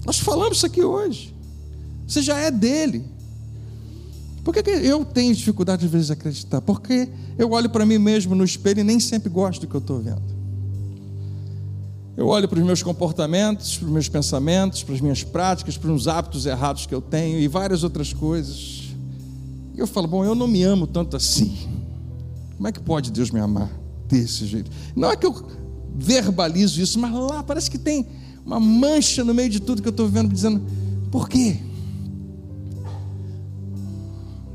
Nós 0.06 0.20
falamos 0.20 0.58
isso 0.58 0.66
aqui 0.66 0.84
hoje. 0.84 1.32
Você 2.12 2.20
já 2.20 2.38
é 2.38 2.50
dele. 2.50 3.06
Por 4.44 4.52
que, 4.52 4.62
que 4.62 4.70
eu 4.70 5.02
tenho 5.02 5.34
dificuldade 5.34 5.86
às 5.86 5.90
vezes 5.90 6.08
de 6.08 6.12
acreditar? 6.12 6.60
Porque 6.60 7.08
eu 7.38 7.50
olho 7.52 7.70
para 7.70 7.86
mim 7.86 7.96
mesmo 7.96 8.34
no 8.34 8.44
espelho 8.44 8.80
e 8.80 8.84
nem 8.84 9.00
sempre 9.00 9.30
gosto 9.30 9.62
do 9.62 9.66
que 9.66 9.74
eu 9.74 9.80
estou 9.80 9.98
vendo. 9.98 10.20
Eu 12.14 12.26
olho 12.26 12.46
para 12.46 12.58
os 12.58 12.66
meus 12.66 12.82
comportamentos, 12.82 13.78
para 13.78 13.86
os 13.86 13.92
meus 13.92 14.08
pensamentos, 14.10 14.82
para 14.82 14.94
as 14.94 15.00
minhas 15.00 15.24
práticas, 15.24 15.78
para 15.78 15.90
os 15.90 16.06
hábitos 16.06 16.44
errados 16.44 16.84
que 16.84 16.94
eu 16.94 17.00
tenho 17.00 17.38
e 17.38 17.48
várias 17.48 17.82
outras 17.82 18.12
coisas. 18.12 18.94
E 19.74 19.78
eu 19.78 19.86
falo, 19.86 20.06
bom, 20.06 20.22
eu 20.22 20.34
não 20.34 20.46
me 20.46 20.62
amo 20.62 20.86
tanto 20.86 21.16
assim. 21.16 21.56
Como 22.58 22.68
é 22.68 22.72
que 22.72 22.80
pode 22.80 23.10
Deus 23.10 23.30
me 23.30 23.40
amar 23.40 23.70
desse 24.06 24.44
jeito? 24.44 24.70
Não 24.94 25.10
é 25.10 25.16
que 25.16 25.24
eu 25.24 25.46
verbalizo 25.96 26.78
isso, 26.78 26.98
mas 26.98 27.10
lá 27.10 27.42
parece 27.42 27.70
que 27.70 27.78
tem 27.78 28.06
uma 28.44 28.60
mancha 28.60 29.24
no 29.24 29.32
meio 29.32 29.48
de 29.48 29.60
tudo 29.60 29.80
que 29.80 29.88
eu 29.88 29.92
estou 29.92 30.08
vendo, 30.08 30.30
dizendo, 30.30 30.60
por 31.10 31.26
quê? 31.26 31.72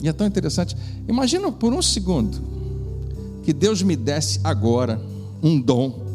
E 0.01 0.07
é 0.07 0.13
tão 0.13 0.27
interessante. 0.27 0.75
Imagina 1.07 1.51
por 1.51 1.73
um 1.73 1.81
segundo 1.81 2.37
que 3.43 3.53
Deus 3.53 3.81
me 3.81 3.95
desse 3.95 4.39
agora 4.43 5.01
um 5.41 5.59
dom, 5.59 6.05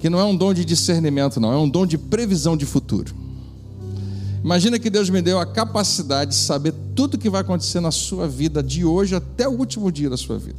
que 0.00 0.08
não 0.08 0.18
é 0.18 0.24
um 0.24 0.36
dom 0.36 0.54
de 0.54 0.64
discernimento, 0.64 1.38
não, 1.38 1.52
é 1.52 1.56
um 1.56 1.68
dom 1.68 1.86
de 1.86 1.98
previsão 1.98 2.56
de 2.56 2.66
futuro. 2.66 3.14
Imagina 4.42 4.78
que 4.78 4.90
Deus 4.90 5.08
me 5.08 5.22
deu 5.22 5.38
a 5.38 5.46
capacidade 5.46 6.32
de 6.32 6.36
saber 6.36 6.74
tudo 6.96 7.16
que 7.16 7.30
vai 7.30 7.42
acontecer 7.42 7.80
na 7.80 7.92
sua 7.92 8.26
vida 8.26 8.62
de 8.62 8.84
hoje 8.84 9.14
até 9.14 9.46
o 9.46 9.52
último 9.52 9.92
dia 9.92 10.10
da 10.10 10.16
sua 10.16 10.36
vida. 10.38 10.58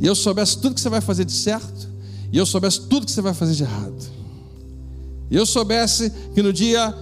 E 0.00 0.06
eu 0.06 0.14
soubesse 0.14 0.58
tudo 0.58 0.74
que 0.74 0.80
você 0.80 0.88
vai 0.88 1.00
fazer 1.02 1.24
de 1.24 1.32
certo, 1.32 1.88
e 2.32 2.38
eu 2.38 2.46
soubesse 2.46 2.80
tudo 2.82 3.04
que 3.04 3.12
você 3.12 3.20
vai 3.20 3.34
fazer 3.34 3.54
de 3.54 3.62
errado. 3.62 4.16
E 5.30 5.36
eu 5.36 5.44
soubesse 5.44 6.10
que 6.34 6.42
no 6.42 6.52
dia 6.52 6.94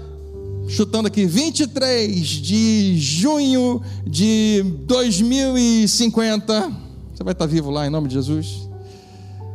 chutando 0.68 1.08
aqui, 1.08 1.26
23 1.26 2.26
de 2.26 2.96
junho 2.98 3.82
de 4.06 4.62
2050, 4.86 6.72
você 7.14 7.22
vai 7.22 7.32
estar 7.32 7.46
vivo 7.46 7.70
lá 7.70 7.86
em 7.86 7.90
nome 7.90 8.08
de 8.08 8.14
Jesus? 8.14 8.68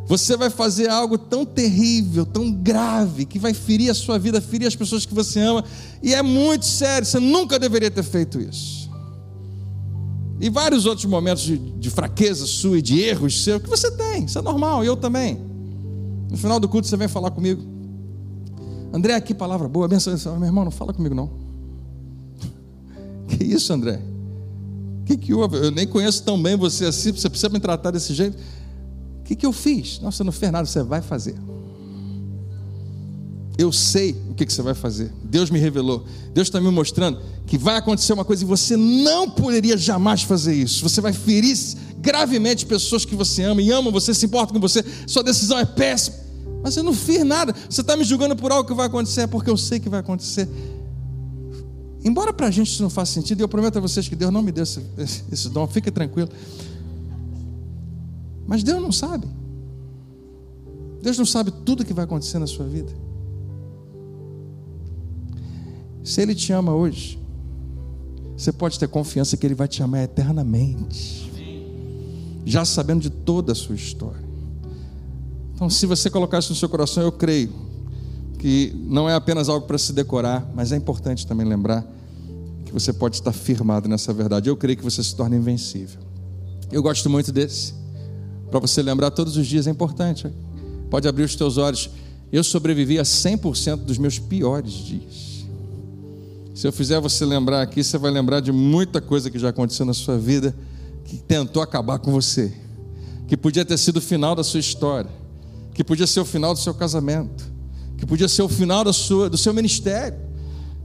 Você 0.07 0.36
vai 0.36 0.49
fazer 0.49 0.89
algo 0.89 1.18
tão 1.18 1.45
terrível, 1.45 2.26
tão 2.26 2.51
grave, 2.51 3.26
que 3.26 3.38
vai 3.38 3.53
ferir 3.53 3.91
a 3.91 3.93
sua 3.93 4.18
vida, 4.18 4.41
ferir 4.41 4.68
as 4.68 4.76
pessoas 4.76 5.05
que 5.05 5.14
você 5.14 5.39
ama, 5.39 5.64
e 6.01 6.16
é 6.16 6.22
muito 6.24 6.66
sério, 6.66 7.05
você 7.05 7.20
nunca 7.20 7.60
deveria 7.60 7.91
ter 7.91 8.03
feito 8.03 8.39
isso. 8.39 8.89
E 10.41 10.49
vários 10.49 10.86
outros 10.86 11.05
momentos 11.05 11.43
de, 11.43 11.57
de 11.57 11.89
fraqueza 11.89 12.47
sua 12.47 12.80
e 12.80 12.82
de 12.82 12.99
erros 13.01 13.43
seu 13.43 13.60
que 13.60 13.70
você 13.70 13.91
tem, 13.91 14.26
isso 14.26 14.39
é 14.39 14.41
normal, 14.41 14.84
eu 14.84 14.95
também. 14.95 15.38
No 16.30 16.38
final 16.38 16.60
do 16.60 16.68
culto 16.68 16.88
você 16.88 16.95
vem 16.95 17.07
falar 17.07 17.32
comigo. 17.32 17.78
André, 18.91 19.19
que 19.21 19.33
palavra 19.33 19.67
boa, 19.67 19.85
abençoe. 19.85 20.15
Meu 20.37 20.45
irmão, 20.45 20.63
não 20.63 20.71
fala 20.71 20.93
comigo 20.93 21.15
não. 21.15 21.29
Que 23.27 23.43
isso, 23.43 23.71
André? 23.71 24.01
O 25.01 25.05
que, 25.05 25.17
que 25.17 25.33
houve? 25.33 25.57
Eu 25.57 25.71
nem 25.71 25.87
conheço 25.87 26.23
tão 26.23 26.41
bem 26.41 26.55
você 26.55 26.85
assim, 26.85 27.11
você 27.11 27.29
precisa 27.29 27.49
me 27.49 27.59
tratar 27.59 27.91
desse 27.91 28.13
jeito. 28.13 28.37
O 29.19 29.23
que, 29.23 29.35
que 29.35 29.45
eu 29.45 29.53
fiz? 29.53 29.99
Nossa, 29.99 30.17
você 30.17 30.23
não 30.23 30.31
fez 30.31 30.51
nada, 30.51 30.65
você 30.65 30.81
vai 30.81 31.01
fazer. 31.01 31.35
Eu 33.59 33.71
sei 33.73 34.15
o 34.29 34.33
que, 34.33 34.45
que 34.45 34.53
você 34.53 34.61
vai 34.61 34.73
fazer. 34.73 35.11
Deus 35.21 35.49
me 35.49 35.59
revelou. 35.59 36.05
Deus 36.33 36.47
está 36.47 36.61
me 36.61 36.71
mostrando 36.71 37.19
que 37.45 37.57
vai 37.57 37.75
acontecer 37.75 38.13
uma 38.13 38.23
coisa 38.23 38.43
e 38.43 38.47
você 38.47 38.77
não 38.77 39.29
poderia 39.29 39.77
jamais 39.77 40.23
fazer 40.23 40.55
isso. 40.55 40.81
Você 40.87 41.01
vai 41.01 41.11
ferir 41.11 41.57
gravemente 41.97 42.65
pessoas 42.65 43.03
que 43.03 43.15
você 43.15 43.43
ama 43.43 43.61
e 43.61 43.69
amam 43.69 43.91
você, 43.91 44.13
se 44.13 44.25
importam 44.25 44.53
com 44.53 44.61
você. 44.61 44.83
Sua 45.05 45.21
decisão 45.23 45.59
é 45.59 45.65
péssima. 45.65 46.28
Mas 46.62 46.76
eu 46.76 46.84
não 46.84 46.93
fiz 46.93 47.24
nada. 47.24 47.55
Você 47.70 47.82
está 47.82 47.95
me 47.95 48.03
julgando 48.03 48.36
por 48.36 48.51
algo 48.51 48.68
que 48.68 48.74
vai 48.74 48.88
acontecer, 48.88 49.22
é 49.22 49.28
porque 49.28 49.49
eu 49.49 49.57
sei 49.57 49.80
que 49.80 49.89
vai 49.89 49.99
acontecer. 49.99 50.47
Embora 52.03 52.32
para 52.32 52.47
a 52.47 52.51
gente 52.51 52.68
isso 52.68 52.82
não 52.82 52.89
faça 52.89 53.14
sentido, 53.14 53.41
eu 53.41 53.47
prometo 53.47 53.78
a 53.78 53.82
vocês 53.82 54.07
que 54.07 54.16
Deus 54.16 54.32
não 54.32 54.41
me 54.41 54.51
deu 54.51 54.64
esse, 54.64 54.82
esse, 54.97 55.24
esse 55.32 55.49
dom, 55.49 55.68
fique 55.68 55.91
tranquilo. 55.91 56.30
Mas 58.47 58.64
Deus 58.64 58.82
não 58.82 58.91
sabe. 58.91 59.28
Deus 61.01 61.18
não 61.18 61.26
sabe 61.26 61.51
tudo 61.66 61.86
que 61.86 61.93
vai 61.93 62.05
acontecer 62.05 62.39
na 62.39 62.47
sua 62.47 62.66
vida. 62.66 62.91
Se 66.03 66.22
Ele 66.22 66.34
te 66.34 66.51
ama 66.51 66.74
hoje, 66.74 67.20
você 68.36 68.51
pode 68.51 68.80
ter 68.80 68.88
confiança 68.88 69.36
que 69.38 69.45
Ele 69.45 69.53
vai 69.53 69.68
te 69.68 69.84
amar 69.84 70.03
eternamente, 70.03 71.30
já 72.45 72.64
sabendo 72.66 73.01
de 73.01 73.10
toda 73.10 73.51
a 73.51 73.55
sua 73.55 73.76
história. 73.76 74.28
Então, 75.60 75.70
se 75.70 75.86
você 75.86 76.10
colocar 76.10 76.39
isso 76.39 76.51
no 76.51 76.55
seu 76.55 76.70
coração, 76.70 77.03
eu 77.03 77.12
creio 77.12 77.49
que 78.38 78.74
não 78.88 79.10
é 79.10 79.14
apenas 79.14 79.49
algo 79.49 79.68
para 79.68 79.78
se 79.78 79.91
decorar, 79.91 80.49
mas 80.55 80.72
é 80.72 80.78
importante 80.78 81.28
também 81.28 81.45
lembrar 81.45 81.86
que 82.64 82.72
você 82.72 82.93
pode 82.93 83.18
estar 83.18 83.34
firmado 83.34 83.89
nessa 83.89 84.14
verdade. 84.14 84.49
Eu 84.49 84.55
creio 84.55 84.78
que 84.78 84.84
você 84.86 85.03
se 85.03 85.14
torna 85.14 85.36
invencível. 85.36 85.99
Eu 86.72 86.82
gosto 86.82 87.10
muito 87.10 87.30
desse. 87.34 87.74
Para 88.49 88.62
você 88.62 88.82
lembrar 88.82 89.12
todos 89.12 89.36
os 89.36 89.45
dias 89.45 89.68
é 89.68 89.70
importante. 89.70 90.34
Pode 90.89 91.10
abrir 91.10 91.24
os 91.24 91.36
teus 91.36 91.57
olhos. 91.57 91.89
Eu 92.32 92.41
sobrevivi 92.41 92.97
a 92.97 93.03
100% 93.03 93.84
dos 93.84 93.97
meus 93.97 94.18
piores 94.18 94.72
dias. 94.72 95.45
Se 96.55 96.66
eu 96.66 96.72
fizer 96.72 97.01
você 97.01 97.26
lembrar 97.26 97.62
aqui, 97.62 97.84
você 97.84 97.97
vai 97.97 98.12
lembrar 98.12 98.39
de 98.39 98.53
muita 98.53 99.01
coisa 99.01 99.30
que 99.30 99.38
já 99.38 99.49
aconteceu 99.49 99.86
na 99.86 99.93
sua 99.93 100.18
vida 100.18 100.55
que 101.03 101.18
tentou 101.18 101.62
acabar 101.62 101.99
com 101.99 102.14
você, 102.14 102.53
que 103.28 103.36
podia 103.36 103.66
ter 103.66 103.78
sido 103.78 103.97
o 103.97 104.01
final 104.01 104.34
da 104.34 104.43
sua 104.45 104.62
história 104.62 105.20
que 105.80 105.84
podia 105.86 106.05
ser 106.05 106.19
o 106.19 106.25
final 106.25 106.53
do 106.53 106.59
seu 106.59 106.73
casamento, 106.73 107.49
que 107.97 108.05
podia 108.05 108.27
ser 108.27 108.41
o 108.41 108.49
final 108.49 108.84
da 108.84 108.91
sua, 108.91 109.30
do 109.30 109.38
seu 109.38 109.53
ministério, 109.53 110.19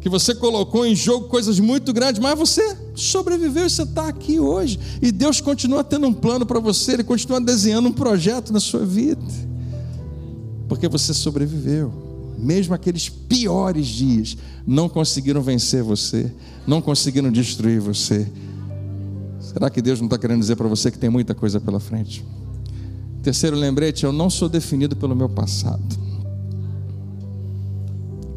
que 0.01 0.09
você 0.09 0.33
colocou 0.33 0.87
em 0.87 0.95
jogo 0.95 1.27
coisas 1.27 1.59
muito 1.59 1.93
grandes, 1.93 2.23
mas 2.23 2.39
você 2.39 2.77
sobreviveu 2.95 3.67
e 3.67 3.71
você 3.71 3.83
está 3.83 4.07
aqui 4.07 4.39
hoje. 4.39 4.79
E 5.03 5.11
Deus 5.11 5.41
continua 5.41 5.83
tendo 5.83 6.07
um 6.07 6.13
plano 6.13 6.47
para 6.47 6.61
você, 6.61 6.93
Ele 6.93 7.03
continua 7.03 7.41
desenhando 7.41 7.89
um 7.89 7.93
projeto 7.93 8.53
na 8.53 8.61
sua 8.61 8.87
vida, 8.87 9.21
porque 10.69 10.87
você 10.87 11.13
sobreviveu. 11.13 11.93
Mesmo 12.39 12.73
aqueles 12.73 13.09
piores 13.09 13.89
dias 13.89 14.37
não 14.65 14.89
conseguiram 14.89 15.43
vencer 15.43 15.83
você, 15.83 16.33
não 16.65 16.81
conseguiram 16.81 17.33
destruir 17.33 17.81
você. 17.81 18.31
Será 19.41 19.69
que 19.69 19.83
Deus 19.83 19.99
não 19.99 20.07
está 20.07 20.19
querendo 20.19 20.39
dizer 20.39 20.55
para 20.55 20.69
você 20.69 20.89
que 20.89 21.01
tem 21.01 21.11
muita 21.11 21.35
coisa 21.35 21.61
pela 21.61 21.81
frente? 21.81 22.25
Terceiro 23.25 23.57
lembrete, 23.57 24.05
eu 24.05 24.13
não 24.13 24.29
sou 24.29 24.51
definido 24.51 24.95
pelo 24.95 25.17
meu 25.17 25.31
passado. 25.31 25.83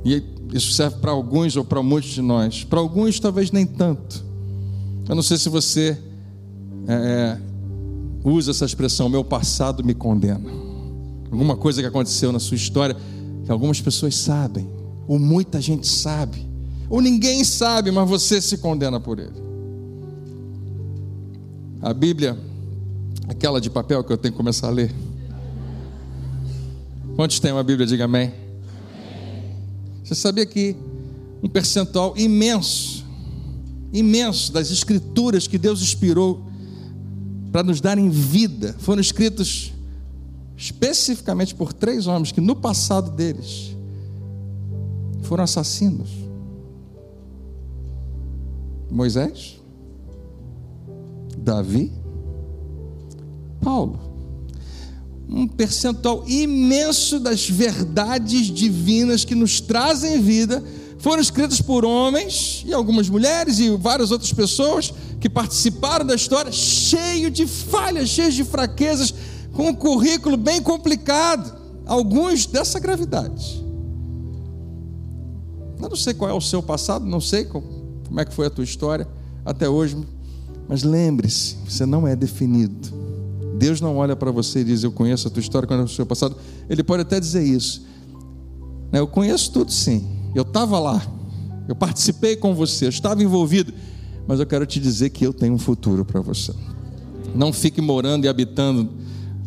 E 0.06 0.24
isso 0.54 0.72
serve 0.72 0.96
para 1.00 1.12
alguns 1.12 1.58
ou 1.58 1.66
para 1.66 1.84
muitos 1.84 2.12
de 2.12 2.22
nós. 2.22 2.64
Para 2.64 2.80
alguns, 2.80 3.20
talvez 3.20 3.52
nem 3.52 3.66
tanto. 3.66 4.24
Eu 5.10 5.14
não 5.14 5.22
sei 5.22 5.38
se 5.38 5.50
você 5.50 5.98
é, 6.88 6.94
é, 6.94 7.38
usa 8.24 8.52
essa 8.52 8.64
expressão, 8.64 9.10
meu 9.10 9.26
passado 9.26 9.84
me 9.84 9.94
condena. 9.94 10.50
Alguma 11.30 11.58
coisa 11.58 11.82
que 11.82 11.88
aconteceu 11.88 12.32
na 12.32 12.40
sua 12.40 12.56
história 12.56 12.96
que 13.44 13.52
algumas 13.52 13.82
pessoas 13.82 14.16
sabem, 14.16 14.70
ou 15.06 15.20
muita 15.20 15.60
gente 15.60 15.86
sabe, 15.86 16.48
ou 16.90 17.02
ninguém 17.02 17.44
sabe, 17.44 17.92
mas 17.92 18.08
você 18.08 18.42
se 18.42 18.58
condena 18.60 19.02
por 19.02 19.20
ele. 19.20 19.36
A 21.82 21.94
Bíblia 21.94 22.38
Aquela 23.28 23.60
de 23.60 23.70
papel 23.70 24.04
que 24.04 24.12
eu 24.12 24.18
tenho 24.18 24.34
que 24.34 24.38
começar 24.38 24.68
a 24.68 24.72
ler. 24.72 24.94
Quantos 27.16 27.40
tem 27.40 27.52
uma 27.52 27.64
Bíblia? 27.64 27.86
Diga 27.86 28.06
amém. 28.06 28.32
Você 30.04 30.16
sabia 30.16 30.46
que 30.46 30.76
um 31.44 31.50
percentual 31.50 32.14
imenso, 32.18 33.06
imenso 33.92 34.54
das 34.54 34.72
escrituras 34.72 35.48
que 35.48 35.58
Deus 35.58 35.82
inspirou 35.82 36.46
para 37.52 37.64
nos 37.64 37.82
darem 37.82 38.10
vida 38.10 38.76
foram 38.80 39.02
escritos 39.02 39.74
especificamente 40.56 41.54
por 41.54 41.74
três 41.74 42.08
homens 42.08 42.32
que 42.32 42.42
no 42.42 42.56
passado 42.56 43.12
deles 43.12 43.76
foram 45.24 45.44
assassinos: 45.44 46.10
Moisés, 48.90 49.60
Davi 51.38 51.92
Paulo. 53.68 54.00
Um 55.28 55.46
percentual 55.46 56.24
imenso 56.26 57.20
das 57.20 57.50
verdades 57.50 58.48
divinas 58.48 59.26
que 59.26 59.36
nos 59.36 59.60
trazem 59.60 60.22
vida 60.22 60.64
foram 61.00 61.22
escritas 61.22 61.60
por 61.60 61.84
homens 61.84 62.64
e 62.66 62.74
algumas 62.74 63.10
mulheres 63.10 63.60
e 63.60 63.70
várias 63.72 64.10
outras 64.10 64.32
pessoas 64.32 64.94
que 65.20 65.30
participaram 65.30 66.06
da 66.06 66.16
história, 66.16 66.50
cheio 66.50 67.30
de 67.30 67.46
falhas, 67.46 68.08
cheio 68.08 68.32
de 68.32 68.46
fraquezas, 68.46 69.14
com 69.52 69.68
um 69.68 69.76
currículo 69.76 70.38
bem 70.38 70.62
complicado, 70.62 71.54
alguns 71.86 72.46
dessa 72.46 72.80
gravidade. 72.80 73.62
Eu 75.78 75.90
não 75.90 75.98
sei 75.98 76.14
qual 76.14 76.32
é 76.32 76.34
o 76.34 76.40
seu 76.40 76.64
passado, 76.64 77.06
não 77.06 77.20
sei 77.20 77.44
como 77.44 78.18
é 78.18 78.24
que 78.24 78.34
foi 78.34 78.48
a 78.48 78.50
tua 78.50 78.64
história 78.64 79.06
até 79.44 79.68
hoje, 79.68 79.98
mas 80.70 80.84
lembre-se, 80.84 81.58
você 81.68 81.86
não 81.86 82.08
é 82.08 82.16
definido 82.16 83.07
Deus 83.58 83.82
não 83.82 83.98
olha 83.98 84.16
para 84.16 84.32
você 84.32 84.60
e 84.60 84.64
diz: 84.64 84.84
Eu 84.84 84.92
conheço 84.92 85.28
a 85.28 85.32
tua 85.32 85.42
história, 85.42 85.68
conheço 85.68 85.94
o 85.94 85.96
seu 85.96 86.06
passado. 86.06 86.36
Ele 86.70 86.84
pode 86.84 87.02
até 87.02 87.20
dizer 87.20 87.44
isso. 87.44 87.86
Né, 88.92 89.00
eu 89.00 89.08
conheço 89.08 89.52
tudo 89.52 89.72
sim. 89.72 90.08
Eu 90.36 90.44
estava 90.44 90.80
lá. 90.80 91.02
Eu 91.68 91.76
participei 91.76 92.36
com 92.36 92.54
você. 92.54 92.86
Eu 92.86 92.90
estava 92.90 93.22
envolvido. 93.22 93.74
Mas 94.28 94.40
eu 94.40 94.46
quero 94.46 94.66
te 94.66 94.80
dizer 94.80 95.10
que 95.10 95.26
eu 95.26 95.34
tenho 95.34 95.54
um 95.54 95.58
futuro 95.58 96.06
para 96.06 96.22
você. 96.22 96.54
Não 97.34 97.52
fique 97.52 97.82
morando 97.82 98.26
e 98.26 98.28
habitando 98.28 98.90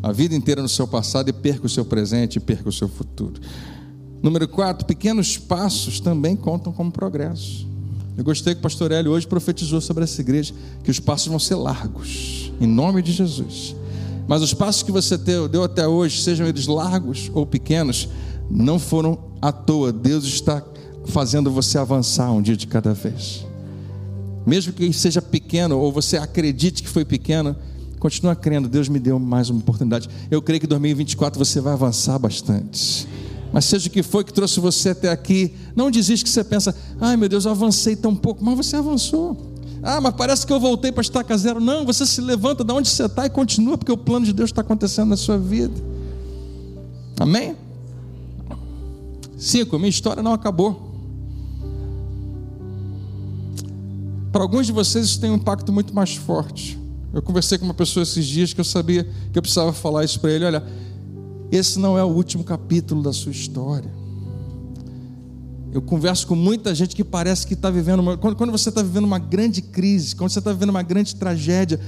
a 0.03 0.11
vida 0.13 0.35
inteira 0.35 0.63
no 0.63 0.69
seu 0.69 0.89
passado 0.89 1.29
e 1.29 1.33
perca 1.33 1.67
o 1.67 1.69
seu 1.69 1.85
presente 1.85 2.37
e 2.37 2.41
perca 2.41 2.69
o 2.69 2.73
seu 2.73 2.89
futuro. 2.89 3.41
Número 4.23 4.49
4, 4.49 4.87
pequenos 4.87 5.39
passos 5.39 6.01
também 6.01 6.35
contam 6.35 6.73
como 6.73 6.91
progresso. 6.91 7.69
Eu 8.17 8.25
gostei 8.25 8.55
que 8.55 8.61
o 8.61 8.63
pastor 8.63 8.93
Hélio 8.93 9.13
hoje 9.13 9.27
profetizou 9.27 9.81
sobre 9.81 10.05
essa 10.05 10.21
igreja 10.21 10.53
que 10.83 10.91
os 10.91 11.01
passos 11.01 11.29
vão 11.29 11.39
ser 11.39 11.55
largos, 11.55 12.53
em 12.61 12.67
nome 12.67 13.03
de 13.03 13.13
Jesus. 13.13 13.75
Mas 14.27 14.43
os 14.43 14.55
passos 14.55 14.83
que 14.83 14.93
você 14.93 15.17
deu 15.17 15.65
até 15.65 15.87
hoje, 15.87 16.23
sejam 16.23 16.47
eles 16.47 16.67
largos 16.67 17.31
ou 17.35 17.45
pequenos, 17.45 18.09
não 18.51 18.79
foram 18.79 19.19
à 19.41 19.53
toa. 19.53 19.93
Deus 19.93 20.25
está 20.25 20.63
fazendo 21.07 21.51
você 21.51 21.79
avançar 21.79 22.31
um 22.31 22.43
dia 22.43 22.57
de 22.57 22.67
cada 22.67 22.93
vez. 22.93 23.47
Mesmo 24.47 24.73
que 24.73 24.93
seja 24.93 25.21
pequeno 25.21 25.79
ou 25.79 25.93
você 25.93 26.17
acredite 26.17 26.83
que 26.83 26.89
foi 26.89 27.05
pequeno, 27.05 27.55
continua 27.99 28.35
crendo. 28.35 28.69
Deus 28.69 28.89
me 28.89 28.99
deu 28.99 29.19
mais 29.19 29.51
uma 29.51 29.61
oportunidade. 29.61 30.09
Eu 30.31 30.41
creio 30.41 30.61
que 30.61 30.67
em 30.67 30.69
2024 30.69 31.39
você 31.39 31.61
vai 31.61 31.75
avançar 31.75 32.19
bastante. 32.19 33.07
Mas 33.53 33.65
seja 33.65 33.89
o 33.89 33.91
que 33.91 34.03
foi 34.03 34.25
que 34.25 34.33
trouxe 34.33 34.61
você 34.61 34.91
até 34.91 35.11
aqui, 35.11 35.53
não 35.75 35.91
desiste 35.91 36.25
que 36.25 36.31
você 36.31 36.45
pensa, 36.45 36.75
ai 37.01 37.17
meu 37.17 37.29
Deus, 37.29 37.45
eu 37.45 37.51
avancei 37.51 37.97
tão 37.97 38.15
pouco, 38.15 38.45
mas 38.45 38.57
você 38.57 38.77
avançou. 38.77 39.37
Ah, 39.83 40.01
mas 40.01 40.15
parece 40.15 40.47
que 40.47 40.53
eu 40.53 40.61
voltei 40.61 40.93
para 40.93 41.01
estaca 41.01 41.37
zero. 41.37 41.61
Não, 41.61 41.87
você 41.87 42.05
se 42.05 42.21
levanta 42.21 42.63
de 42.63 42.73
onde 42.73 42.89
você 42.89 43.05
está 43.05 43.25
e 43.25 43.31
continua, 43.31 43.79
porque 43.79 43.93
o 43.93 43.97
plano 43.97 44.27
de 44.27 44.33
Deus 44.33 44.51
está 44.51 44.61
acontecendo 44.61 45.09
na 45.09 45.17
sua 45.17 45.39
vida. 45.39 45.75
Amém? 47.19 47.57
Cinco, 49.39 49.79
minha 49.79 49.89
história 49.89 50.23
não 50.23 50.33
acabou. 50.33 50.91
Para 54.31 54.43
alguns 54.43 54.67
de 54.67 54.73
vocês 54.73 55.07
isso 55.07 55.21
tem 55.21 55.31
um 55.31 55.37
impacto 55.37 55.73
muito 55.73 55.95
mais 55.95 56.15
forte. 56.15 56.79
Eu 57.13 57.21
conversei 57.23 57.59
com 57.59 57.65
uma 57.65 57.75
pessoa 57.75 58.03
esses 58.03 58.25
dias 58.25 58.53
que 58.53 58.61
eu 58.61 58.65
sabia 58.65 59.05
que 59.33 59.39
eu 59.39 59.43
precisava 59.43 59.73
falar 59.73 60.05
isso 60.05 60.21
para 60.21 60.31
ele. 60.31 60.45
Olha, 60.45 60.63
esse 61.51 61.79
não 61.79 61.99
é 61.99 62.05
o 62.05 62.09
último 62.09 62.45
capítulo 62.45 63.03
da 63.03 63.13
sua 63.13 63.33
história. 63.33 64.00
Eu 65.73 65.81
converso 65.81 66.27
com 66.27 66.35
muita 66.35 66.75
gente 66.75 66.97
que 66.97 67.05
parece 67.05 67.47
que 67.47 67.55
está 67.55 67.71
vivendo 67.71 68.01
uma. 68.01 68.17
Quando, 68.17 68.37
quando 68.37 68.51
você 68.51 68.69
está 68.69 68.83
vivendo 68.83 69.05
uma 69.05 69.19
grande 69.19 69.63
crise, 69.63 70.17
quando 70.17 70.31
você 70.31 70.41
está 70.41 70.53
vivendo 70.53 70.71
uma 70.71 70.83
grande 70.83 71.15
tragédia, 71.15 71.81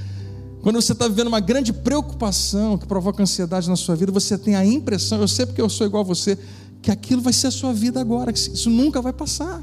quando 0.63 0.81
você 0.81 0.93
está 0.93 1.09
vivendo 1.09 1.27
uma 1.27 1.41
grande 1.41 1.73
preocupação 1.73 2.79
que 2.79 2.87
provoca 2.87 3.23
ansiedade 3.23 3.69
na 3.69 3.75
sua 3.75 3.97
vida, 3.97 4.13
você 4.13 4.39
tem 4.39 4.55
a 4.55 4.65
impressão, 4.65 5.21
eu 5.21 5.27
sei 5.27 5.47
porque 5.47 5.61
eu 5.61 5.69
sou 5.69 5.87
igual 5.87 6.03
a 6.03 6.07
você, 6.07 6.39
que 6.81 6.91
aquilo 6.91 7.21
vai 7.21 7.33
ser 7.33 7.49
a 7.49 7.51
sua 7.51 7.73
vida 7.73 8.01
agora, 8.01 8.33
que 8.33 8.39
isso 8.39 8.71
nunca 8.71 9.03
vai 9.03 9.13
passar. 9.13 9.63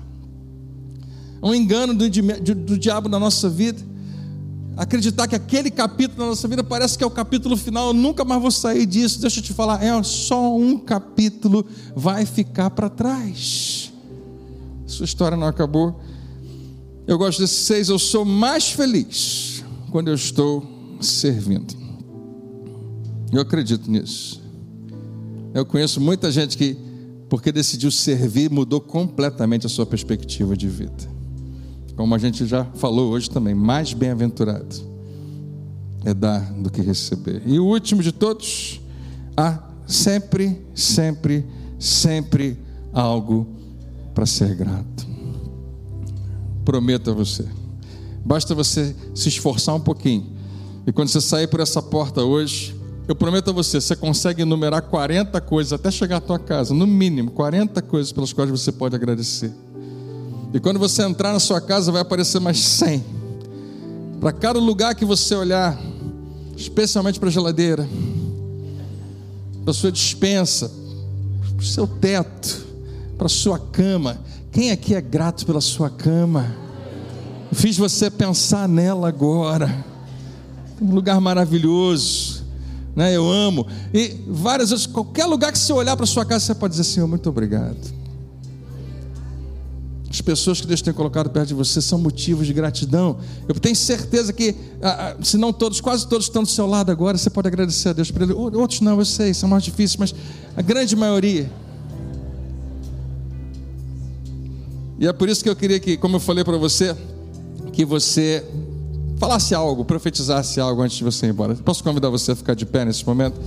É 1.41 1.45
um 1.45 1.55
engano 1.55 1.93
do, 1.93 2.09
do, 2.09 2.55
do 2.55 2.77
diabo 2.77 3.07
na 3.07 3.17
nossa 3.17 3.47
vida 3.47 3.89
acreditar 4.79 5.27
que 5.27 5.35
aquele 5.35 5.69
capítulo 5.69 6.19
da 6.19 6.25
nossa 6.27 6.47
vida 6.47 6.63
parece 6.63 6.97
que 6.97 7.03
é 7.03 7.07
o 7.07 7.11
capítulo 7.11 7.57
final, 7.57 7.87
eu 7.87 7.93
nunca 7.93 8.23
mais 8.23 8.41
vou 8.41 8.49
sair 8.49 8.85
disso. 8.85 9.19
Deixa 9.19 9.39
eu 9.39 9.43
te 9.43 9.53
falar, 9.53 9.83
é 9.83 10.03
só 10.03 10.55
um 10.55 10.77
capítulo, 10.77 11.65
vai 11.93 12.25
ficar 12.25 12.69
para 12.69 12.89
trás. 12.89 13.91
Sua 14.91 15.05
história 15.05 15.37
não 15.37 15.47
acabou. 15.47 15.99
Eu 17.07 17.17
gosto 17.17 17.39
desses 17.39 17.57
seis, 17.59 17.89
eu 17.89 17.97
sou 17.97 18.23
mais 18.23 18.71
feliz 18.71 19.63
quando 19.91 20.09
eu 20.09 20.15
estou 20.15 20.63
servindo. 21.01 21.75
Eu 23.31 23.41
acredito 23.41 23.89
nisso. 23.89 24.41
Eu 25.53 25.65
conheço 25.65 25.99
muita 25.99 26.31
gente 26.31 26.57
que, 26.57 26.77
porque 27.27 27.51
decidiu 27.51 27.89
servir, 27.91 28.51
mudou 28.51 28.79
completamente 28.79 29.65
a 29.65 29.69
sua 29.69 29.85
perspectiva 29.85 30.55
de 30.55 30.67
vida 30.67 31.19
como 31.99 32.15
a 32.15 32.17
gente 32.17 32.45
já 32.45 32.63
falou 32.63 33.11
hoje 33.11 33.29
também, 33.29 33.53
mais 33.53 33.91
bem-aventurado 33.91 34.73
é 36.05 36.13
dar 36.13 36.39
do 36.53 36.69
que 36.69 36.81
receber. 36.81 37.41
E 37.45 37.59
o 37.59 37.65
último 37.65 38.01
de 38.01 38.13
todos, 38.13 38.79
há 39.35 39.61
sempre, 39.85 40.61
sempre, 40.73 41.45
sempre 41.77 42.57
algo 42.93 43.45
para 44.19 44.25
ser 44.25 44.53
grato. 44.53 45.07
Prometo 46.65 47.11
a 47.11 47.13
você. 47.13 47.45
Basta 48.25 48.53
você 48.53 48.93
se 49.15 49.29
esforçar 49.29 49.73
um 49.73 49.79
pouquinho. 49.79 50.25
E 50.85 50.91
quando 50.91 51.07
você 51.07 51.21
sair 51.21 51.47
por 51.47 51.61
essa 51.61 51.81
porta 51.81 52.21
hoje, 52.21 52.75
eu 53.07 53.15
prometo 53.15 53.51
a 53.51 53.53
você, 53.53 53.79
você 53.79 53.95
consegue 53.95 54.41
enumerar 54.41 54.81
40 54.81 55.39
coisas 55.39 55.71
até 55.71 55.89
chegar 55.89 56.17
à 56.17 56.19
tua 56.19 56.37
casa, 56.37 56.73
no 56.73 56.85
mínimo 56.85 57.31
40 57.31 57.81
coisas 57.83 58.11
pelas 58.11 58.33
quais 58.33 58.51
você 58.51 58.73
pode 58.73 58.93
agradecer. 58.93 59.53
E 60.53 60.59
quando 60.59 60.79
você 60.79 61.01
entrar 61.03 61.31
na 61.31 61.39
sua 61.39 61.61
casa, 61.61 61.89
vai 61.89 62.01
aparecer 62.01 62.41
mais 62.41 62.59
100. 62.59 63.01
Para 64.19 64.33
cada 64.33 64.59
lugar 64.59 64.95
que 64.95 65.05
você 65.05 65.33
olhar, 65.33 65.79
especialmente 66.57 67.21
para 67.21 67.29
a 67.29 67.31
geladeira, 67.31 67.87
para 69.63 69.71
a 69.71 69.73
sua 69.73 69.93
dispensa, 69.93 70.69
para 71.55 71.63
o 71.63 71.65
seu 71.65 71.87
teto, 71.87 72.68
para 73.19 73.27
sua 73.27 73.59
cama. 73.59 74.17
Quem 74.49 74.71
aqui 74.71 74.95
é 74.95 75.01
grato 75.01 75.45
pela 75.45 75.59
sua 75.59 75.89
cama? 75.89 76.55
Eu 77.51 77.57
fiz 77.57 77.77
você 77.77 78.09
pensar 78.09 78.67
nela 78.67 79.09
agora. 79.09 79.85
Um 80.81 80.93
lugar 80.95 81.19
maravilhoso. 81.19 82.45
Né? 82.95 83.13
Eu 83.13 83.29
amo. 83.29 83.67
E 83.93 84.15
várias 84.25 84.69
vezes, 84.69 84.85
qualquer 84.85 85.25
lugar 85.25 85.51
que 85.51 85.59
você 85.59 85.73
olhar 85.73 85.97
para 85.97 86.05
sua 86.05 86.23
casa, 86.23 86.45
você 86.45 86.55
pode 86.55 86.71
dizer, 86.71 86.85
Senhor, 86.85 87.07
muito 87.07 87.29
obrigado. 87.29 87.99
As 90.09 90.21
pessoas 90.21 90.61
que 90.61 90.65
Deus 90.65 90.81
tem 90.81 90.93
colocado 90.93 91.29
perto 91.29 91.49
de 91.49 91.53
você 91.53 91.81
são 91.81 91.99
motivos 91.99 92.47
de 92.47 92.53
gratidão. 92.53 93.17
Eu 93.49 93.55
tenho 93.55 93.75
certeza 93.75 94.31
que, 94.31 94.55
ah, 94.81 95.13
ah, 95.19 95.23
se 95.23 95.37
não 95.37 95.51
todos, 95.51 95.81
quase 95.81 96.07
todos 96.07 96.27
estão 96.27 96.43
do 96.43 96.49
seu 96.49 96.65
lado 96.65 96.89
agora, 96.89 97.17
você 97.17 97.29
pode 97.29 97.49
agradecer 97.49 97.89
a 97.89 97.93
Deus 97.93 98.09
por 98.09 98.21
ele. 98.21 98.31
Outros 98.31 98.79
não, 98.79 98.97
eu 98.97 99.05
sei, 99.05 99.33
são 99.33 99.49
mais 99.49 99.61
difíceis, 99.61 99.97
mas 99.97 100.15
a 100.55 100.61
grande 100.61 100.95
maioria. 100.95 101.51
E 104.99 105.07
é 105.07 105.13
por 105.13 105.29
isso 105.29 105.41
que 105.41 105.49
eu 105.49 105.55
queria 105.55 105.79
que, 105.79 105.95
como 105.95 106.17
eu 106.17 106.19
falei 106.19 106.43
para 106.43 106.57
você, 106.57 106.93
que 107.71 107.85
você 107.85 108.43
falasse 109.17 109.55
algo, 109.55 109.85
profetizasse 109.85 110.59
algo 110.59 110.81
antes 110.81 110.97
de 110.97 111.03
você 111.05 111.25
ir 111.25 111.29
embora. 111.29 111.55
Posso 111.55 111.81
convidar 111.81 112.09
você 112.09 112.33
a 112.33 112.35
ficar 112.35 112.53
de 112.53 112.65
pé 112.65 112.83
nesse 112.83 113.05
momento? 113.05 113.39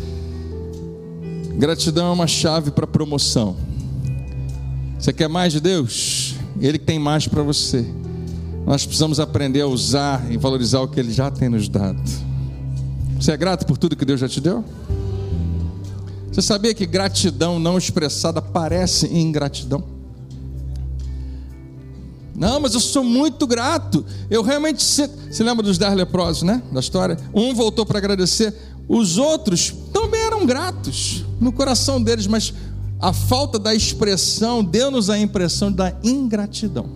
Gratidão 1.59 2.07
é 2.07 2.11
uma 2.12 2.26
chave 2.26 2.70
para 2.70 2.86
promoção. 2.86 3.55
Você 4.98 5.12
quer 5.12 5.28
mais 5.28 5.53
de 5.53 5.61
Deus? 5.61 6.36
Ele 6.59 6.78
tem 6.78 6.98
mais 6.98 7.28
para 7.28 7.42
você. 7.42 7.84
Nós 8.64 8.86
precisamos 8.86 9.20
aprender 9.20 9.61
a 9.61 9.66
usar 9.66 10.30
e 10.32 10.38
valorizar 10.38 10.80
o 10.80 10.88
que 10.88 10.98
Ele 10.98 11.12
já 11.12 11.30
tem 11.30 11.50
nos 11.50 11.68
dado. 11.68 12.00
Você 13.20 13.30
é 13.30 13.36
grato 13.36 13.66
por 13.66 13.76
tudo 13.76 13.94
que 13.94 14.05
Deus 14.07 14.20
já 14.20 14.28
te 14.28 14.40
deu? 14.40 14.64
Você 16.30 16.40
sabia 16.40 16.72
que 16.72 16.86
gratidão 16.86 17.59
não 17.59 17.76
expressada 17.76 18.40
parece 18.40 19.07
ingratidão? 19.07 19.91
Não, 22.34 22.60
mas 22.60 22.74
eu 22.74 22.80
sou 22.80 23.04
muito 23.04 23.46
grato. 23.46 24.04
Eu 24.30 24.42
realmente 24.42 24.82
se, 24.82 25.08
se 25.30 25.42
lembra 25.42 25.62
dos 25.62 25.76
dez 25.76 25.94
leprosos, 25.94 26.42
né? 26.42 26.62
Da 26.72 26.80
história. 26.80 27.18
Um 27.34 27.54
voltou 27.54 27.84
para 27.84 27.98
agradecer. 27.98 28.54
Os 28.88 29.18
outros 29.18 29.74
também 29.92 30.20
eram 30.20 30.44
gratos 30.46 31.24
no 31.40 31.52
coração 31.52 32.02
deles, 32.02 32.26
mas 32.26 32.52
a 33.00 33.12
falta 33.12 33.58
da 33.58 33.74
expressão 33.74 34.62
deu-nos 34.64 35.10
a 35.10 35.18
impressão 35.18 35.70
da 35.70 35.92
ingratidão. 36.02 36.88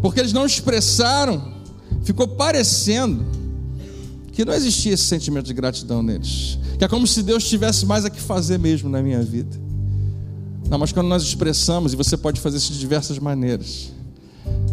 Porque 0.00 0.20
eles 0.20 0.32
não 0.32 0.46
expressaram, 0.46 1.54
ficou 2.04 2.28
parecendo 2.28 3.24
que 4.32 4.44
não 4.44 4.52
existia 4.52 4.92
esse 4.92 5.04
sentimento 5.04 5.46
de 5.46 5.54
gratidão 5.54 6.02
neles. 6.02 6.58
Que 6.78 6.84
é 6.84 6.88
como 6.88 7.06
se 7.06 7.22
Deus 7.22 7.48
tivesse 7.48 7.86
mais 7.86 8.04
a 8.04 8.10
que 8.10 8.20
fazer 8.20 8.58
mesmo 8.58 8.88
na 8.90 9.02
minha 9.02 9.22
vida. 9.22 9.58
Não, 10.68 10.78
mas 10.78 10.92
quando 10.92 11.06
nós 11.06 11.22
expressamos, 11.22 11.92
e 11.92 11.96
você 11.96 12.16
pode 12.16 12.40
fazer 12.40 12.58
isso 12.58 12.72
de 12.72 12.78
diversas 12.78 13.18
maneiras. 13.18 13.92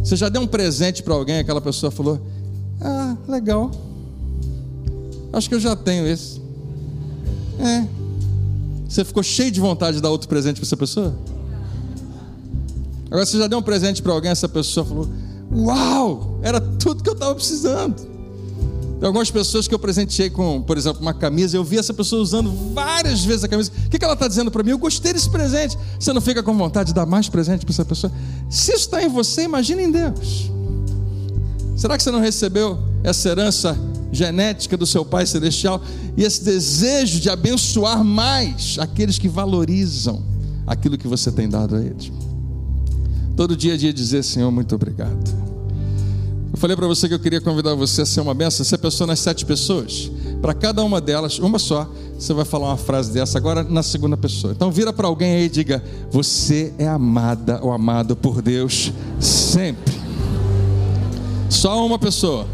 Você 0.04 0.18
já 0.18 0.28
deu 0.28 0.42
um 0.42 0.48
presente 0.48 1.02
para 1.02 1.14
alguém, 1.14 1.40
aquela 1.40 1.62
pessoa 1.62 1.90
falou: 1.92 2.20
Ah, 2.82 3.16
legal. 3.28 3.72
Acho 5.32 5.48
que 5.48 5.56
eu 5.56 5.60
já 5.60 5.76
tenho 5.76 6.06
esse. 6.06 6.42
É, 7.60 7.88
você 8.88 9.06
ficou 9.06 9.24
cheio 9.24 9.50
de 9.50 9.60
vontade 9.60 9.98
de 9.98 10.04
dar 10.04 10.10
outro 10.10 10.28
presente 10.28 10.58
para 10.58 10.66
essa 10.66 10.78
pessoa? 10.78 11.16
Agora 13.08 13.26
você 13.26 13.38
já 13.38 13.48
deu 13.48 13.60
um 13.60 13.62
presente 13.62 14.02
para 14.02 14.12
alguém, 14.12 14.30
essa 14.30 14.50
pessoa 14.50 14.86
falou: 14.86 15.10
Uau, 15.52 16.40
era 16.44 16.60
tudo 16.60 17.02
que 17.02 17.10
eu 17.10 17.14
estava 17.14 17.34
precisando. 17.34 18.13
Tem 19.00 19.08
algumas 19.08 19.30
pessoas 19.30 19.68
que 19.68 19.74
eu 19.74 19.80
presenteei 19.80 20.30
com, 20.30 20.62
por 20.62 20.78
exemplo, 20.78 21.02
uma 21.02 21.14
camisa, 21.14 21.58
eu 21.58 21.64
vi 21.64 21.78
essa 21.78 21.94
pessoa 21.94 22.22
usando 22.22 22.52
várias 22.74 23.24
vezes 23.26 23.44
a 23.44 23.48
camisa. 23.48 23.72
O 23.86 23.90
que 23.90 24.04
ela 24.04 24.14
está 24.14 24.28
dizendo 24.28 24.50
para 24.50 24.64
mim? 24.64 24.72
Eu 24.72 24.78
gostei 24.78 25.12
desse 25.12 25.30
presente. 25.30 25.78
Você 26.00 26.14
não 26.14 26.22
fica 26.22 26.42
com 26.42 26.58
vontade 26.58 26.88
de 26.88 26.94
dar 26.94 27.06
mais 27.06 27.28
presente 27.28 27.66
para 27.66 27.74
essa 27.74 27.86
pessoa? 27.86 28.12
Se 28.50 28.72
isso 28.72 28.86
está 28.86 29.04
em 29.04 29.10
você, 29.10 29.44
imagine 29.44 29.84
em 29.84 29.92
Deus. 29.92 30.52
Será 31.76 31.98
que 31.98 32.04
você 32.04 32.12
não 32.12 32.20
recebeu 32.20 32.80
essa 33.04 33.28
herança 33.30 33.78
genética 34.12 34.78
do 34.78 34.86
seu 34.86 35.04
Pai 35.04 35.26
Celestial 35.26 35.82
e 36.16 36.24
esse 36.24 36.44
desejo 36.44 37.20
de 37.20 37.30
abençoar 37.30 38.04
mais 38.04 38.78
aqueles 38.80 39.18
que 39.18 39.28
valorizam 39.28 40.24
aquilo 40.66 40.98
que 40.98 41.08
você 41.08 41.32
tem 41.32 41.50
dado 41.50 41.76
a 41.76 41.82
eles. 41.82 42.12
Todo 43.36 43.58
dia 43.58 43.74
a 43.74 43.78
dia 43.78 43.92
dizer, 43.92 44.24
Senhor, 44.24 44.52
muito 44.52 44.76
obrigado. 44.76 45.53
Eu 46.54 46.60
falei 46.60 46.78
para 46.78 46.86
você 46.86 47.08
que 47.08 47.16
eu 47.16 47.20
queria 47.20 47.42
convidar 47.42 47.74
você 47.74 48.04
a 48.04 48.06
ser 48.06 48.22
uma 48.22 48.36
benção, 48.36 48.64
ser 48.64 48.78
pessoa 48.78 49.08
nas 49.08 49.20
sete 49.20 49.44
pessoas. 49.44 50.12
Para 50.40 50.54
cada 50.54 50.84
uma 50.84 51.02
delas, 51.02 51.40
uma 51.40 51.58
só, 51.58 51.90
você 52.18 52.32
vai 52.32 52.46
falar 52.46 52.68
uma 52.68 52.78
frase 52.78 53.12
dessa 53.12 53.40
agora 53.40 53.64
na 53.64 53.82
segunda 53.82 54.16
pessoa. 54.16 54.54
Então 54.54 54.72
vira 54.72 54.94
para 54.94 55.08
alguém 55.08 55.34
aí 55.34 55.46
e 55.46 55.50
diga: 55.50 55.84
Você 56.12 56.72
é 56.78 56.88
amada 56.88 57.60
ou 57.64 57.72
amado 57.72 58.16
por 58.16 58.40
Deus 58.40 58.94
sempre. 59.20 59.96
Só 61.50 61.84
uma 61.84 61.98
pessoa. 61.98 62.46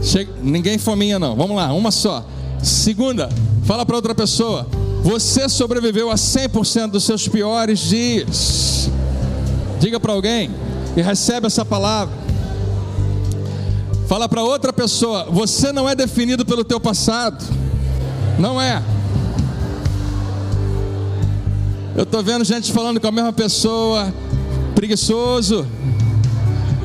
Chega, 0.00 0.32
ninguém 0.42 0.78
fominha 0.78 1.18
não. 1.18 1.36
Vamos 1.36 1.54
lá, 1.54 1.74
uma 1.74 1.90
só. 1.90 2.26
Segunda, 2.62 3.28
fala 3.64 3.84
para 3.84 3.96
outra 3.96 4.14
pessoa. 4.14 4.66
Você 5.02 5.46
sobreviveu 5.46 6.10
a 6.10 6.14
100% 6.14 6.92
dos 6.92 7.04
seus 7.04 7.28
piores 7.28 7.80
dias. 7.80 8.90
Diga 9.78 10.00
para 10.00 10.14
alguém 10.14 10.50
e 10.96 11.02
recebe 11.02 11.48
essa 11.48 11.66
palavra. 11.66 12.21
Fala 14.12 14.28
para 14.28 14.42
outra 14.42 14.74
pessoa, 14.74 15.26
você 15.30 15.72
não 15.72 15.88
é 15.88 15.94
definido 15.94 16.44
pelo 16.44 16.62
teu 16.62 16.78
passado. 16.78 17.42
Não 18.38 18.60
é. 18.60 18.82
Eu 21.96 22.02
estou 22.02 22.22
vendo 22.22 22.44
gente 22.44 22.70
falando 22.70 23.00
com 23.00 23.06
a 23.06 23.10
mesma 23.10 23.32
pessoa, 23.32 24.12
preguiçoso. 24.74 25.66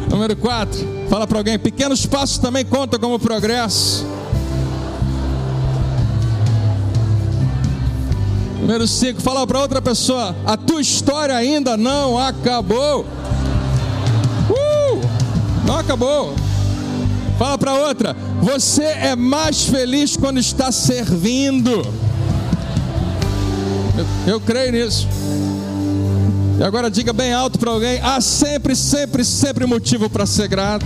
Número 0.10 0.38
4. 0.38 0.88
Fala 1.10 1.28
para 1.28 1.40
alguém, 1.40 1.60
pequenos 1.60 2.06
passos 2.06 2.38
também 2.38 2.64
contam 2.64 2.98
como 2.98 3.20
progresso. 3.20 4.06
Número 8.62 8.88
5, 8.88 9.22
fala 9.22 9.46
para 9.46 9.60
outra 9.60 9.82
pessoa, 9.82 10.34
a 10.46 10.56
tua 10.56 10.80
história 10.80 11.36
ainda 11.36 11.76
não 11.76 12.18
acabou. 12.18 13.02
Uh! 14.50 15.02
Não 15.66 15.78
acabou. 15.78 16.34
Fala 17.38 17.58
para 17.58 17.74
outra. 17.74 18.16
Você 18.42 18.84
é 18.84 19.16
mais 19.16 19.64
feliz 19.64 20.18
quando 20.18 20.40
está 20.40 20.72
servindo. 20.72 21.72
Eu, 23.98 24.34
eu 24.34 24.42
creio 24.42 24.72
nisso. 24.72 25.08
E 26.60 26.64
agora 26.64 26.90
diga 26.90 27.14
bem 27.14 27.32
alto 27.34 27.60
para 27.60 27.70
alguém: 27.70 28.00
há 28.02 28.20
sempre, 28.20 28.76
sempre, 28.76 29.24
sempre 29.24 29.66
motivo 29.66 30.10
para 30.10 30.26
ser 30.26 30.48
grato. 30.48 30.86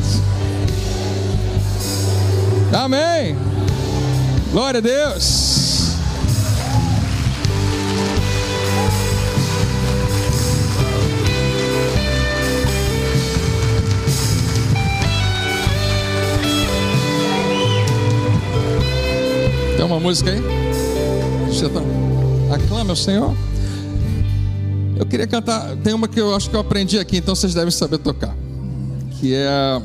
Amém. 2.73 3.35
Glória 4.51 4.79
a 4.79 4.81
Deus. 4.81 5.60
Tem 19.81 19.87
uma 19.87 19.99
música 19.99 20.29
aí? 20.29 20.39
Você 21.47 21.67
tá... 21.67 21.81
Aclame 22.53 22.91
ao 22.91 22.95
Senhor. 22.95 23.35
Eu 24.95 25.07
queria 25.07 25.25
cantar, 25.25 25.75
tem 25.77 25.91
uma 25.91 26.07
que 26.07 26.21
eu 26.21 26.35
acho 26.35 26.51
que 26.51 26.55
eu 26.55 26.59
aprendi 26.59 26.99
aqui, 26.99 27.17
então 27.17 27.33
vocês 27.33 27.55
devem 27.55 27.71
saber 27.71 27.97
tocar. 27.97 28.35
Que 29.13 29.33
é 29.33 29.81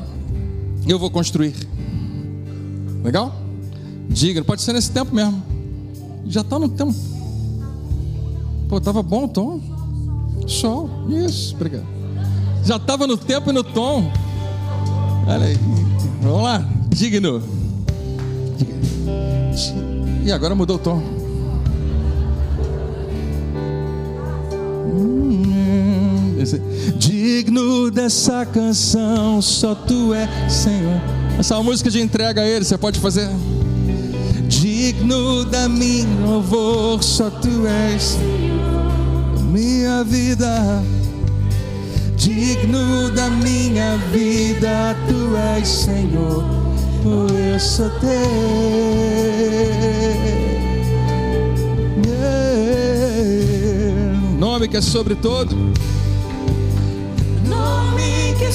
Eu 0.87 0.99
vou 0.99 1.11
construir. 1.11 1.55
Legal? 3.03 3.35
Diga, 4.11 4.45
pode 4.45 4.61
ser 4.61 4.75
nesse 4.75 4.91
tempo 4.91 5.15
mesmo. 5.15 5.43
Já 6.27 6.43
está 6.43 6.59
no 6.59 6.69
tempo. 6.69 6.95
Pô, 8.69 8.77
estava 8.77 9.03
bom 9.03 9.25
o 9.25 9.29
tom. 9.29 9.63
Show. 10.47 10.91
Isso, 11.09 11.55
obrigado. 11.55 11.87
Já 12.63 12.77
estava 12.77 13.07
no 13.07 13.17
tempo 13.17 13.49
e 13.49 13.53
no 13.55 13.65
tom. 13.65 14.13
Olha 15.27 15.47
aí. 15.47 15.57
Vamos 16.21 16.43
lá. 16.43 16.69
Digno. 16.91 17.43
E 20.25 20.33
agora 20.33 20.55
mudou 20.55 20.77
o 20.77 20.79
tom. 20.79 21.27
Digno 26.97 27.91
dessa 27.91 28.47
canção, 28.47 29.43
só 29.43 29.75
tu 29.75 30.15
é 30.15 30.29
Senhor. 30.49 31.01
Essa 31.39 31.57
é 31.57 31.63
música 31.63 31.91
de 31.91 32.01
entrega 32.01 32.41
a 32.41 32.47
Ele, 32.47 32.65
você 32.65 32.79
pode 32.79 32.99
fazer. 32.99 33.29
Digno 34.49 35.45
da 35.45 35.69
minha 35.69 36.07
louvor, 36.25 37.03
só 37.03 37.31
tu 37.31 37.67
és 37.67 38.17
minha 39.51 40.05
vida. 40.05 40.83
Digno 42.17 43.11
da 43.11 43.29
minha 43.29 43.97
vida, 44.13 44.97
tu 45.09 45.37
és 45.37 45.69
Senhor, 45.69 46.45
sou 47.59 47.91
teu. 48.01 48.11
Yeah. 52.07 53.27
Nome 54.39 54.69
que 54.69 54.77
é 54.77 54.81
sobre 54.81 55.15
todo 55.17 55.57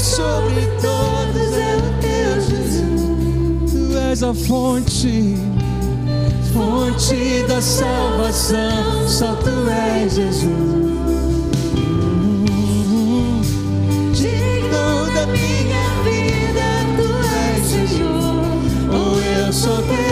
sobre 0.02 0.66
todos 0.82 1.54
é 1.54 1.76
o 1.78 1.82
teu 2.02 2.42
Jesus. 2.42 3.72
Tu 3.72 3.98
és 3.98 4.24
a 4.24 4.34
fonte, 4.34 5.36
fonte 6.54 7.44
da 7.48 7.62
salvação, 7.62 9.08
só 9.08 9.36
tu 9.36 9.70
és 9.70 10.16
Jesus. 10.16 10.91
Ou 19.68 19.76
eu 19.76 20.11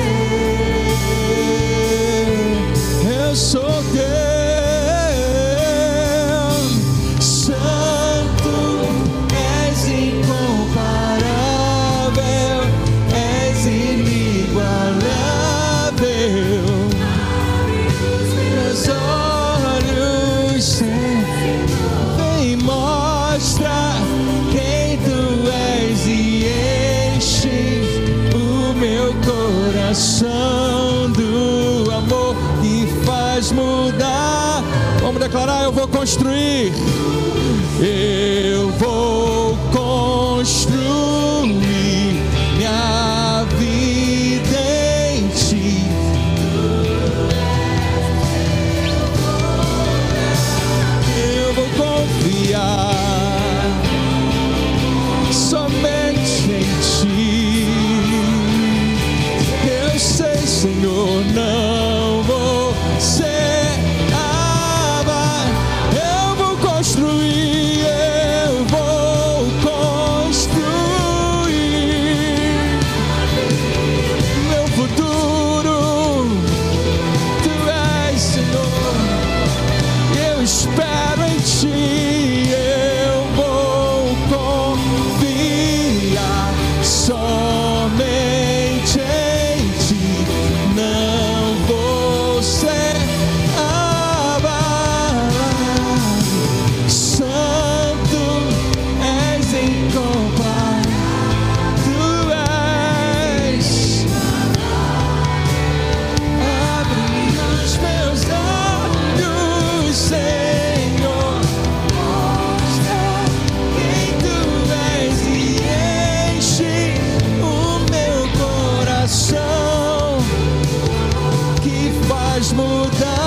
down. 122.98 123.19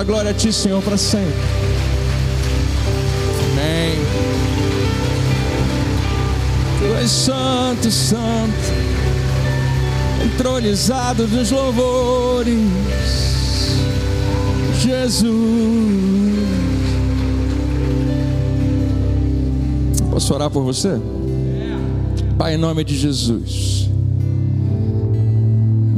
Toda 0.00 0.02
a 0.02 0.04
glória 0.04 0.30
a 0.30 0.34
Ti, 0.34 0.52
Senhor, 0.52 0.82
para 0.82 0.96
sempre. 0.96 1.34
Amém. 3.52 3.98
Tu 6.78 6.94
és 6.96 7.10
santo, 7.10 7.90
santo. 7.90 8.90
entronizado 10.24 11.26
nos 11.28 11.50
louvores, 11.50 12.58
Jesus. 14.80 15.30
Posso 20.10 20.34
orar 20.34 20.50
por 20.50 20.62
você? 20.62 21.00
Pai, 22.38 22.54
em 22.54 22.58
nome 22.58 22.84
de 22.84 22.96
Jesus. 22.96 23.88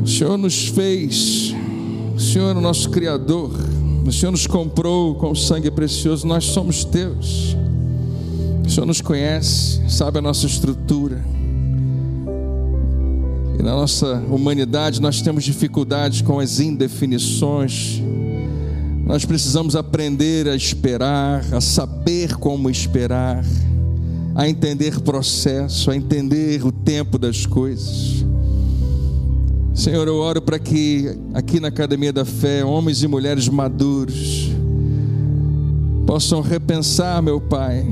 O 0.03 0.07
Senhor 0.07 0.37
nos 0.37 0.69
fez, 0.69 1.55
o 2.17 2.21
Senhor 2.21 2.55
é 2.55 2.59
o 2.59 2.61
nosso 2.61 2.91
Criador, 2.91 3.72
o 4.05 4.13
Senhor 4.13 4.33
nos 4.33 4.47
comprou 4.47 5.15
com 5.15 5.35
sangue 5.35 5.71
precioso, 5.71 6.27
nós 6.27 6.45
somos 6.45 6.85
teus. 6.85 7.57
O 8.65 8.71
Senhor 8.71 8.87
nos 8.87 9.01
conhece, 9.01 9.81
sabe 9.89 10.19
a 10.19 10.23
nossa 10.23 10.47
estrutura. 10.47 11.25
E 13.59 13.63
na 13.63 13.73
nossa 13.73 14.15
humanidade 14.29 15.01
nós 15.01 15.21
temos 15.23 15.45
dificuldades 15.45 16.21
com 16.21 16.41
as 16.41 16.59
indefinições. 16.59 18.03
Nós 19.05 19.25
precisamos 19.25 19.77
aprender 19.77 20.49
a 20.49 20.57
esperar, 20.57 21.45
a 21.53 21.61
saber 21.61 22.37
como 22.37 22.71
esperar, 22.71 23.45
a 24.35 24.49
entender 24.49 25.01
processo, 25.01 25.91
a 25.91 25.97
entender 25.97 26.65
o 26.65 26.73
tempo 26.73 27.19
das 27.19 27.47
coisas. 27.47 28.25
Senhor, 29.75 30.07
eu 30.07 30.17
oro 30.17 30.43
para 30.43 30.59
que 30.59 31.19
aqui 31.33 31.59
na 31.59 31.69
Academia 31.69 32.13
da 32.13 32.27
Fé, 32.27 32.63
homens 32.63 33.03
e 33.03 33.09
mulheres 33.09 33.49
maduros 33.49 34.51
possam 36.07 36.43
repensar, 36.43 37.23
meu 37.23 37.41
Pai, 37.41 37.83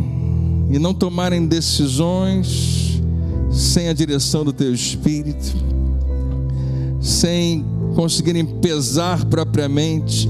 e 0.70 0.78
não 0.78 0.92
tomarem 0.92 1.46
decisões 1.46 3.00
sem 3.50 3.88
a 3.88 3.94
direção 3.94 4.44
do 4.44 4.52
Teu 4.52 4.74
Espírito, 4.74 5.56
sem 7.00 7.64
conseguirem 7.94 8.44
pesar 8.44 9.24
propriamente, 9.24 10.28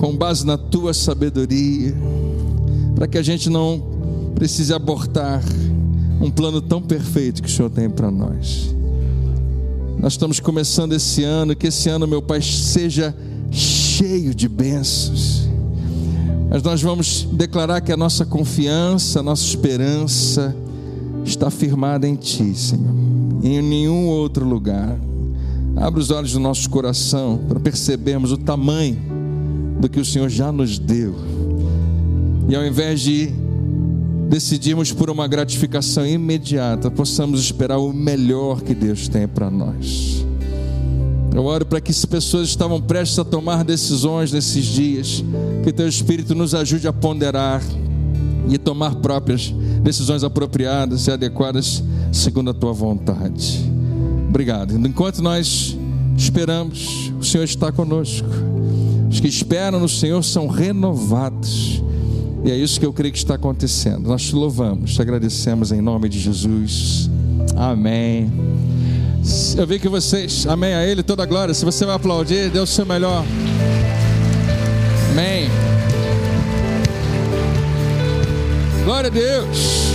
com 0.00 0.16
base 0.16 0.46
na 0.46 0.56
Tua 0.56 0.94
sabedoria, 0.94 1.94
para 2.94 3.06
que 3.06 3.18
a 3.18 3.22
gente 3.22 3.50
não 3.50 4.32
precise 4.34 4.72
abortar 4.72 5.42
um 6.18 6.30
plano 6.30 6.62
tão 6.62 6.80
perfeito 6.80 7.42
que 7.42 7.48
o 7.48 7.52
Senhor 7.52 7.68
tem 7.68 7.90
para 7.90 8.10
nós. 8.10 8.74
Nós 9.98 10.12
estamos 10.12 10.40
começando 10.40 10.92
esse 10.92 11.24
ano, 11.24 11.56
que 11.56 11.68
esse 11.68 11.88
ano, 11.88 12.06
meu 12.06 12.22
Pai, 12.22 12.40
seja 12.42 13.14
cheio 13.50 14.34
de 14.34 14.48
bênçãos 14.48 15.46
mas 16.48 16.62
nós 16.62 16.80
vamos 16.80 17.28
declarar 17.32 17.80
que 17.80 17.92
a 17.92 17.96
nossa 17.96 18.24
confiança, 18.24 19.20
a 19.20 19.22
nossa 19.22 19.44
esperança 19.44 20.56
está 21.24 21.50
firmada 21.50 22.06
em 22.06 22.14
Ti, 22.14 22.54
Senhor, 22.54 22.94
em 23.42 23.60
nenhum 23.60 24.06
outro 24.06 24.46
lugar. 24.46 24.98
Abre 25.76 26.00
os 26.00 26.10
olhos 26.10 26.32
do 26.32 26.40
nosso 26.40 26.70
coração 26.70 27.40
para 27.48 27.58
percebermos 27.60 28.32
o 28.32 28.38
tamanho 28.38 28.96
do 29.80 29.88
que 29.88 30.00
o 30.00 30.04
Senhor 30.04 30.28
já 30.28 30.50
nos 30.52 30.78
deu. 30.78 31.14
E 32.48 32.54
ao 32.54 32.64
invés 32.64 33.00
de 33.00 33.30
decidirmos 34.28 34.92
por 34.92 35.08
uma 35.10 35.26
gratificação 35.26 36.06
imediata, 36.06 36.90
possamos 36.90 37.40
esperar 37.40 37.78
o 37.78 37.92
melhor 37.92 38.60
que 38.60 38.74
Deus 38.74 39.08
tem 39.08 39.26
para 39.26 39.50
nós. 39.50 40.24
Eu 41.34 41.44
oro 41.44 41.66
para 41.66 41.80
que 41.80 41.90
as 41.90 42.04
pessoas 42.04 42.48
estavam 42.48 42.80
prestes 42.80 43.18
a 43.18 43.24
tomar 43.24 43.62
decisões 43.62 44.32
nesses 44.32 44.64
dias, 44.64 45.22
que 45.62 45.72
Teu 45.72 45.86
Espírito 45.86 46.34
nos 46.34 46.54
ajude 46.54 46.88
a 46.88 46.92
ponderar 46.92 47.62
e 48.48 48.56
tomar 48.56 48.96
próprias 48.96 49.52
decisões 49.82 50.24
apropriadas 50.24 51.06
e 51.06 51.10
adequadas 51.10 51.82
segundo 52.10 52.50
a 52.50 52.54
Tua 52.54 52.72
vontade. 52.72 53.70
Obrigado. 54.28 54.74
Enquanto 54.86 55.22
nós 55.22 55.76
esperamos, 56.16 57.12
o 57.20 57.24
Senhor 57.24 57.44
está 57.44 57.70
conosco. 57.70 58.28
Os 59.10 59.20
que 59.20 59.28
esperam 59.28 59.78
no 59.78 59.88
Senhor 59.88 60.22
são 60.22 60.46
renovados. 60.46 61.75
E 62.46 62.50
é 62.52 62.56
isso 62.56 62.78
que 62.78 62.86
eu 62.86 62.92
creio 62.92 63.12
que 63.12 63.18
está 63.18 63.34
acontecendo. 63.34 64.06
Nós 64.06 64.22
te 64.22 64.32
louvamos, 64.32 64.94
te 64.94 65.02
agradecemos 65.02 65.72
em 65.72 65.80
nome 65.80 66.08
de 66.08 66.20
Jesus. 66.20 67.10
Amém. 67.56 68.30
Eu 69.58 69.66
vi 69.66 69.80
que 69.80 69.88
vocês, 69.88 70.46
amém 70.46 70.72
a 70.72 70.86
Ele, 70.86 71.02
toda 71.02 71.24
a 71.24 71.26
glória. 71.26 71.52
Se 71.52 71.64
você 71.64 71.84
vai 71.84 71.96
aplaudir, 71.96 72.48
dê 72.48 72.60
o 72.60 72.66
seu 72.66 72.86
melhor. 72.86 73.24
Amém. 75.10 75.48
Glória 78.84 79.08
a 79.08 79.12
Deus. 79.12 79.90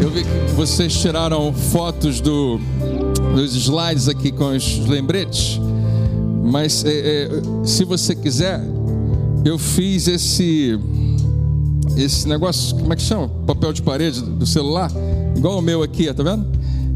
Eu 0.00 0.08
vi 0.08 0.24
que 0.24 0.52
vocês 0.54 0.94
tiraram 0.94 1.52
fotos 1.52 2.22
do, 2.22 2.58
dos 3.34 3.54
slides 3.54 4.08
aqui 4.08 4.32
com 4.32 4.56
os 4.56 4.78
lembretes. 4.86 5.60
Mas 6.42 6.86
é, 6.86 6.90
é, 6.90 7.28
se 7.66 7.84
você 7.84 8.14
quiser, 8.14 8.60
eu 9.44 9.58
fiz 9.58 10.08
esse 10.08 10.78
esse 11.96 12.28
negócio, 12.28 12.76
como 12.76 12.92
é 12.92 12.96
que 12.96 13.02
chama? 13.02 13.28
Papel 13.46 13.72
de 13.72 13.82
parede 13.82 14.22
do 14.22 14.46
celular 14.46 14.90
igual 15.36 15.58
o 15.58 15.62
meu 15.62 15.82
aqui, 15.82 16.12
tá 16.12 16.22
vendo? 16.22 16.46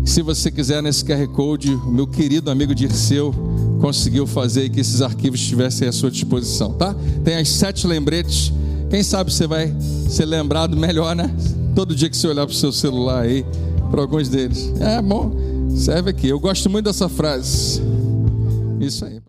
Se 0.04 0.20
você 0.20 0.50
quiser 0.50 0.82
nesse 0.82 1.04
QR 1.04 1.26
Code, 1.28 1.70
o 1.70 1.90
meu 1.90 2.06
querido 2.06 2.50
amigo 2.50 2.74
Dirceu 2.74 3.34
conseguiu 3.80 4.26
fazer 4.26 4.68
que 4.68 4.80
esses 4.80 5.00
arquivos 5.00 5.40
estivessem 5.40 5.88
à 5.88 5.92
sua 5.92 6.10
disposição, 6.10 6.72
tá? 6.74 6.94
Tem 7.24 7.36
as 7.36 7.48
sete 7.48 7.86
lembretes. 7.86 8.52
Quem 8.90 9.02
sabe 9.02 9.32
você 9.32 9.46
vai 9.46 9.74
ser 10.08 10.26
lembrado 10.26 10.76
melhor, 10.76 11.16
né? 11.16 11.34
Todo 11.74 11.94
dia 11.94 12.10
que 12.10 12.16
você 12.16 12.28
olhar 12.28 12.46
para 12.46 12.52
o 12.52 12.56
seu 12.56 12.70
celular 12.70 13.22
aí, 13.22 13.44
para 13.90 14.02
alguns 14.02 14.28
deles. 14.28 14.72
É 14.78 15.00
bom, 15.00 15.32
serve 15.74 16.10
aqui. 16.10 16.28
Eu 16.28 16.38
gosto 16.38 16.68
muito 16.68 16.84
dessa 16.84 17.08
frase. 17.08 17.80
Isso 18.80 19.06
aí. 19.06 19.20